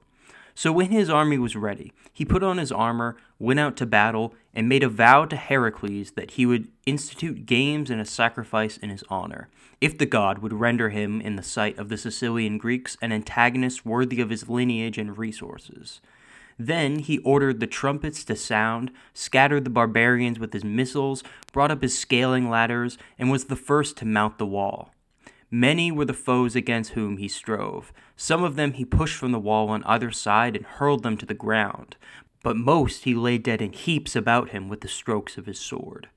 so 0.57 0.73
when 0.73 0.91
his 0.91 1.11
army 1.11 1.37
was 1.37 1.55
ready, 1.55 1.93
he 2.11 2.25
put 2.25 2.43
on 2.43 2.57
his 2.57 2.73
armor, 2.73 3.19
went 3.39 3.61
out 3.61 3.77
to 3.77 3.85
battle, 3.85 4.35
and 4.55 4.67
made 4.67 4.83
a 4.83 4.89
vow 4.89 5.27
to 5.27 5.37
Heracles 5.37 6.13
that 6.13 6.33
he 6.33 6.47
would 6.47 6.69
institute 6.87 7.45
games 7.45 7.91
and 7.91 8.01
a 8.01 8.07
sacrifice 8.07 8.79
in 8.79 8.89
his 8.89 9.05
honor, 9.11 9.51
if 9.83 9.99
the 9.99 10.07
god 10.07 10.39
would 10.39 10.55
render 10.55 10.89
him, 10.89 11.21
in 11.21 11.37
the 11.37 11.43
sight 11.43 11.77
of 11.77 11.91
the 11.91 11.99
Sicilian 11.99 12.57
Greeks, 12.57 12.97
an 13.03 13.13
antagonist 13.13 13.85
worthy 13.85 14.19
of 14.19 14.31
his 14.31 14.49
lineage 14.49 14.97
and 14.97 15.19
resources. 15.19 16.01
Then 16.59 17.01
he 17.01 17.19
ordered 17.19 17.61
the 17.61 17.67
trumpets 17.67 18.25
to 18.25 18.35
sound, 18.35 18.91
scattered 19.13 19.65
the 19.65 19.71
barbarians 19.71 20.39
with 20.39 20.55
his 20.55 20.65
missiles, 20.65 21.23
brought 21.53 21.71
up 21.71 21.83
his 21.83 21.99
scaling 21.99 22.49
ladders, 22.49 22.97
and 23.19 23.31
was 23.31 23.45
the 23.45 23.57
first 23.57 23.99
to 23.99 24.07
mount 24.07 24.39
the 24.39 24.47
wall. 24.47 24.91
Many 25.51 25.93
were 25.93 26.05
the 26.05 26.13
foes 26.13 26.57
against 26.57 26.93
whom 26.93 27.19
he 27.19 27.29
strove. 27.29 27.93
Some 28.17 28.43
of 28.43 28.57
them 28.57 28.73
he 28.73 28.85
pushed 28.85 29.17
from 29.17 29.33
the 29.33 29.39
wall 29.39 29.69
on 29.69 29.85
either 29.85 30.11
side 30.11 30.57
and 30.57 30.67
hurled 30.67 31.03
them 31.03 31.17
to 31.19 31.27
the 31.27 31.35
ground, 31.35 31.97
but 32.43 32.57
most 32.57 33.05
he 33.05 33.15
laid 33.15 33.45
dead 33.45 33.63
in 33.63 33.73
heaps 33.73 34.17
about 34.17 34.51
him 34.51 34.69
with 34.69 34.81
the 34.81 34.89
strokes 34.89 35.39
of 35.39 35.47
his 35.47 35.61
sword. 35.61 36.09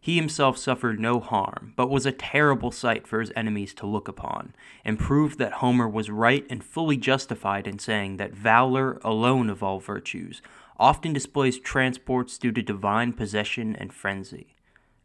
He 0.00 0.14
himself 0.14 0.56
suffered 0.56 1.00
no 1.00 1.18
harm, 1.18 1.72
but 1.74 1.90
was 1.90 2.06
a 2.06 2.12
terrible 2.12 2.70
sight 2.70 3.08
for 3.08 3.18
his 3.18 3.32
enemies 3.34 3.74
to 3.74 3.88
look 3.88 4.06
upon, 4.06 4.54
and 4.84 5.00
proved 5.00 5.38
that 5.40 5.54
Homer 5.54 5.88
was 5.88 6.10
right 6.10 6.46
and 6.48 6.62
fully 6.62 6.96
justified 6.96 7.66
in 7.66 7.80
saying 7.80 8.18
that 8.18 8.32
valor, 8.32 9.00
alone 9.02 9.50
of 9.50 9.64
all 9.64 9.80
virtues, 9.80 10.42
often 10.78 11.12
displays 11.12 11.58
transports 11.58 12.38
due 12.38 12.52
to 12.52 12.62
divine 12.62 13.14
possession 13.14 13.74
and 13.74 13.92
frenzy. 13.92 14.54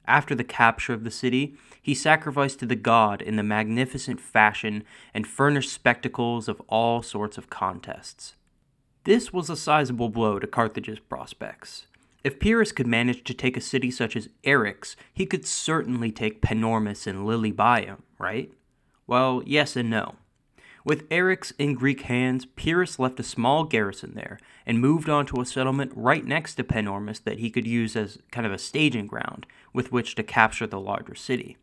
After 0.05 0.35
the 0.35 0.43
capture 0.43 0.93
of 0.93 1.03
the 1.03 1.09
city, 1.09 1.55
he 1.81 1.95
sacrificed 1.95 2.59
to 2.59 2.65
the 2.65 2.75
god 2.75 3.21
in 3.21 3.35
the 3.35 3.43
magnificent 3.43 4.19
fashion 4.19 4.83
and 5.13 5.27
furnished 5.27 5.71
spectacles 5.71 6.47
of 6.47 6.61
all 6.67 7.01
sorts 7.01 7.37
of 7.37 7.49
contests. 7.49 8.35
This 9.03 9.33
was 9.33 9.49
a 9.49 9.55
sizable 9.55 10.09
blow 10.09 10.37
to 10.37 10.45
Carthage's 10.45 10.99
prospects. 10.99 11.87
If 12.23 12.39
Pyrrhus 12.39 12.71
could 12.71 12.85
manage 12.85 13.23
to 13.23 13.33
take 13.33 13.57
a 13.57 13.61
city 13.61 13.89
such 13.89 14.15
as 14.15 14.29
Eryx, 14.43 14.95
he 15.11 15.25
could 15.25 15.47
certainly 15.47 16.11
take 16.11 16.41
Panormus 16.41 17.07
and 17.07 17.19
Lilybaeum, 17.19 18.01
right? 18.19 18.53
Well, 19.07 19.41
yes 19.45 19.75
and 19.75 19.89
no. 19.89 20.15
With 20.83 21.09
Eryx 21.09 21.51
in 21.57 21.73
Greek 21.73 22.01
hands, 22.01 22.45
Pyrrhus 22.45 22.99
left 22.99 23.19
a 23.19 23.23
small 23.23 23.63
garrison 23.63 24.13
there 24.15 24.39
and 24.65 24.79
moved 24.79 25.09
on 25.09 25.25
to 25.27 25.41
a 25.41 25.45
settlement 25.45 25.91
right 25.95 26.25
next 26.25 26.55
to 26.55 26.63
Panormus 26.63 27.19
that 27.19 27.39
he 27.39 27.49
could 27.49 27.67
use 27.67 27.95
as 27.95 28.19
kind 28.31 28.45
of 28.45 28.53
a 28.53 28.57
staging 28.57 29.07
ground 29.07 29.45
with 29.73 29.91
which 29.91 30.15
to 30.15 30.23
capture 30.23 30.67
the 30.67 30.79
larger 30.79 31.15
city. 31.15 31.57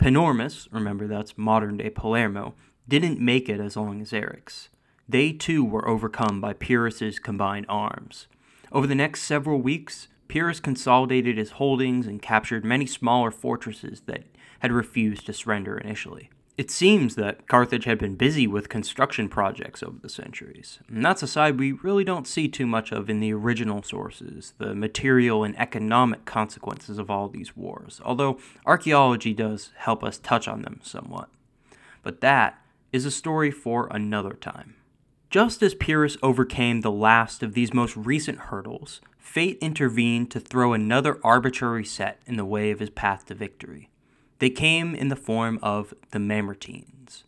Panormus, 0.00 0.66
remember 0.72 1.06
that's 1.06 1.36
modern 1.36 1.76
day 1.76 1.90
Palermo, 1.90 2.54
didn't 2.88 3.20
make 3.20 3.50
it 3.50 3.60
as 3.60 3.76
long 3.76 4.00
as 4.00 4.12
Eryx. 4.12 4.68
They 5.06 5.30
too 5.30 5.62
were 5.62 5.86
overcome 5.86 6.40
by 6.40 6.54
Pyrrhus's 6.54 7.18
combined 7.18 7.66
arms. 7.68 8.26
Over 8.72 8.86
the 8.86 8.94
next 8.94 9.24
several 9.24 9.60
weeks, 9.60 10.08
Pyrrhus 10.26 10.58
consolidated 10.58 11.36
his 11.36 11.50
holdings 11.52 12.06
and 12.06 12.22
captured 12.22 12.64
many 12.64 12.86
smaller 12.86 13.30
fortresses 13.30 14.00
that 14.06 14.24
had 14.60 14.72
refused 14.72 15.26
to 15.26 15.34
surrender 15.34 15.76
initially. 15.76 16.30
It 16.60 16.70
seems 16.70 17.14
that 17.14 17.48
Carthage 17.48 17.86
had 17.86 17.96
been 17.98 18.16
busy 18.16 18.46
with 18.46 18.68
construction 18.68 19.30
projects 19.30 19.82
over 19.82 19.98
the 19.98 20.10
centuries, 20.10 20.78
and 20.88 21.02
that's 21.02 21.22
a 21.22 21.26
side 21.26 21.58
we 21.58 21.72
really 21.72 22.04
don't 22.04 22.28
see 22.28 22.48
too 22.48 22.66
much 22.66 22.92
of 22.92 23.08
in 23.08 23.18
the 23.18 23.32
original 23.32 23.82
sources 23.82 24.52
the 24.58 24.74
material 24.74 25.42
and 25.42 25.58
economic 25.58 26.26
consequences 26.26 26.98
of 26.98 27.10
all 27.10 27.30
these 27.30 27.56
wars, 27.56 28.02
although 28.04 28.38
archaeology 28.66 29.32
does 29.32 29.70
help 29.76 30.04
us 30.04 30.18
touch 30.18 30.46
on 30.46 30.60
them 30.60 30.80
somewhat. 30.82 31.30
But 32.02 32.20
that 32.20 32.62
is 32.92 33.06
a 33.06 33.10
story 33.10 33.50
for 33.50 33.88
another 33.90 34.34
time. 34.34 34.74
Just 35.30 35.62
as 35.62 35.74
Pyrrhus 35.74 36.18
overcame 36.22 36.82
the 36.82 36.92
last 36.92 37.42
of 37.42 37.54
these 37.54 37.72
most 37.72 37.96
recent 37.96 38.38
hurdles, 38.38 39.00
fate 39.16 39.56
intervened 39.62 40.30
to 40.32 40.40
throw 40.40 40.74
another 40.74 41.20
arbitrary 41.24 41.86
set 41.86 42.20
in 42.26 42.36
the 42.36 42.44
way 42.44 42.70
of 42.70 42.80
his 42.80 42.90
path 42.90 43.24
to 43.24 43.34
victory. 43.34 43.89
They 44.40 44.50
came 44.50 44.94
in 44.94 45.08
the 45.08 45.16
form 45.16 45.58
of 45.62 45.92
the 46.12 46.18
Mamertines. 46.18 47.24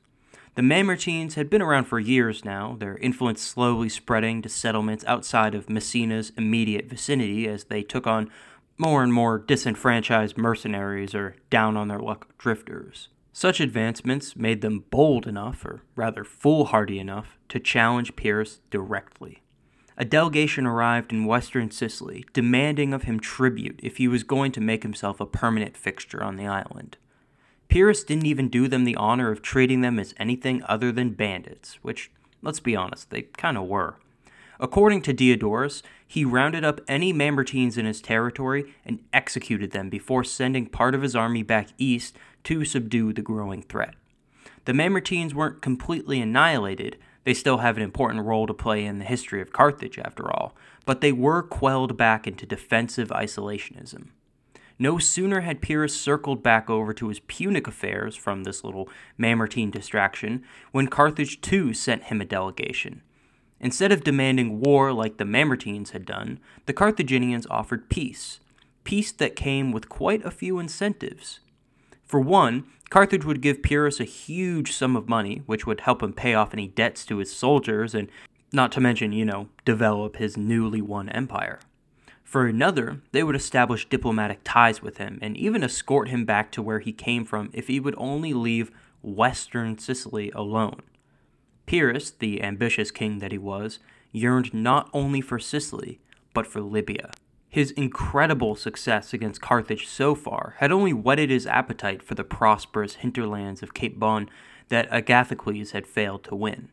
The 0.55 0.63
Mamertines 0.63 1.35
had 1.35 1.51
been 1.51 1.61
around 1.61 1.85
for 1.85 2.01
years 2.01 2.43
now, 2.43 2.77
their 2.79 2.97
influence 2.99 3.43
slowly 3.43 3.91
spreading 3.91 4.41
to 4.43 4.49
settlements 4.49 5.05
outside 5.07 5.55
of 5.55 5.69
Messina's 5.69 6.33
immediate 6.39 6.87
vicinity 6.87 7.47
as 7.47 7.65
they 7.65 7.83
took 7.83 8.07
on 8.07 8.31
more 8.79 9.03
and 9.03 9.13
more 9.13 9.39
disenfranchised 9.39 10.39
mercenaries 10.39 11.15
or 11.15 11.37
down 11.51 11.77
on 11.77 11.89
their 11.89 11.99
luck 11.99 12.37
drifters. 12.39 13.09
Such 13.35 13.61
advancements 13.61 14.35
made 14.35 14.63
them 14.63 14.85
bold 14.91 15.27
enough, 15.27 15.67
or 15.67 15.83
rather 15.95 16.25
foolhardy 16.25 16.99
enough, 16.99 17.39
to 17.51 17.61
challenge 17.61 18.17
Pyrrhus 18.17 18.61
directly. 18.71 19.43
A 19.99 20.07
delegation 20.07 20.67
arrived 20.67 21.13
in 21.13 21.27
western 21.27 21.71
Sicily 21.71 22.25
demanding 22.33 22.95
of 22.95 23.03
him 23.03 23.21
tribute 23.21 23.81
if 23.83 23.99
he 23.99 24.09
was 24.09 24.23
going 24.23 24.53
to 24.53 24.61
make 24.61 24.83
himself 24.83 25.21
a 25.21 25.27
permanent 25.27 25.77
fixture 25.77 26.23
on 26.23 26.37
the 26.37 26.47
island. 26.47 26.97
Pyrrhus 27.73 28.05
didn't 28.05 28.27
even 28.27 28.51
do 28.51 28.69
them 28.69 28.85
the 28.85 28.97
honor 28.97 29.31
of 29.31 29.41
treating 29.41 29.81
them 29.81 29.99
as 29.99 30.13
anything 30.19 30.63
other 30.65 30.93
than 30.93 31.15
bandits, 31.15 31.79
which, 31.81 32.11
let's 32.43 32.61
be 32.61 32.77
honest, 32.77 33.09
they 33.09 33.23
kind 33.23 33.57
of 33.57 33.65
were. 33.65 33.97
According 34.61 35.01
to 35.01 35.15
Diodorus, 35.15 35.83
he 36.07 36.23
rounded 36.23 36.67
up 36.67 36.83
any 36.87 37.15
Mamertines 37.15 37.79
in 37.79 37.87
his 37.87 38.03
territory 38.03 38.75
and 38.85 39.03
executed 39.15 39.71
them 39.71 39.89
before 39.89 40.23
sending 40.23 40.67
part 40.67 40.95
of 40.95 41.01
his 41.01 41.17
army 41.17 41.43
back 41.43 41.69
east 41.79 42.19
to 42.45 42.67
subdue 42.67 43.15
the 43.15 43.23
growing 43.23 43.63
threat. 43.63 43.95
The 44.67 44.75
Mamertines 44.75 45.33
weren't 45.33 45.63
completely 45.63 46.21
annihilated, 46.21 46.99
they 47.25 47.33
still 47.33 47.57
have 47.57 47.79
an 47.79 47.83
important 47.83 48.27
role 48.27 48.47
to 48.49 48.53
play 48.53 48.85
in 48.85 48.99
the 48.99 49.07
history 49.07 49.41
of 49.41 49.55
Carthage, 49.55 49.99
after 49.99 50.31
all, 50.31 50.55
but 50.85 51.01
they 51.01 51.13
were 51.13 51.43
quelled 51.43 51.97
back 51.97 52.27
into 52.27 52.45
defensive 52.45 53.09
isolationism. 53.09 54.09
No 54.83 54.99
sooner 54.99 55.43
had 55.43 55.63
Pyrrhus 55.63 55.95
circled 55.95 56.43
back 56.43 56.69
over 56.69 56.93
to 56.93 57.07
his 57.07 57.21
Punic 57.21 57.69
affairs 57.69 58.17
from 58.17 58.43
this 58.43 58.65
little 58.65 58.89
Mamertine 59.17 59.71
distraction 59.71 60.43
when 60.73 60.89
Carthage 60.89 61.41
too 61.41 61.73
sent 61.73 62.03
him 62.03 62.21
a 62.21 62.25
delegation. 62.25 63.03
Instead 63.61 63.93
of 63.93 64.03
demanding 64.03 64.59
war 64.59 64.93
like 64.93 65.19
the 65.19 65.25
Mamertines 65.25 65.91
had 65.91 66.05
done, 66.05 66.41
the 66.67 66.73
Carthaginians 66.73 67.47
offered 67.49 67.91
peace, 67.91 68.41
peace 68.83 69.13
that 69.13 69.37
came 69.37 69.71
with 69.71 69.89
quite 69.89 70.25
a 70.25 70.33
few 70.33 70.59
incentives. 70.59 71.39
For 72.05 72.19
one, 72.19 72.65
Carthage 72.91 73.25
would 73.25 73.41
give 73.41 73.63
Pyrrhus 73.63 74.01
a 74.01 74.05
huge 74.05 74.73
sum 74.73 74.97
of 74.97 75.09
money, 75.09 75.43
which 75.47 75.65
would 75.65 75.83
help 75.83 76.03
him 76.03 76.13
pay 76.13 76.35
off 76.35 76.53
any 76.53 76.67
debts 76.67 77.07
to 77.07 77.19
his 77.19 77.33
soldiers 77.33 77.95
and 77.95 78.11
not 78.53 78.73
to 78.73 78.81
mention, 78.81 79.13
you 79.13 79.27
know, 79.27 79.49
develop 79.65 80.17
his 80.17 80.37
newly 80.37 80.83
won 80.83 81.09
empire. 81.11 81.61
For 82.33 82.47
another, 82.47 83.03
they 83.11 83.23
would 83.23 83.37
establish 83.37 83.91
diplomatic 83.91 84.41
ties 84.43 84.81
with 84.81 84.97
him 84.97 85.19
and 85.21 85.37
even 85.37 85.63
escort 85.63 86.09
him 86.09 86.25
back 86.25 86.51
to 86.53 86.63
where 86.63 86.79
he 86.79 86.91
came 86.91 87.27
from 87.27 87.51
if 87.53 87.67
he 87.67 87.79
would 87.79 87.95
only 87.99 88.33
leave 88.33 88.71
western 89.03 89.77
Sicily 89.77 90.31
alone. 90.31 90.81
Pyrrhus, 91.67 92.11
the 92.11 92.43
ambitious 92.43 92.91
king 92.91 93.19
that 93.19 93.33
he 93.33 93.37
was, 93.37 93.81
yearned 94.13 94.55
not 94.55 94.89
only 94.95 95.21
for 95.21 95.39
Sicily, 95.39 96.01
but 96.33 96.47
for 96.47 96.63
Libya. 96.63 97.11
His 97.51 97.71
incredible 97.73 98.57
success 98.57 99.13
against 99.13 99.43
Carthage 99.43 99.87
so 99.87 100.15
far 100.15 100.55
had 100.57 100.73
only 100.73 100.95
whetted 100.95 101.29
his 101.29 101.47
appetite 101.47 102.03
for 102.03 102.15
the 102.15 102.25
prosperous 102.25 102.95
hinterlands 102.95 103.63
of 103.63 103.75
Cape 103.75 103.99
Bon 103.99 104.31
that 104.71 104.89
Agathocles 104.91 105.73
had 105.73 105.87
failed 105.87 106.25
to 106.25 106.35
win. 106.35 106.71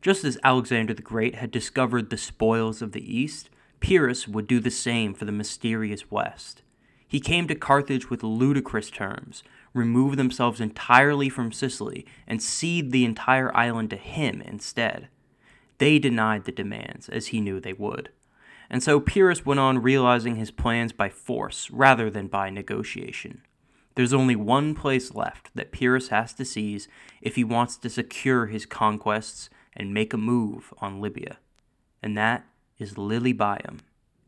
Just 0.00 0.24
as 0.24 0.38
Alexander 0.42 0.94
the 0.94 1.02
Great 1.02 1.34
had 1.34 1.50
discovered 1.50 2.08
the 2.08 2.16
spoils 2.16 2.80
of 2.80 2.92
the 2.92 3.14
East, 3.14 3.50
Pyrrhus 3.80 4.26
would 4.26 4.46
do 4.46 4.60
the 4.60 4.70
same 4.70 5.14
for 5.14 5.24
the 5.24 5.32
mysterious 5.32 6.10
West. 6.10 6.62
He 7.08 7.20
came 7.20 7.46
to 7.48 7.54
Carthage 7.54 8.10
with 8.10 8.22
ludicrous 8.22 8.90
terms, 8.90 9.42
removed 9.72 10.18
themselves 10.18 10.60
entirely 10.60 11.28
from 11.28 11.52
Sicily, 11.52 12.04
and 12.26 12.42
cede 12.42 12.90
the 12.90 13.04
entire 13.04 13.54
island 13.56 13.90
to 13.90 13.96
him 13.96 14.42
instead. 14.42 15.08
They 15.78 15.98
denied 15.98 16.44
the 16.44 16.52
demands, 16.52 17.08
as 17.08 17.28
he 17.28 17.40
knew 17.40 17.60
they 17.60 17.74
would. 17.74 18.10
And 18.68 18.82
so 18.82 18.98
Pyrrhus 18.98 19.46
went 19.46 19.60
on 19.60 19.82
realizing 19.82 20.36
his 20.36 20.50
plans 20.50 20.92
by 20.92 21.08
force 21.08 21.70
rather 21.70 22.10
than 22.10 22.26
by 22.26 22.50
negotiation. 22.50 23.42
There's 23.94 24.12
only 24.12 24.36
one 24.36 24.74
place 24.74 25.14
left 25.14 25.50
that 25.54 25.72
Pyrrhus 25.72 26.08
has 26.08 26.34
to 26.34 26.44
seize 26.44 26.88
if 27.22 27.36
he 27.36 27.44
wants 27.44 27.76
to 27.78 27.88
secure 27.88 28.46
his 28.46 28.66
conquests 28.66 29.48
and 29.74 29.94
make 29.94 30.12
a 30.12 30.18
move 30.18 30.74
on 30.78 31.00
Libya, 31.00 31.38
and 32.02 32.16
that 32.16 32.44
is 32.78 32.94
Lilybaeum. 32.94 33.78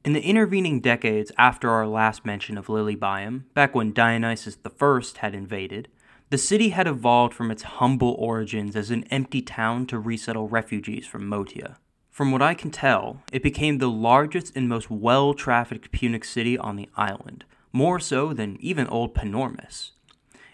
In 0.05 0.13
the 0.13 0.23
intervening 0.23 0.81
decades 0.81 1.33
after 1.37 1.71
our 1.71 1.87
last 1.87 2.25
mention 2.25 2.57
of 2.57 2.69
Lilybaeum, 2.69 3.45
back 3.53 3.75
when 3.75 3.93
Dionysius 3.93 4.57
I 4.65 5.03
had 5.19 5.35
invaded, 5.35 5.89
the 6.31 6.39
city 6.39 6.71
had 6.71 6.87
evolved 6.87 7.35
from 7.35 7.51
its 7.51 7.63
humble 7.63 8.15
origins 8.19 8.77
as 8.77 8.91
an 8.91 9.05
empty 9.05 9.43
town 9.43 9.87
to 9.87 9.99
resettle 9.99 10.49
refugees 10.49 11.07
from 11.07 11.29
Motia. 11.29 11.77
From 12.11 12.33
what 12.33 12.43
I 12.43 12.55
can 12.55 12.71
tell, 12.71 13.23
it 13.33 13.43
became 13.43 13.79
the 13.79 13.91
largest 13.91 14.57
and 14.57 14.69
most 14.69 14.91
well 14.91 15.35
trafficked 15.35 15.93
Punic 15.93 16.25
city 16.25 16.59
on 16.59 16.77
the 16.77 16.89
island, 16.97 17.45
more 17.73 18.01
so 18.01 18.33
than 18.33 18.57
even 18.61 18.87
old 18.89 19.15
Panormus. 19.15 19.93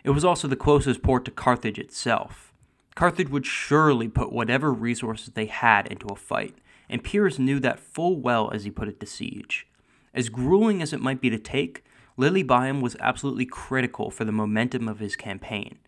It 0.05 0.11
was 0.11 0.25
also 0.25 0.47
the 0.47 0.57
closest 0.57 1.03
port 1.03 1.25
to 1.25 1.31
Carthage 1.31 1.79
itself. 1.79 2.53
Carthage 2.95 3.31
would 3.31 3.47
surely 3.47 4.09
put 4.09 4.33
whatever 4.33 4.73
resources 4.73 5.31
they 5.31 5.47
had 5.47 5.87
into 5.89 6.07
a 6.07 6.17
fight, 6.17 6.55
and 6.89 7.05
Pyrrhus 7.05 7.39
knew 7.39 7.61
that 7.61 7.81
full 7.81 8.17
well 8.17 8.51
as 8.53 8.65
he 8.65 8.71
put 8.71 8.89
it 8.89 9.01
to 9.01 9.07
siege. 9.07 9.67
As 10.13 10.29
grueling 10.29 10.81
as 10.81 10.93
it 10.93 11.01
might 11.01 11.21
be 11.21 11.31
to 11.31 11.39
take, 11.39 11.85
Lilybaeum 12.19 12.81
was 12.81 12.97
absolutely 13.01 13.47
critical 13.47 14.11
for 14.11 14.25
the 14.25 14.33
momentum 14.33 14.89
of 14.89 15.01
his 15.01 15.17
campaign. 15.17 15.79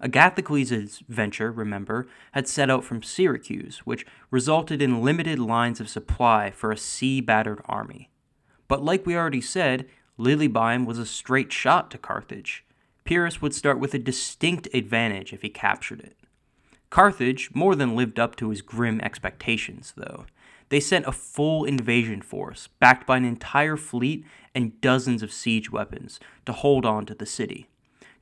Agathocles' 0.00 1.02
venture, 1.08 1.50
remember, 1.50 2.06
had 2.32 2.46
set 2.46 2.70
out 2.70 2.84
from 2.84 3.02
Syracuse, 3.02 3.78
which 3.78 4.06
resulted 4.30 4.80
in 4.80 5.02
limited 5.02 5.38
lines 5.38 5.80
of 5.80 5.88
supply 5.88 6.50
for 6.50 6.70
a 6.70 6.76
sea 6.76 7.20
battered 7.20 7.60
army. 7.66 8.10
But 8.68 8.84
like 8.84 9.06
we 9.06 9.16
already 9.16 9.40
said, 9.40 9.86
Lilybaeum 10.18 10.86
was 10.86 10.98
a 10.98 11.06
straight 11.06 11.52
shot 11.52 11.90
to 11.90 11.98
Carthage. 11.98 12.64
Pyrrhus 13.04 13.40
would 13.40 13.54
start 13.54 13.78
with 13.78 13.94
a 13.94 13.98
distinct 13.98 14.68
advantage 14.74 15.32
if 15.32 15.42
he 15.42 15.48
captured 15.48 16.00
it. 16.00 16.16
Carthage 16.90 17.50
more 17.54 17.74
than 17.74 17.96
lived 17.96 18.18
up 18.18 18.36
to 18.36 18.50
his 18.50 18.62
grim 18.62 19.00
expectations, 19.00 19.94
though. 19.96 20.26
They 20.68 20.80
sent 20.80 21.06
a 21.06 21.12
full 21.12 21.64
invasion 21.64 22.22
force, 22.22 22.68
backed 22.78 23.06
by 23.06 23.16
an 23.16 23.24
entire 23.24 23.76
fleet 23.76 24.24
and 24.54 24.80
dozens 24.80 25.22
of 25.22 25.32
siege 25.32 25.70
weapons, 25.72 26.20
to 26.46 26.52
hold 26.52 26.84
on 26.84 27.06
to 27.06 27.14
the 27.14 27.26
city. 27.26 27.68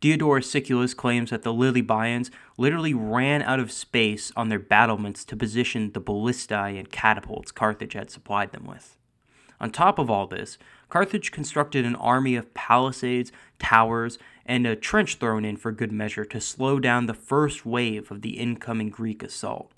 Diodorus 0.01 0.51
Siculus 0.51 0.95
claims 0.95 1.31
that 1.31 1.43
the 1.43 1.55
Lilybaeans 1.55 2.31
literally 2.59 2.95
ran 2.95 3.43
out 3.43 3.59
of 3.59 3.73
space 3.73 4.31
on 4.37 4.49
their 4.49 4.59
battlements 4.59 5.25
to 5.25 5.37
position 5.37 5.93
the 5.93 6.01
ballistae 6.01 6.79
and 6.79 6.91
catapults 6.93 7.51
Carthage 7.51 7.95
had 7.95 8.11
supplied 8.11 8.53
them 8.53 8.67
with. 8.67 8.97
On 9.59 9.71
top 9.71 9.99
of 9.99 10.11
all 10.11 10.27
this, 10.27 10.59
Carthage 10.91 11.33
constructed 11.33 11.85
an 11.85 11.97
army 11.97 12.37
of 12.37 12.53
palisades, 12.53 13.33
towers, 13.59 14.19
and 14.45 14.67
a 14.67 14.77
trench 14.77 15.17
thrown 15.17 15.45
in 15.45 15.57
for 15.57 15.73
good 15.73 15.93
measure 15.93 16.27
to 16.27 16.41
slow 16.41 16.79
down 16.79 17.07
the 17.07 17.15
first 17.15 17.65
wave 17.65 18.11
of 18.11 18.21
the 18.21 18.39
incoming 18.39 18.91
Greek 18.91 19.23
assault. 19.23 19.73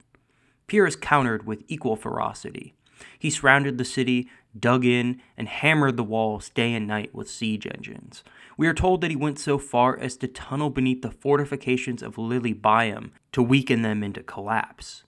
Pyrrhus 0.69 0.97
countered 0.97 1.47
with 1.47 1.65
equal 1.67 1.97
ferocity. 1.97 2.75
He 3.19 3.31
surrounded 3.31 3.79
the 3.79 3.85
city, 3.85 4.29
dug 4.59 4.85
in, 4.85 5.21
and 5.37 5.49
hammered 5.49 5.97
the 5.97 6.05
walls 6.05 6.51
day 6.51 6.75
and 6.75 6.87
night 6.87 7.15
with 7.15 7.31
siege 7.31 7.67
engines. 7.67 8.23
We 8.57 8.67
are 8.67 8.75
told 8.75 9.01
that 9.01 9.11
he 9.11 9.17
went 9.17 9.39
so 9.39 9.59
far 9.59 9.99
as 9.99 10.17
to 10.19 10.29
tunnel 10.29 10.71
beneath 10.71 11.03
the 11.03 11.11
fortifications 11.11 12.03
of 12.03 12.17
Lilybaeum 12.17 13.11
to 13.33 13.43
weaken 13.43 13.83
them 13.83 14.03
into 14.03 14.23
collapse. 14.23 15.05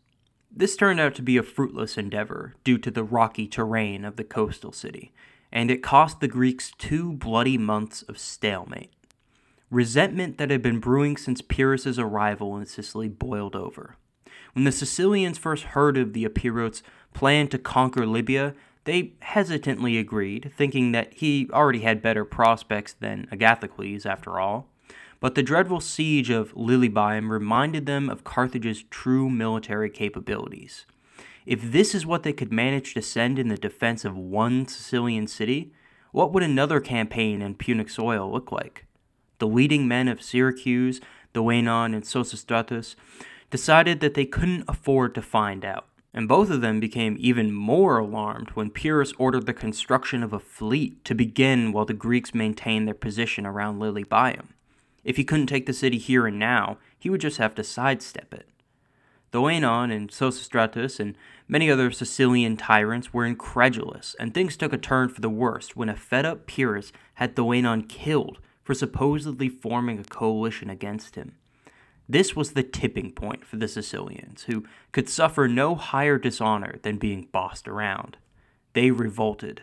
This 0.51 0.77
turned 0.77 0.99
out 0.99 1.15
to 1.17 1.23
be 1.23 1.37
a 1.37 1.43
fruitless 1.43 1.97
endeavor 1.97 2.55
due 2.65 2.79
to 2.79 2.91
the 2.91 3.05
rocky 3.05 3.47
terrain 3.47 4.05
of 4.05 4.17
the 4.17 4.25
coastal 4.25 4.73
city, 4.73 5.13
and 5.53 5.71
it 5.71 5.83
cost 5.83 6.21
the 6.21 6.29
Greeks 6.29 6.73
two 6.79 7.13
bloody 7.13 7.59
months 7.59 8.03
of 8.03 8.19
stalemate. 8.19 8.93
Resentment 9.71 10.39
that 10.39 10.51
had 10.51 10.63
been 10.63 10.81
brewing 10.81 11.17
since 11.17 11.41
Pyrrhus's 11.41 11.99
arrival 11.99 12.57
in 12.57 12.67
Sicily 12.67 13.09
boiled 13.09 13.55
over. 13.55 13.97
When 14.53 14.65
the 14.65 14.73
Sicilians 14.73 15.39
first 15.39 15.65
heard 15.65 15.97
of 15.97 16.13
the 16.13 16.25
Epirotes' 16.25 16.83
plan 17.15 17.49
to 17.49 17.59
conquer 17.59 18.07
Libya, 18.07 18.55
they 18.85 19.13
hesitantly 19.21 19.99
agreed, 19.99 20.53
thinking 20.57 20.93
that 20.93 21.15
he 21.15 21.49
already 21.53 21.81
had 21.81 22.03
better 22.03 22.25
prospects 22.25 22.95
than 22.95 23.29
Agathocles, 23.31 24.07
after 24.07 24.41
all. 24.41 24.69
But 25.21 25.35
the 25.35 25.43
dreadful 25.43 25.81
siege 25.81 26.31
of 26.31 26.55
Lilybaeum 26.55 27.31
reminded 27.31 27.85
them 27.87 28.09
of 28.09 28.25
Carthage's 28.25 28.85
true 28.85 29.29
military 29.29 29.91
capabilities. 29.91 30.87
If 31.45 31.73
this 31.73 31.95
is 31.95 32.07
what 32.07 32.23
they 32.23 32.33
could 32.33 32.53
manage 32.53 32.95
to 32.95 33.03
send 33.03 33.39
in 33.39 33.49
the 33.49 33.57
defense 33.57 34.05
of 34.05 34.17
one 34.17 34.67
Sicilian 34.67 35.27
city, 35.27 35.73
what 36.13 36.33
would 36.33 36.43
another 36.43 36.81
campaign 36.81 37.43
in 37.43 37.55
Punic 37.55 37.91
soil 37.91 38.31
look 38.31 38.51
like? 38.51 38.87
The 39.39 39.47
leading 39.47 39.87
men 39.87 40.09
of 40.09 40.23
Syracuse, 40.23 41.01
Thoenon, 41.35 41.95
and 41.95 42.03
Sosistratus 42.03 42.95
decided 43.51 44.01
that 44.01 44.15
they 44.15 44.25
couldn't 44.25 44.65
afford 44.69 45.15
to 45.15 45.23
find 45.23 45.65
out. 45.65 45.87
And 46.13 46.27
both 46.27 46.51
of 46.51 46.61
them 46.61 46.81
became 46.81 47.17
even 47.21 47.53
more 47.53 47.99
alarmed 47.99 48.51
when 48.51 48.71
Pyrrhus 48.71 49.13
ordered 49.19 49.47
the 49.47 49.55
construction 49.55 50.23
of 50.23 50.33
a 50.33 50.41
fleet 50.41 51.05
to 51.05 51.15
begin 51.15 51.73
while 51.73 51.85
the 51.85 51.95
Greeks 51.95 52.35
maintained 52.35 52.87
their 52.87 52.95
position 52.95 53.47
around 53.47 53.79
Lilybaeum. 53.79 54.49
If 55.05 55.17
he 55.17 55.25
couldn't 55.25 55.47
take 55.47 55.67
the 55.67 55.73
city 55.73 55.99
here 55.99 56.27
and 56.27 56.39
now, 56.39 56.79
he 56.99 57.09
would 57.09 57.21
just 57.21 57.39
have 57.39 57.55
to 57.55 57.65
sidestep 57.65 58.35
it. 58.35 58.49
Thoenon 59.33 59.95
and 59.95 60.11
Sosistratus 60.11 60.99
and 60.99 61.17
many 61.47 61.71
other 61.71 61.93
Sicilian 61.93 62.57
tyrants 62.57 63.15
were 63.15 63.25
incredulous, 63.25 64.17
and 64.19 64.35
things 64.35 64.57
took 64.57 64.73
a 64.73 64.79
turn 64.79 65.09
for 65.09 65.21
the 65.21 65.31
worst 65.31 65.77
when 65.77 65.89
a 65.89 65.97
fed 65.97 66.27
up 66.27 66.47
Pyrrhus 66.47 66.93
had 67.15 67.37
Thoenon 67.37 67.89
killed 67.89 68.39
for 68.65 68.75
supposedly 68.75 69.49
forming 69.49 70.01
a 70.01 70.05
coalition 70.05 70.69
against 70.69 71.15
him. 71.15 71.37
This 72.11 72.35
was 72.35 72.55
the 72.55 72.65
tipping 72.65 73.13
point 73.13 73.45
for 73.45 73.55
the 73.55 73.69
Sicilians, 73.69 74.43
who 74.49 74.65
could 74.91 75.09
suffer 75.09 75.47
no 75.47 75.77
higher 75.77 76.19
dishonor 76.19 76.81
than 76.83 76.99
being 76.99 77.29
bossed 77.31 77.69
around. 77.69 78.17
They 78.73 78.91
revolted. 78.91 79.63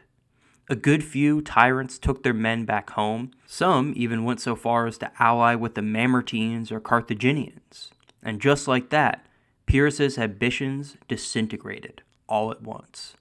A 0.70 0.76
good 0.78 1.04
few 1.04 1.42
tyrants 1.42 2.00
took 2.00 2.24
their 2.24 2.34
men 2.34 2.64
back 2.64 2.92
home. 2.92 3.32
Some 3.46 3.92
even 3.98 4.24
went 4.24 4.40
so 4.40 4.56
far 4.56 4.88
as 4.88 4.98
to 5.00 5.12
ally 5.20 5.56
with 5.56 5.76
the 5.76 5.82
Mamertines 5.82 6.72
or 6.72 6.80
Carthaginians. 6.80 7.92
And 8.24 8.40
just 8.40 8.66
like 8.66 8.92
that, 8.92 9.26
Pyrrhus's 9.66 10.18
ambitions 10.18 10.96
disintegrated 11.10 12.02
all 12.30 12.50
at 12.50 12.62
once. 12.62 13.18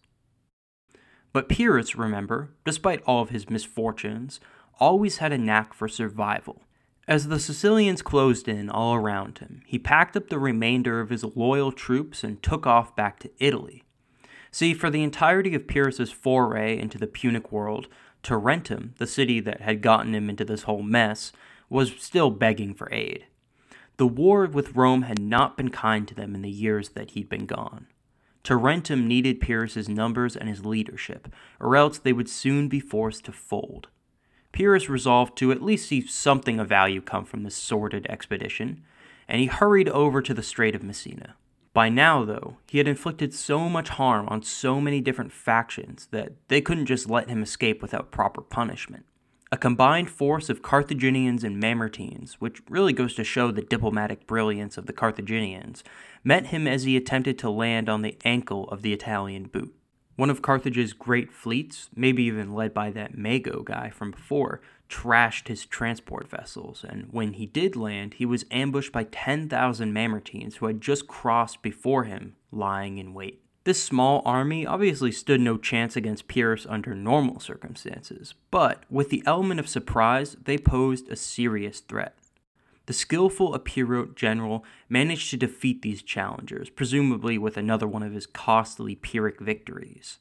But 1.33 1.49
Pyrrhus, 1.49 1.97
remember, 1.97 2.51
despite 2.65 3.03
all 3.03 3.23
of 3.23 3.31
his 3.31 3.51
misfortunes, 3.51 4.39
always 4.79 5.17
had 5.17 5.33
a 5.33 5.39
knack 5.39 5.75
for 5.75 5.89
survival 5.89 6.63
as 7.09 7.29
the 7.29 7.39
Sicilians 7.39 8.03
closed 8.03 8.49
in 8.49 8.69
all 8.69 8.95
around 8.95 9.39
him, 9.39 9.63
he 9.67 9.79
packed 9.79 10.17
up 10.17 10.29
the 10.29 10.39
remainder 10.39 11.01
of 11.01 11.11
his 11.11 11.23
loyal 11.23 11.71
troops 11.71 12.25
and 12.25 12.43
took 12.43 12.67
off 12.67 12.97
back 12.97 13.21
to 13.21 13.31
Italy. 13.39 13.85
See, 14.51 14.75
for 14.75 14.91
the 14.91 15.03
entirety 15.03 15.55
of 15.55 15.69
Pyrrhus's 15.69 16.11
foray 16.11 16.79
into 16.79 16.99
the 16.99 17.07
Punic 17.07 17.53
world, 17.53 17.89
Tarentum, 18.23 18.95
the 18.99 19.07
city 19.07 19.39
that 19.41 19.61
had 19.61 19.83
gotten 19.83 20.15
him 20.15 20.29
into 20.29 20.45
this 20.45 20.63
whole 20.63 20.83
mess, 20.83 21.31
was 21.69 21.93
still 21.99 22.31
begging 22.31 22.75
for 22.75 22.93
aid. 22.93 23.27
The 23.99 24.07
war 24.07 24.47
with 24.47 24.75
Rome 24.75 25.03
had 25.03 25.21
not 25.21 25.57
been 25.57 25.71
kind 25.71 26.09
to 26.09 26.15
them 26.15 26.35
in 26.35 26.43
the 26.43 26.51
years 26.51 26.91
that 26.91 27.11
he'd 27.11 27.29
been 27.29 27.47
gone. 27.47 27.87
Tarentum 28.43 29.07
needed 29.07 29.41
Pyrrhus's 29.41 29.89
numbers 29.89 30.37
and 30.37 30.49
his 30.49 30.65
leadership, 30.65 31.33
or 31.61 31.77
else 31.77 31.99
they 31.99 32.13
would 32.13 32.29
soon 32.29 32.69
be 32.69 32.79
forced 32.81 33.25
to 33.25 33.33
fold. 33.33 33.89
Pyrrhus 34.57 34.89
resolved 34.89 35.37
to 35.37 35.53
at 35.53 35.61
least 35.61 35.87
see 35.87 36.07
something 36.07 36.59
of 36.59 36.67
value 36.67 37.03
come 37.03 37.27
from 37.27 37.43
this 37.43 37.55
sordid 37.55 38.07
expedition, 38.09 38.83
and 39.29 39.39
he 39.39 39.49
hurried 39.49 39.91
over 39.91 40.23
to 40.23 40.33
the 40.33 40.43
Strait 40.43 40.75
of 40.75 40.83
Messina. 40.83 41.35
By 41.75 41.91
now, 41.91 42.25
though, 42.25 42.57
he 42.67 42.79
had 42.79 42.89
inflicted 42.89 43.35
so 43.35 43.69
much 43.69 43.91
harm 43.91 44.27
on 44.29 44.43
so 44.43 44.81
many 44.81 45.03
different 45.03 45.31
factions 45.31 46.09
that 46.11 46.33
they 46.49 46.63
couldn't 46.63 46.87
just 46.87 47.11
let 47.11 47.29
him 47.29 47.43
escape 47.43 47.83
without 47.83 48.11
proper 48.11 48.41
punishment. 48.41 49.05
A 49.53 49.59
combined 49.59 50.09
force 50.09 50.49
of 50.49 50.63
Carthaginians 50.63 51.45
and 51.45 51.63
Mamertines, 51.63 52.37
which 52.39 52.63
really 52.71 52.95
goes 52.95 53.13
to 53.17 53.25
show 53.25 53.51
the 53.51 53.61
diplomatic 53.61 54.27
brilliance 54.27 54.79
of 54.79 54.87
the 54.87 54.95
Carthaginians, 54.95 55.85
met 56.25 56.47
him 56.47 56.67
as 56.67 56.85
he 56.85 56.97
attempted 56.97 57.39
to 57.41 57.51
land 57.51 57.91
on 57.91 58.01
the 58.01 58.17
ankle 58.25 58.67
of 58.71 58.81
the 58.81 58.95
Italian 58.95 59.49
boot. 59.49 59.76
One 60.17 60.31
of 60.31 60.41
Carthage's 60.41 60.95
great 60.95 61.31
fleets, 61.31 61.91
maybe 61.95 62.23
even 62.25 62.55
led 62.55 62.73
by 62.73 62.91
that 62.91 63.17
Mago 63.17 63.63
guy 63.63 63.91
from 63.91 64.11
before, 64.11 64.63
trashed 64.89 65.49
his 65.49 65.67
transport 65.67 66.29
vessels, 66.29 66.85
and 66.89 67.09
when 67.11 67.35
he 67.35 67.45
did 67.45 67.77
land, 67.77 68.15
he 68.15 68.25
was 68.25 68.47
ambushed 68.51 68.93
by 68.93 69.05
10,000 69.05 69.93
Mamertines 69.93 70.57
who 70.57 70.67
had 70.67 70.81
just 70.81 71.07
crossed 71.07 71.61
before 71.61 72.05
him, 72.05 72.35
lying 72.51 72.97
in 72.97 73.13
wait. 73.13 73.43
This 73.65 73.83
small 73.83 74.23
army 74.25 74.65
obviously 74.65 75.11
stood 75.11 75.41
no 75.41 75.59
chance 75.59 75.97
against 75.97 76.29
Pyrrhus 76.29 76.67
under 76.67 76.95
normal 76.95 77.41
circumstances, 77.41 78.35
but 78.51 78.85
with 78.89 79.11
the 79.11 79.25
element 79.27 79.61
of 79.61 79.69
surprise, 79.69 80.37
they 80.45 80.57
posed 80.57 81.09
a 81.09 81.17
serious 81.17 81.81
threat. 81.81 82.15
The 82.87 82.93
skillful 82.93 83.55
Epirot 83.55 84.15
general 84.15 84.65
managed 84.89 85.31
to 85.31 85.37
defeat 85.37 85.83
these 85.83 86.03
challengers, 86.03 86.71
presumably 86.71 87.37
with 87.37 87.57
another 87.57 87.87
one 87.87 88.05
of 88.05 88.13
his 88.13 88.27
costly 88.27 88.95
Pyrrhic 88.95 89.41
victories. 89.41 90.19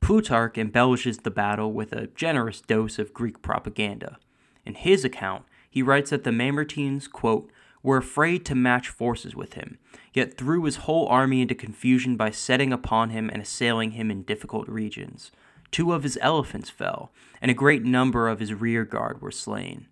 Plutarch 0.00 0.58
embellishes 0.58 1.18
the 1.18 1.30
battle 1.30 1.72
with 1.72 1.92
a 1.92 2.08
generous 2.08 2.60
dose 2.60 2.98
of 2.98 3.14
Greek 3.14 3.42
propaganda. 3.42 4.18
In 4.66 4.74
his 4.74 5.04
account, 5.04 5.44
he 5.70 5.82
writes 5.82 6.10
that 6.10 6.24
the 6.24 6.30
Mamertines, 6.30 7.10
quote, 7.10 7.50
were 7.82 7.96
afraid 7.96 8.44
to 8.44 8.54
match 8.54 8.88
forces 8.88 9.34
with 9.34 9.54
him, 9.54 9.78
yet 10.12 10.36
threw 10.36 10.64
his 10.64 10.76
whole 10.76 11.06
army 11.08 11.40
into 11.40 11.54
confusion 11.54 12.16
by 12.16 12.30
setting 12.30 12.72
upon 12.72 13.10
him 13.10 13.30
and 13.30 13.40
assailing 13.40 13.92
him 13.92 14.10
in 14.10 14.22
difficult 14.22 14.68
regions. 14.68 15.30
Two 15.70 15.92
of 15.92 16.02
his 16.02 16.18
elephants 16.20 16.68
fell, 16.68 17.10
and 17.40 17.50
a 17.50 17.54
great 17.54 17.84
number 17.84 18.28
of 18.28 18.40
his 18.40 18.52
rear 18.52 18.84
guard 18.84 19.22
were 19.22 19.30
slain. 19.30 19.86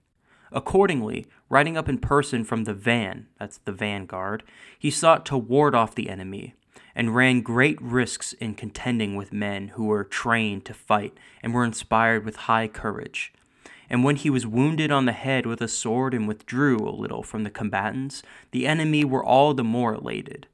Accordingly, 0.50 1.26
riding 1.48 1.76
up 1.76 1.88
in 1.88 1.98
person 1.98 2.44
from 2.44 2.64
the 2.64 2.74
van, 2.74 3.26
that's 3.38 3.58
the 3.58 3.72
vanguard, 3.72 4.42
he 4.78 4.90
sought 4.90 5.24
to 5.26 5.36
ward 5.36 5.74
off 5.74 5.94
the 5.94 6.10
enemy, 6.10 6.54
and 6.94 7.14
ran 7.14 7.40
great 7.40 7.80
risks 7.80 8.32
in 8.34 8.54
contending 8.54 9.16
with 9.16 9.32
men 9.32 9.68
who 9.68 9.84
were 9.84 10.04
trained 10.04 10.64
to 10.64 10.74
fight 10.74 11.16
and 11.42 11.54
were 11.54 11.64
inspired 11.64 12.24
with 12.24 12.36
high 12.36 12.68
courage. 12.68 13.32
And 13.90 14.04
when 14.04 14.16
he 14.16 14.28
was 14.28 14.46
wounded 14.46 14.90
on 14.90 15.06
the 15.06 15.12
head 15.12 15.46
with 15.46 15.62
a 15.62 15.68
sword 15.68 16.12
and 16.12 16.28
withdrew 16.28 16.76
a 16.78 16.90
little 16.90 17.22
from 17.22 17.44
the 17.44 17.50
combatants, 17.50 18.22
the 18.50 18.66
enemy 18.66 19.04
were 19.04 19.24
all 19.24 19.54
the 19.54 19.64
more 19.64 19.94
elated. 19.94 20.46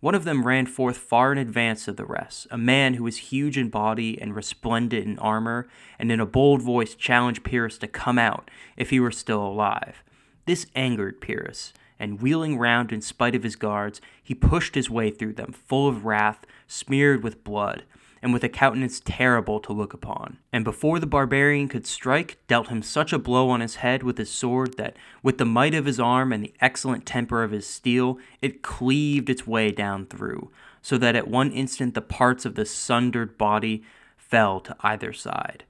One 0.00 0.16
of 0.16 0.24
them 0.24 0.44
ran 0.44 0.66
forth 0.66 0.96
far 0.96 1.30
in 1.30 1.38
advance 1.38 1.86
of 1.86 1.96
the 1.96 2.04
rest, 2.04 2.48
a 2.50 2.58
man 2.58 2.94
who 2.94 3.04
was 3.04 3.30
huge 3.30 3.56
in 3.56 3.68
body 3.68 4.20
and 4.20 4.34
resplendent 4.34 5.06
in 5.06 5.16
armor, 5.20 5.68
and 5.96 6.10
in 6.10 6.18
a 6.18 6.26
bold 6.26 6.60
voice 6.60 6.96
challenged 6.96 7.44
Pyrrhus 7.44 7.78
to 7.78 7.86
come 7.86 8.18
out 8.18 8.50
if 8.76 8.90
he 8.90 8.98
were 8.98 9.12
still 9.12 9.46
alive. 9.46 10.02
This 10.44 10.66
angered 10.74 11.20
Pyrrhus, 11.20 11.72
and 12.00 12.20
wheeling 12.20 12.58
round 12.58 12.90
in 12.90 13.00
spite 13.00 13.36
of 13.36 13.44
his 13.44 13.54
guards, 13.54 14.00
he 14.20 14.34
pushed 14.34 14.74
his 14.74 14.90
way 14.90 15.10
through 15.10 15.34
them, 15.34 15.52
full 15.52 15.86
of 15.88 16.04
wrath, 16.04 16.44
smeared 16.66 17.22
with 17.22 17.44
blood, 17.44 17.84
and 18.20 18.32
with 18.32 18.42
a 18.42 18.48
countenance 18.48 19.00
terrible 19.04 19.60
to 19.60 19.72
look 19.72 19.94
upon. 19.94 20.38
And 20.52 20.64
before 20.64 20.98
the 20.98 21.06
barbarian 21.06 21.68
could 21.68 21.86
strike, 21.86 22.38
dealt 22.48 22.68
him 22.68 22.82
such 22.82 23.12
a 23.12 23.18
blow 23.18 23.50
on 23.50 23.60
his 23.60 23.76
head 23.76 24.02
with 24.02 24.18
his 24.18 24.30
sword 24.30 24.76
that, 24.78 24.96
with 25.22 25.38
the 25.38 25.44
might 25.44 25.74
of 25.74 25.86
his 25.86 26.00
arm 26.00 26.32
and 26.32 26.42
the 26.42 26.54
excellent 26.60 27.06
temper 27.06 27.44
of 27.44 27.52
his 27.52 27.66
steel, 27.66 28.18
it 28.40 28.62
cleaved 28.62 29.30
its 29.30 29.46
way 29.46 29.70
down 29.70 30.06
through, 30.06 30.50
so 30.80 30.98
that 30.98 31.14
at 31.14 31.28
one 31.28 31.52
instant 31.52 31.94
the 31.94 32.00
parts 32.00 32.44
of 32.44 32.56
the 32.56 32.66
sundered 32.66 33.38
body 33.38 33.84
fell 34.16 34.58
to 34.60 34.74
either 34.80 35.12
side. 35.12 35.64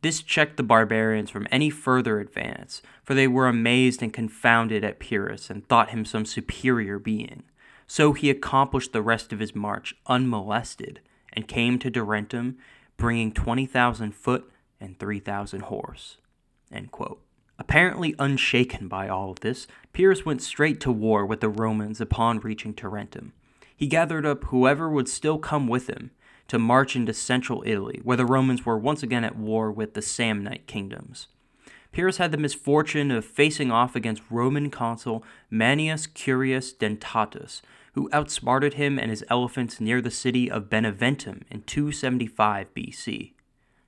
This 0.00 0.22
checked 0.22 0.56
the 0.56 0.62
barbarians 0.62 1.28
from 1.28 1.48
any 1.50 1.70
further 1.70 2.20
advance, 2.20 2.82
for 3.02 3.14
they 3.14 3.26
were 3.26 3.48
amazed 3.48 4.02
and 4.02 4.12
confounded 4.12 4.84
at 4.84 5.00
Pyrrhus 5.00 5.50
and 5.50 5.66
thought 5.66 5.90
him 5.90 6.04
some 6.04 6.24
superior 6.24 6.98
being. 6.98 7.42
So 7.86 8.12
he 8.12 8.30
accomplished 8.30 8.92
the 8.92 9.02
rest 9.02 9.32
of 9.32 9.40
his 9.40 9.54
march 9.54 9.94
unmolested, 10.06 11.00
and 11.32 11.48
came 11.48 11.78
to 11.80 11.90
Tarentum, 11.90 12.58
bringing 12.96 13.32
20,000 13.32 14.12
foot 14.12 14.50
and 14.80 14.98
3,000 14.98 15.62
horse. 15.62 16.18
Apparently 17.58 18.14
unshaken 18.18 18.88
by 18.88 19.08
all 19.08 19.30
of 19.30 19.40
this, 19.40 19.66
Pyrrhus 19.92 20.24
went 20.24 20.42
straight 20.42 20.80
to 20.80 20.92
war 20.92 21.26
with 21.26 21.40
the 21.40 21.48
Romans 21.48 22.00
upon 22.00 22.38
reaching 22.38 22.72
Tarentum. 22.72 23.32
He 23.76 23.86
gathered 23.86 24.26
up 24.26 24.44
whoever 24.44 24.88
would 24.88 25.08
still 25.08 25.38
come 25.38 25.66
with 25.66 25.88
him 25.88 26.12
to 26.48 26.58
march 26.58 26.96
into 26.96 27.14
central 27.14 27.62
Italy, 27.66 28.00
where 28.02 28.16
the 28.16 28.26
Romans 28.26 28.66
were 28.66 28.78
once 28.78 29.02
again 29.02 29.24
at 29.24 29.36
war 29.36 29.70
with 29.70 29.94
the 29.94 30.02
Samnite 30.02 30.66
kingdoms. 30.66 31.28
Pyrrhus 31.92 32.18
had 32.18 32.32
the 32.32 32.38
misfortune 32.38 33.10
of 33.10 33.24
facing 33.24 33.70
off 33.70 33.96
against 33.96 34.22
Roman 34.30 34.70
consul 34.70 35.24
Manius 35.50 36.06
Curius 36.06 36.72
Dentatus, 36.72 37.62
who 37.94 38.10
outsmarted 38.12 38.74
him 38.74 38.98
and 38.98 39.10
his 39.10 39.24
elephants 39.30 39.80
near 39.80 40.00
the 40.00 40.10
city 40.10 40.50
of 40.50 40.68
Beneventum 40.68 41.42
in 41.50 41.62
275 41.62 42.72
BC. 42.74 43.32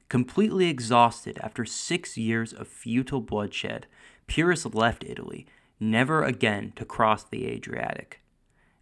Completely 0.08 0.68
exhausted 0.68 1.38
after 1.42 1.64
six 1.64 2.18
years 2.18 2.52
of 2.52 2.66
futile 2.66 3.20
bloodshed, 3.20 3.86
Pyrrhus 4.26 4.66
left 4.66 5.04
Italy, 5.04 5.46
never 5.78 6.24
again 6.24 6.72
to 6.76 6.84
cross 6.84 7.22
the 7.22 7.46
Adriatic. 7.46 8.20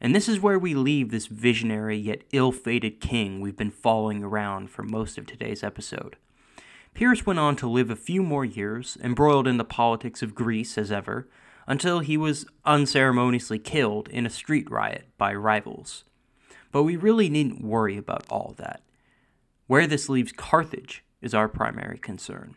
And 0.01 0.14
this 0.14 0.28
is 0.28 0.40
where 0.40 0.59
we 0.59 0.74
leave 0.74 1.11
this 1.11 1.26
visionary 1.26 1.96
yet 1.96 2.22
ill 2.32 2.53
fated 2.53 3.01
king 3.01 3.40
we've 3.40 3.57
been 3.57 3.70
following 3.70 4.22
around 4.22 4.70
for 4.70 4.82
most 4.82 5.18
of 5.18 5.26
today's 5.26 5.64
episode. 5.64 6.16
Pyrrhus 6.94 7.26
went 7.26 7.38
on 7.38 7.57
to 7.57 7.68
live 7.68 7.90
a 7.90 7.96
few 7.96 8.22
more 8.22 8.44
years, 8.44 8.96
embroiled 9.03 9.46
in 9.46 9.57
the 9.57 9.64
politics 9.64 10.22
of 10.22 10.34
Greece 10.34 10.78
as 10.78 10.92
ever, 10.92 11.28
until 11.66 12.01
he 12.01 12.16
was 12.16 12.46
unceremoniously 12.64 13.59
killed 13.59 14.09
in 14.09 14.24
a 14.24 14.30
street 14.30 14.70
riot 14.70 15.07
by 15.18 15.34
rivals. 15.34 16.05
But 16.72 16.84
we 16.84 16.96
really 16.96 17.28
needn't 17.28 17.62
worry 17.64 17.96
about 17.96 18.24
all 18.30 18.55
that. 18.59 18.82
Where 19.66 19.86
this 19.86 20.09
leaves 20.09 20.32
Carthage 20.32 21.05
is 21.20 21.34
our 21.34 21.49
primary 21.49 21.99
concern. 21.99 22.55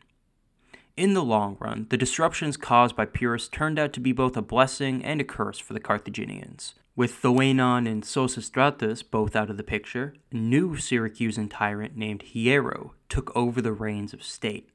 In 0.98 1.14
the 1.14 1.24
long 1.24 1.56
run, 1.60 1.88
the 1.90 1.98
disruptions 1.98 2.58
caused 2.58 2.96
by 2.96 3.06
Pyrrhus 3.06 3.48
turned 3.48 3.80
out 3.80 3.94
to 3.94 4.02
be 4.02 4.12
both 4.12 4.36
a 4.36 4.42
blessing 4.42 5.04
and 5.06 5.22
a 5.22 5.24
curse 5.24 5.58
for 5.58 5.74
the 5.74 5.80
Carthaginians. 5.80 6.74
With 6.98 7.22
Thoenon 7.22 7.90
and 7.90 8.04
Sosistratus 8.04 9.02
both 9.10 9.34
out 9.34 9.50
of 9.50 9.56
the 9.56 9.64
picture, 9.64 10.14
a 10.32 10.36
new 10.36 10.76
Syracusan 10.76 11.50
tyrant 11.50 11.96
named 11.96 12.24
Hiero 12.34 12.92
took 13.08 13.36
over 13.36 13.62
the 13.62 13.72
reins 13.72 14.14
of 14.14 14.22
state. 14.22 14.70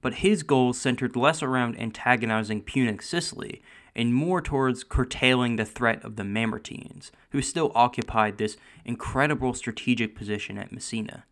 But 0.00 0.14
his 0.14 0.42
goals 0.42 0.80
centered 0.80 1.14
less 1.14 1.44
around 1.44 1.78
antagonizing 1.78 2.62
Punic 2.62 3.00
Sicily 3.00 3.62
and 3.94 4.12
more 4.12 4.40
towards 4.40 4.82
curtailing 4.82 5.54
the 5.54 5.64
threat 5.64 6.04
of 6.04 6.16
the 6.16 6.24
Mamertines, 6.24 7.12
who 7.30 7.40
still 7.40 7.70
occupied 7.76 8.38
this 8.38 8.56
incredible 8.84 9.54
strategic 9.54 10.16
position 10.16 10.58
at 10.58 10.72
Messina. 10.72 11.24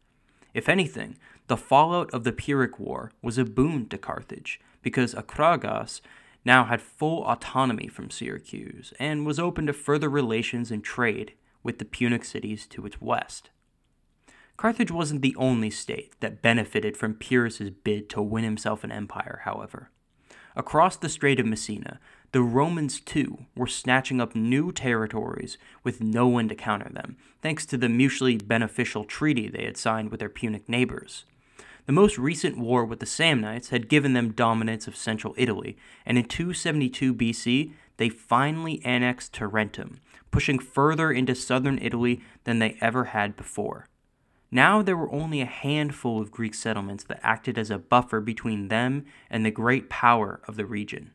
If 0.54 0.68
anything, 0.68 1.16
the 1.50 1.56
fallout 1.56 2.08
of 2.12 2.22
the 2.22 2.30
Pyrrhic 2.30 2.78
War 2.78 3.10
was 3.22 3.36
a 3.36 3.44
boon 3.44 3.88
to 3.88 3.98
Carthage, 3.98 4.60
because 4.82 5.14
Akragas 5.16 6.00
now 6.44 6.62
had 6.62 6.80
full 6.80 7.24
autonomy 7.24 7.88
from 7.88 8.08
Syracuse 8.08 8.92
and 9.00 9.26
was 9.26 9.40
open 9.40 9.66
to 9.66 9.72
further 9.72 10.08
relations 10.08 10.70
and 10.70 10.84
trade 10.84 11.32
with 11.64 11.80
the 11.80 11.84
Punic 11.84 12.24
cities 12.24 12.68
to 12.68 12.86
its 12.86 13.00
west. 13.00 13.50
Carthage 14.56 14.92
wasn't 14.92 15.22
the 15.22 15.34
only 15.34 15.70
state 15.70 16.14
that 16.20 16.40
benefited 16.40 16.96
from 16.96 17.14
Pyrrhus's 17.14 17.70
bid 17.70 18.08
to 18.10 18.22
win 18.22 18.44
himself 18.44 18.84
an 18.84 18.92
empire, 18.92 19.40
however. 19.42 19.90
Across 20.54 20.98
the 20.98 21.08
Strait 21.08 21.40
of 21.40 21.46
Messina, 21.46 21.98
the 22.30 22.42
Romans 22.42 23.00
too 23.00 23.46
were 23.56 23.66
snatching 23.66 24.20
up 24.20 24.36
new 24.36 24.70
territories 24.70 25.58
with 25.82 26.00
no 26.00 26.28
one 26.28 26.48
to 26.48 26.54
counter 26.54 26.90
them, 26.92 27.16
thanks 27.42 27.66
to 27.66 27.76
the 27.76 27.88
mutually 27.88 28.36
beneficial 28.36 29.02
treaty 29.02 29.48
they 29.48 29.64
had 29.64 29.76
signed 29.76 30.12
with 30.12 30.20
their 30.20 30.28
Punic 30.28 30.68
neighbors. 30.68 31.24
The 31.86 31.92
most 31.92 32.18
recent 32.18 32.58
war 32.58 32.84
with 32.84 33.00
the 33.00 33.06
Samnites 33.06 33.70
had 33.70 33.88
given 33.88 34.12
them 34.12 34.32
dominance 34.32 34.86
of 34.86 34.96
central 34.96 35.34
Italy, 35.36 35.76
and 36.04 36.18
in 36.18 36.24
272 36.24 37.14
BC, 37.14 37.72
they 37.96 38.08
finally 38.08 38.80
annexed 38.84 39.34
Tarentum, 39.34 39.98
pushing 40.30 40.58
further 40.58 41.10
into 41.10 41.34
southern 41.34 41.78
Italy 41.78 42.20
than 42.44 42.58
they 42.58 42.76
ever 42.80 43.04
had 43.06 43.36
before. 43.36 43.86
Now 44.50 44.82
there 44.82 44.96
were 44.96 45.12
only 45.12 45.40
a 45.40 45.46
handful 45.46 46.20
of 46.20 46.32
Greek 46.32 46.54
settlements 46.54 47.04
that 47.04 47.20
acted 47.22 47.56
as 47.56 47.70
a 47.70 47.78
buffer 47.78 48.20
between 48.20 48.68
them 48.68 49.04
and 49.28 49.44
the 49.44 49.50
great 49.50 49.88
power 49.88 50.40
of 50.48 50.56
the 50.56 50.66
region. 50.66 51.12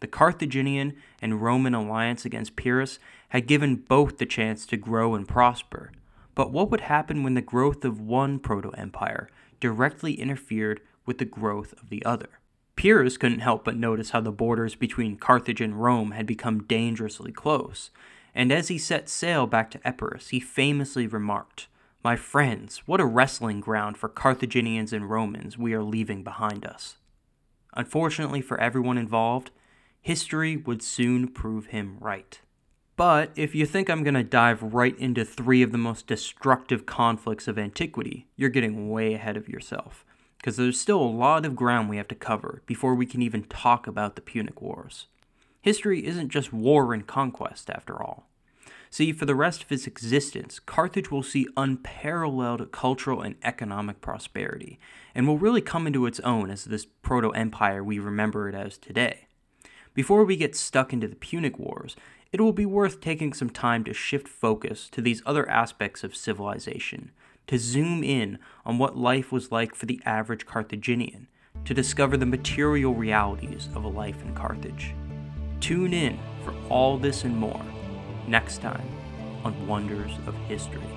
The 0.00 0.06
Carthaginian 0.06 0.94
and 1.20 1.42
Roman 1.42 1.74
alliance 1.74 2.24
against 2.24 2.54
Pyrrhus 2.54 2.98
had 3.30 3.46
given 3.46 3.76
both 3.76 4.18
the 4.18 4.26
chance 4.26 4.66
to 4.66 4.76
grow 4.76 5.14
and 5.14 5.26
prosper. 5.26 5.90
But 6.34 6.52
what 6.52 6.70
would 6.70 6.82
happen 6.82 7.22
when 7.22 7.34
the 7.34 7.40
growth 7.40 7.84
of 7.84 7.98
one 7.98 8.38
proto 8.38 8.70
empire 8.72 9.28
directly 9.60 10.14
interfered 10.14 10.80
with 11.04 11.18
the 11.18 11.24
growth 11.24 11.72
of 11.80 11.88
the 11.88 12.04
other. 12.04 12.40
Pyrrhus 12.76 13.16
couldn't 13.16 13.40
help 13.40 13.64
but 13.64 13.76
notice 13.76 14.10
how 14.10 14.20
the 14.20 14.30
borders 14.30 14.74
between 14.74 15.16
Carthage 15.16 15.60
and 15.60 15.82
Rome 15.82 16.10
had 16.10 16.26
become 16.26 16.64
dangerously 16.64 17.32
close, 17.32 17.90
and 18.34 18.52
as 18.52 18.68
he 18.68 18.76
set 18.76 19.08
sail 19.08 19.46
back 19.46 19.70
to 19.70 19.80
Epirus, 19.82 20.28
he 20.28 20.40
famously 20.40 21.06
remarked, 21.06 21.68
My 22.04 22.16
friends, 22.16 22.82
what 22.84 23.00
a 23.00 23.06
wrestling 23.06 23.60
ground 23.60 23.96
for 23.96 24.10
Carthaginians 24.10 24.92
and 24.92 25.08
Romans 25.08 25.56
we 25.56 25.72
are 25.72 25.82
leaving 25.82 26.22
behind 26.22 26.66
us. 26.66 26.98
Unfortunately 27.72 28.42
for 28.42 28.60
everyone 28.60 28.98
involved, 28.98 29.50
history 30.02 30.56
would 30.56 30.82
soon 30.82 31.28
prove 31.28 31.66
him 31.68 31.96
right. 31.98 32.40
But 32.96 33.30
if 33.36 33.54
you 33.54 33.66
think 33.66 33.90
I'm 33.90 34.02
going 34.02 34.14
to 34.14 34.24
dive 34.24 34.62
right 34.62 34.98
into 34.98 35.24
three 35.24 35.62
of 35.62 35.70
the 35.70 35.78
most 35.78 36.06
destructive 36.06 36.86
conflicts 36.86 37.46
of 37.46 37.58
antiquity, 37.58 38.26
you're 38.36 38.48
getting 38.48 38.88
way 38.88 39.12
ahead 39.12 39.36
of 39.36 39.48
yourself. 39.48 40.04
Because 40.38 40.56
there's 40.56 40.80
still 40.80 41.02
a 41.02 41.04
lot 41.04 41.44
of 41.44 41.56
ground 41.56 41.90
we 41.90 41.98
have 41.98 42.08
to 42.08 42.14
cover 42.14 42.62
before 42.64 42.94
we 42.94 43.04
can 43.04 43.20
even 43.20 43.44
talk 43.44 43.86
about 43.86 44.16
the 44.16 44.22
Punic 44.22 44.62
Wars. 44.62 45.08
History 45.60 46.06
isn't 46.06 46.30
just 46.30 46.52
war 46.52 46.94
and 46.94 47.06
conquest, 47.06 47.68
after 47.68 48.02
all. 48.02 48.28
See, 48.88 49.12
for 49.12 49.26
the 49.26 49.34
rest 49.34 49.62
of 49.62 49.72
its 49.72 49.86
existence, 49.86 50.58
Carthage 50.58 51.10
will 51.10 51.22
see 51.22 51.48
unparalleled 51.56 52.70
cultural 52.72 53.20
and 53.20 53.34
economic 53.42 54.00
prosperity, 54.00 54.78
and 55.14 55.26
will 55.26 55.38
really 55.38 55.60
come 55.60 55.86
into 55.86 56.06
its 56.06 56.20
own 56.20 56.50
as 56.50 56.64
this 56.64 56.86
proto 57.02 57.30
empire 57.30 57.82
we 57.82 57.98
remember 57.98 58.48
it 58.48 58.54
as 58.54 58.78
today. 58.78 59.26
Before 59.92 60.24
we 60.24 60.36
get 60.36 60.54
stuck 60.54 60.92
into 60.92 61.08
the 61.08 61.16
Punic 61.16 61.58
Wars, 61.58 61.96
it 62.36 62.42
will 62.42 62.52
be 62.52 62.66
worth 62.66 63.00
taking 63.00 63.32
some 63.32 63.48
time 63.48 63.82
to 63.82 63.94
shift 63.94 64.28
focus 64.28 64.90
to 64.90 65.00
these 65.00 65.22
other 65.24 65.48
aspects 65.48 66.04
of 66.04 66.14
civilization, 66.14 67.10
to 67.46 67.58
zoom 67.58 68.04
in 68.04 68.38
on 68.66 68.76
what 68.76 68.94
life 68.94 69.32
was 69.32 69.50
like 69.50 69.74
for 69.74 69.86
the 69.86 70.02
average 70.04 70.44
Carthaginian, 70.44 71.28
to 71.64 71.72
discover 71.72 72.18
the 72.18 72.26
material 72.26 72.92
realities 72.92 73.70
of 73.74 73.84
a 73.84 73.88
life 73.88 74.20
in 74.20 74.34
Carthage. 74.34 74.94
Tune 75.60 75.94
in 75.94 76.18
for 76.44 76.54
all 76.68 76.98
this 76.98 77.24
and 77.24 77.34
more 77.34 77.64
next 78.28 78.60
time 78.60 78.86
on 79.42 79.66
Wonders 79.66 80.12
of 80.26 80.34
History. 80.46 80.95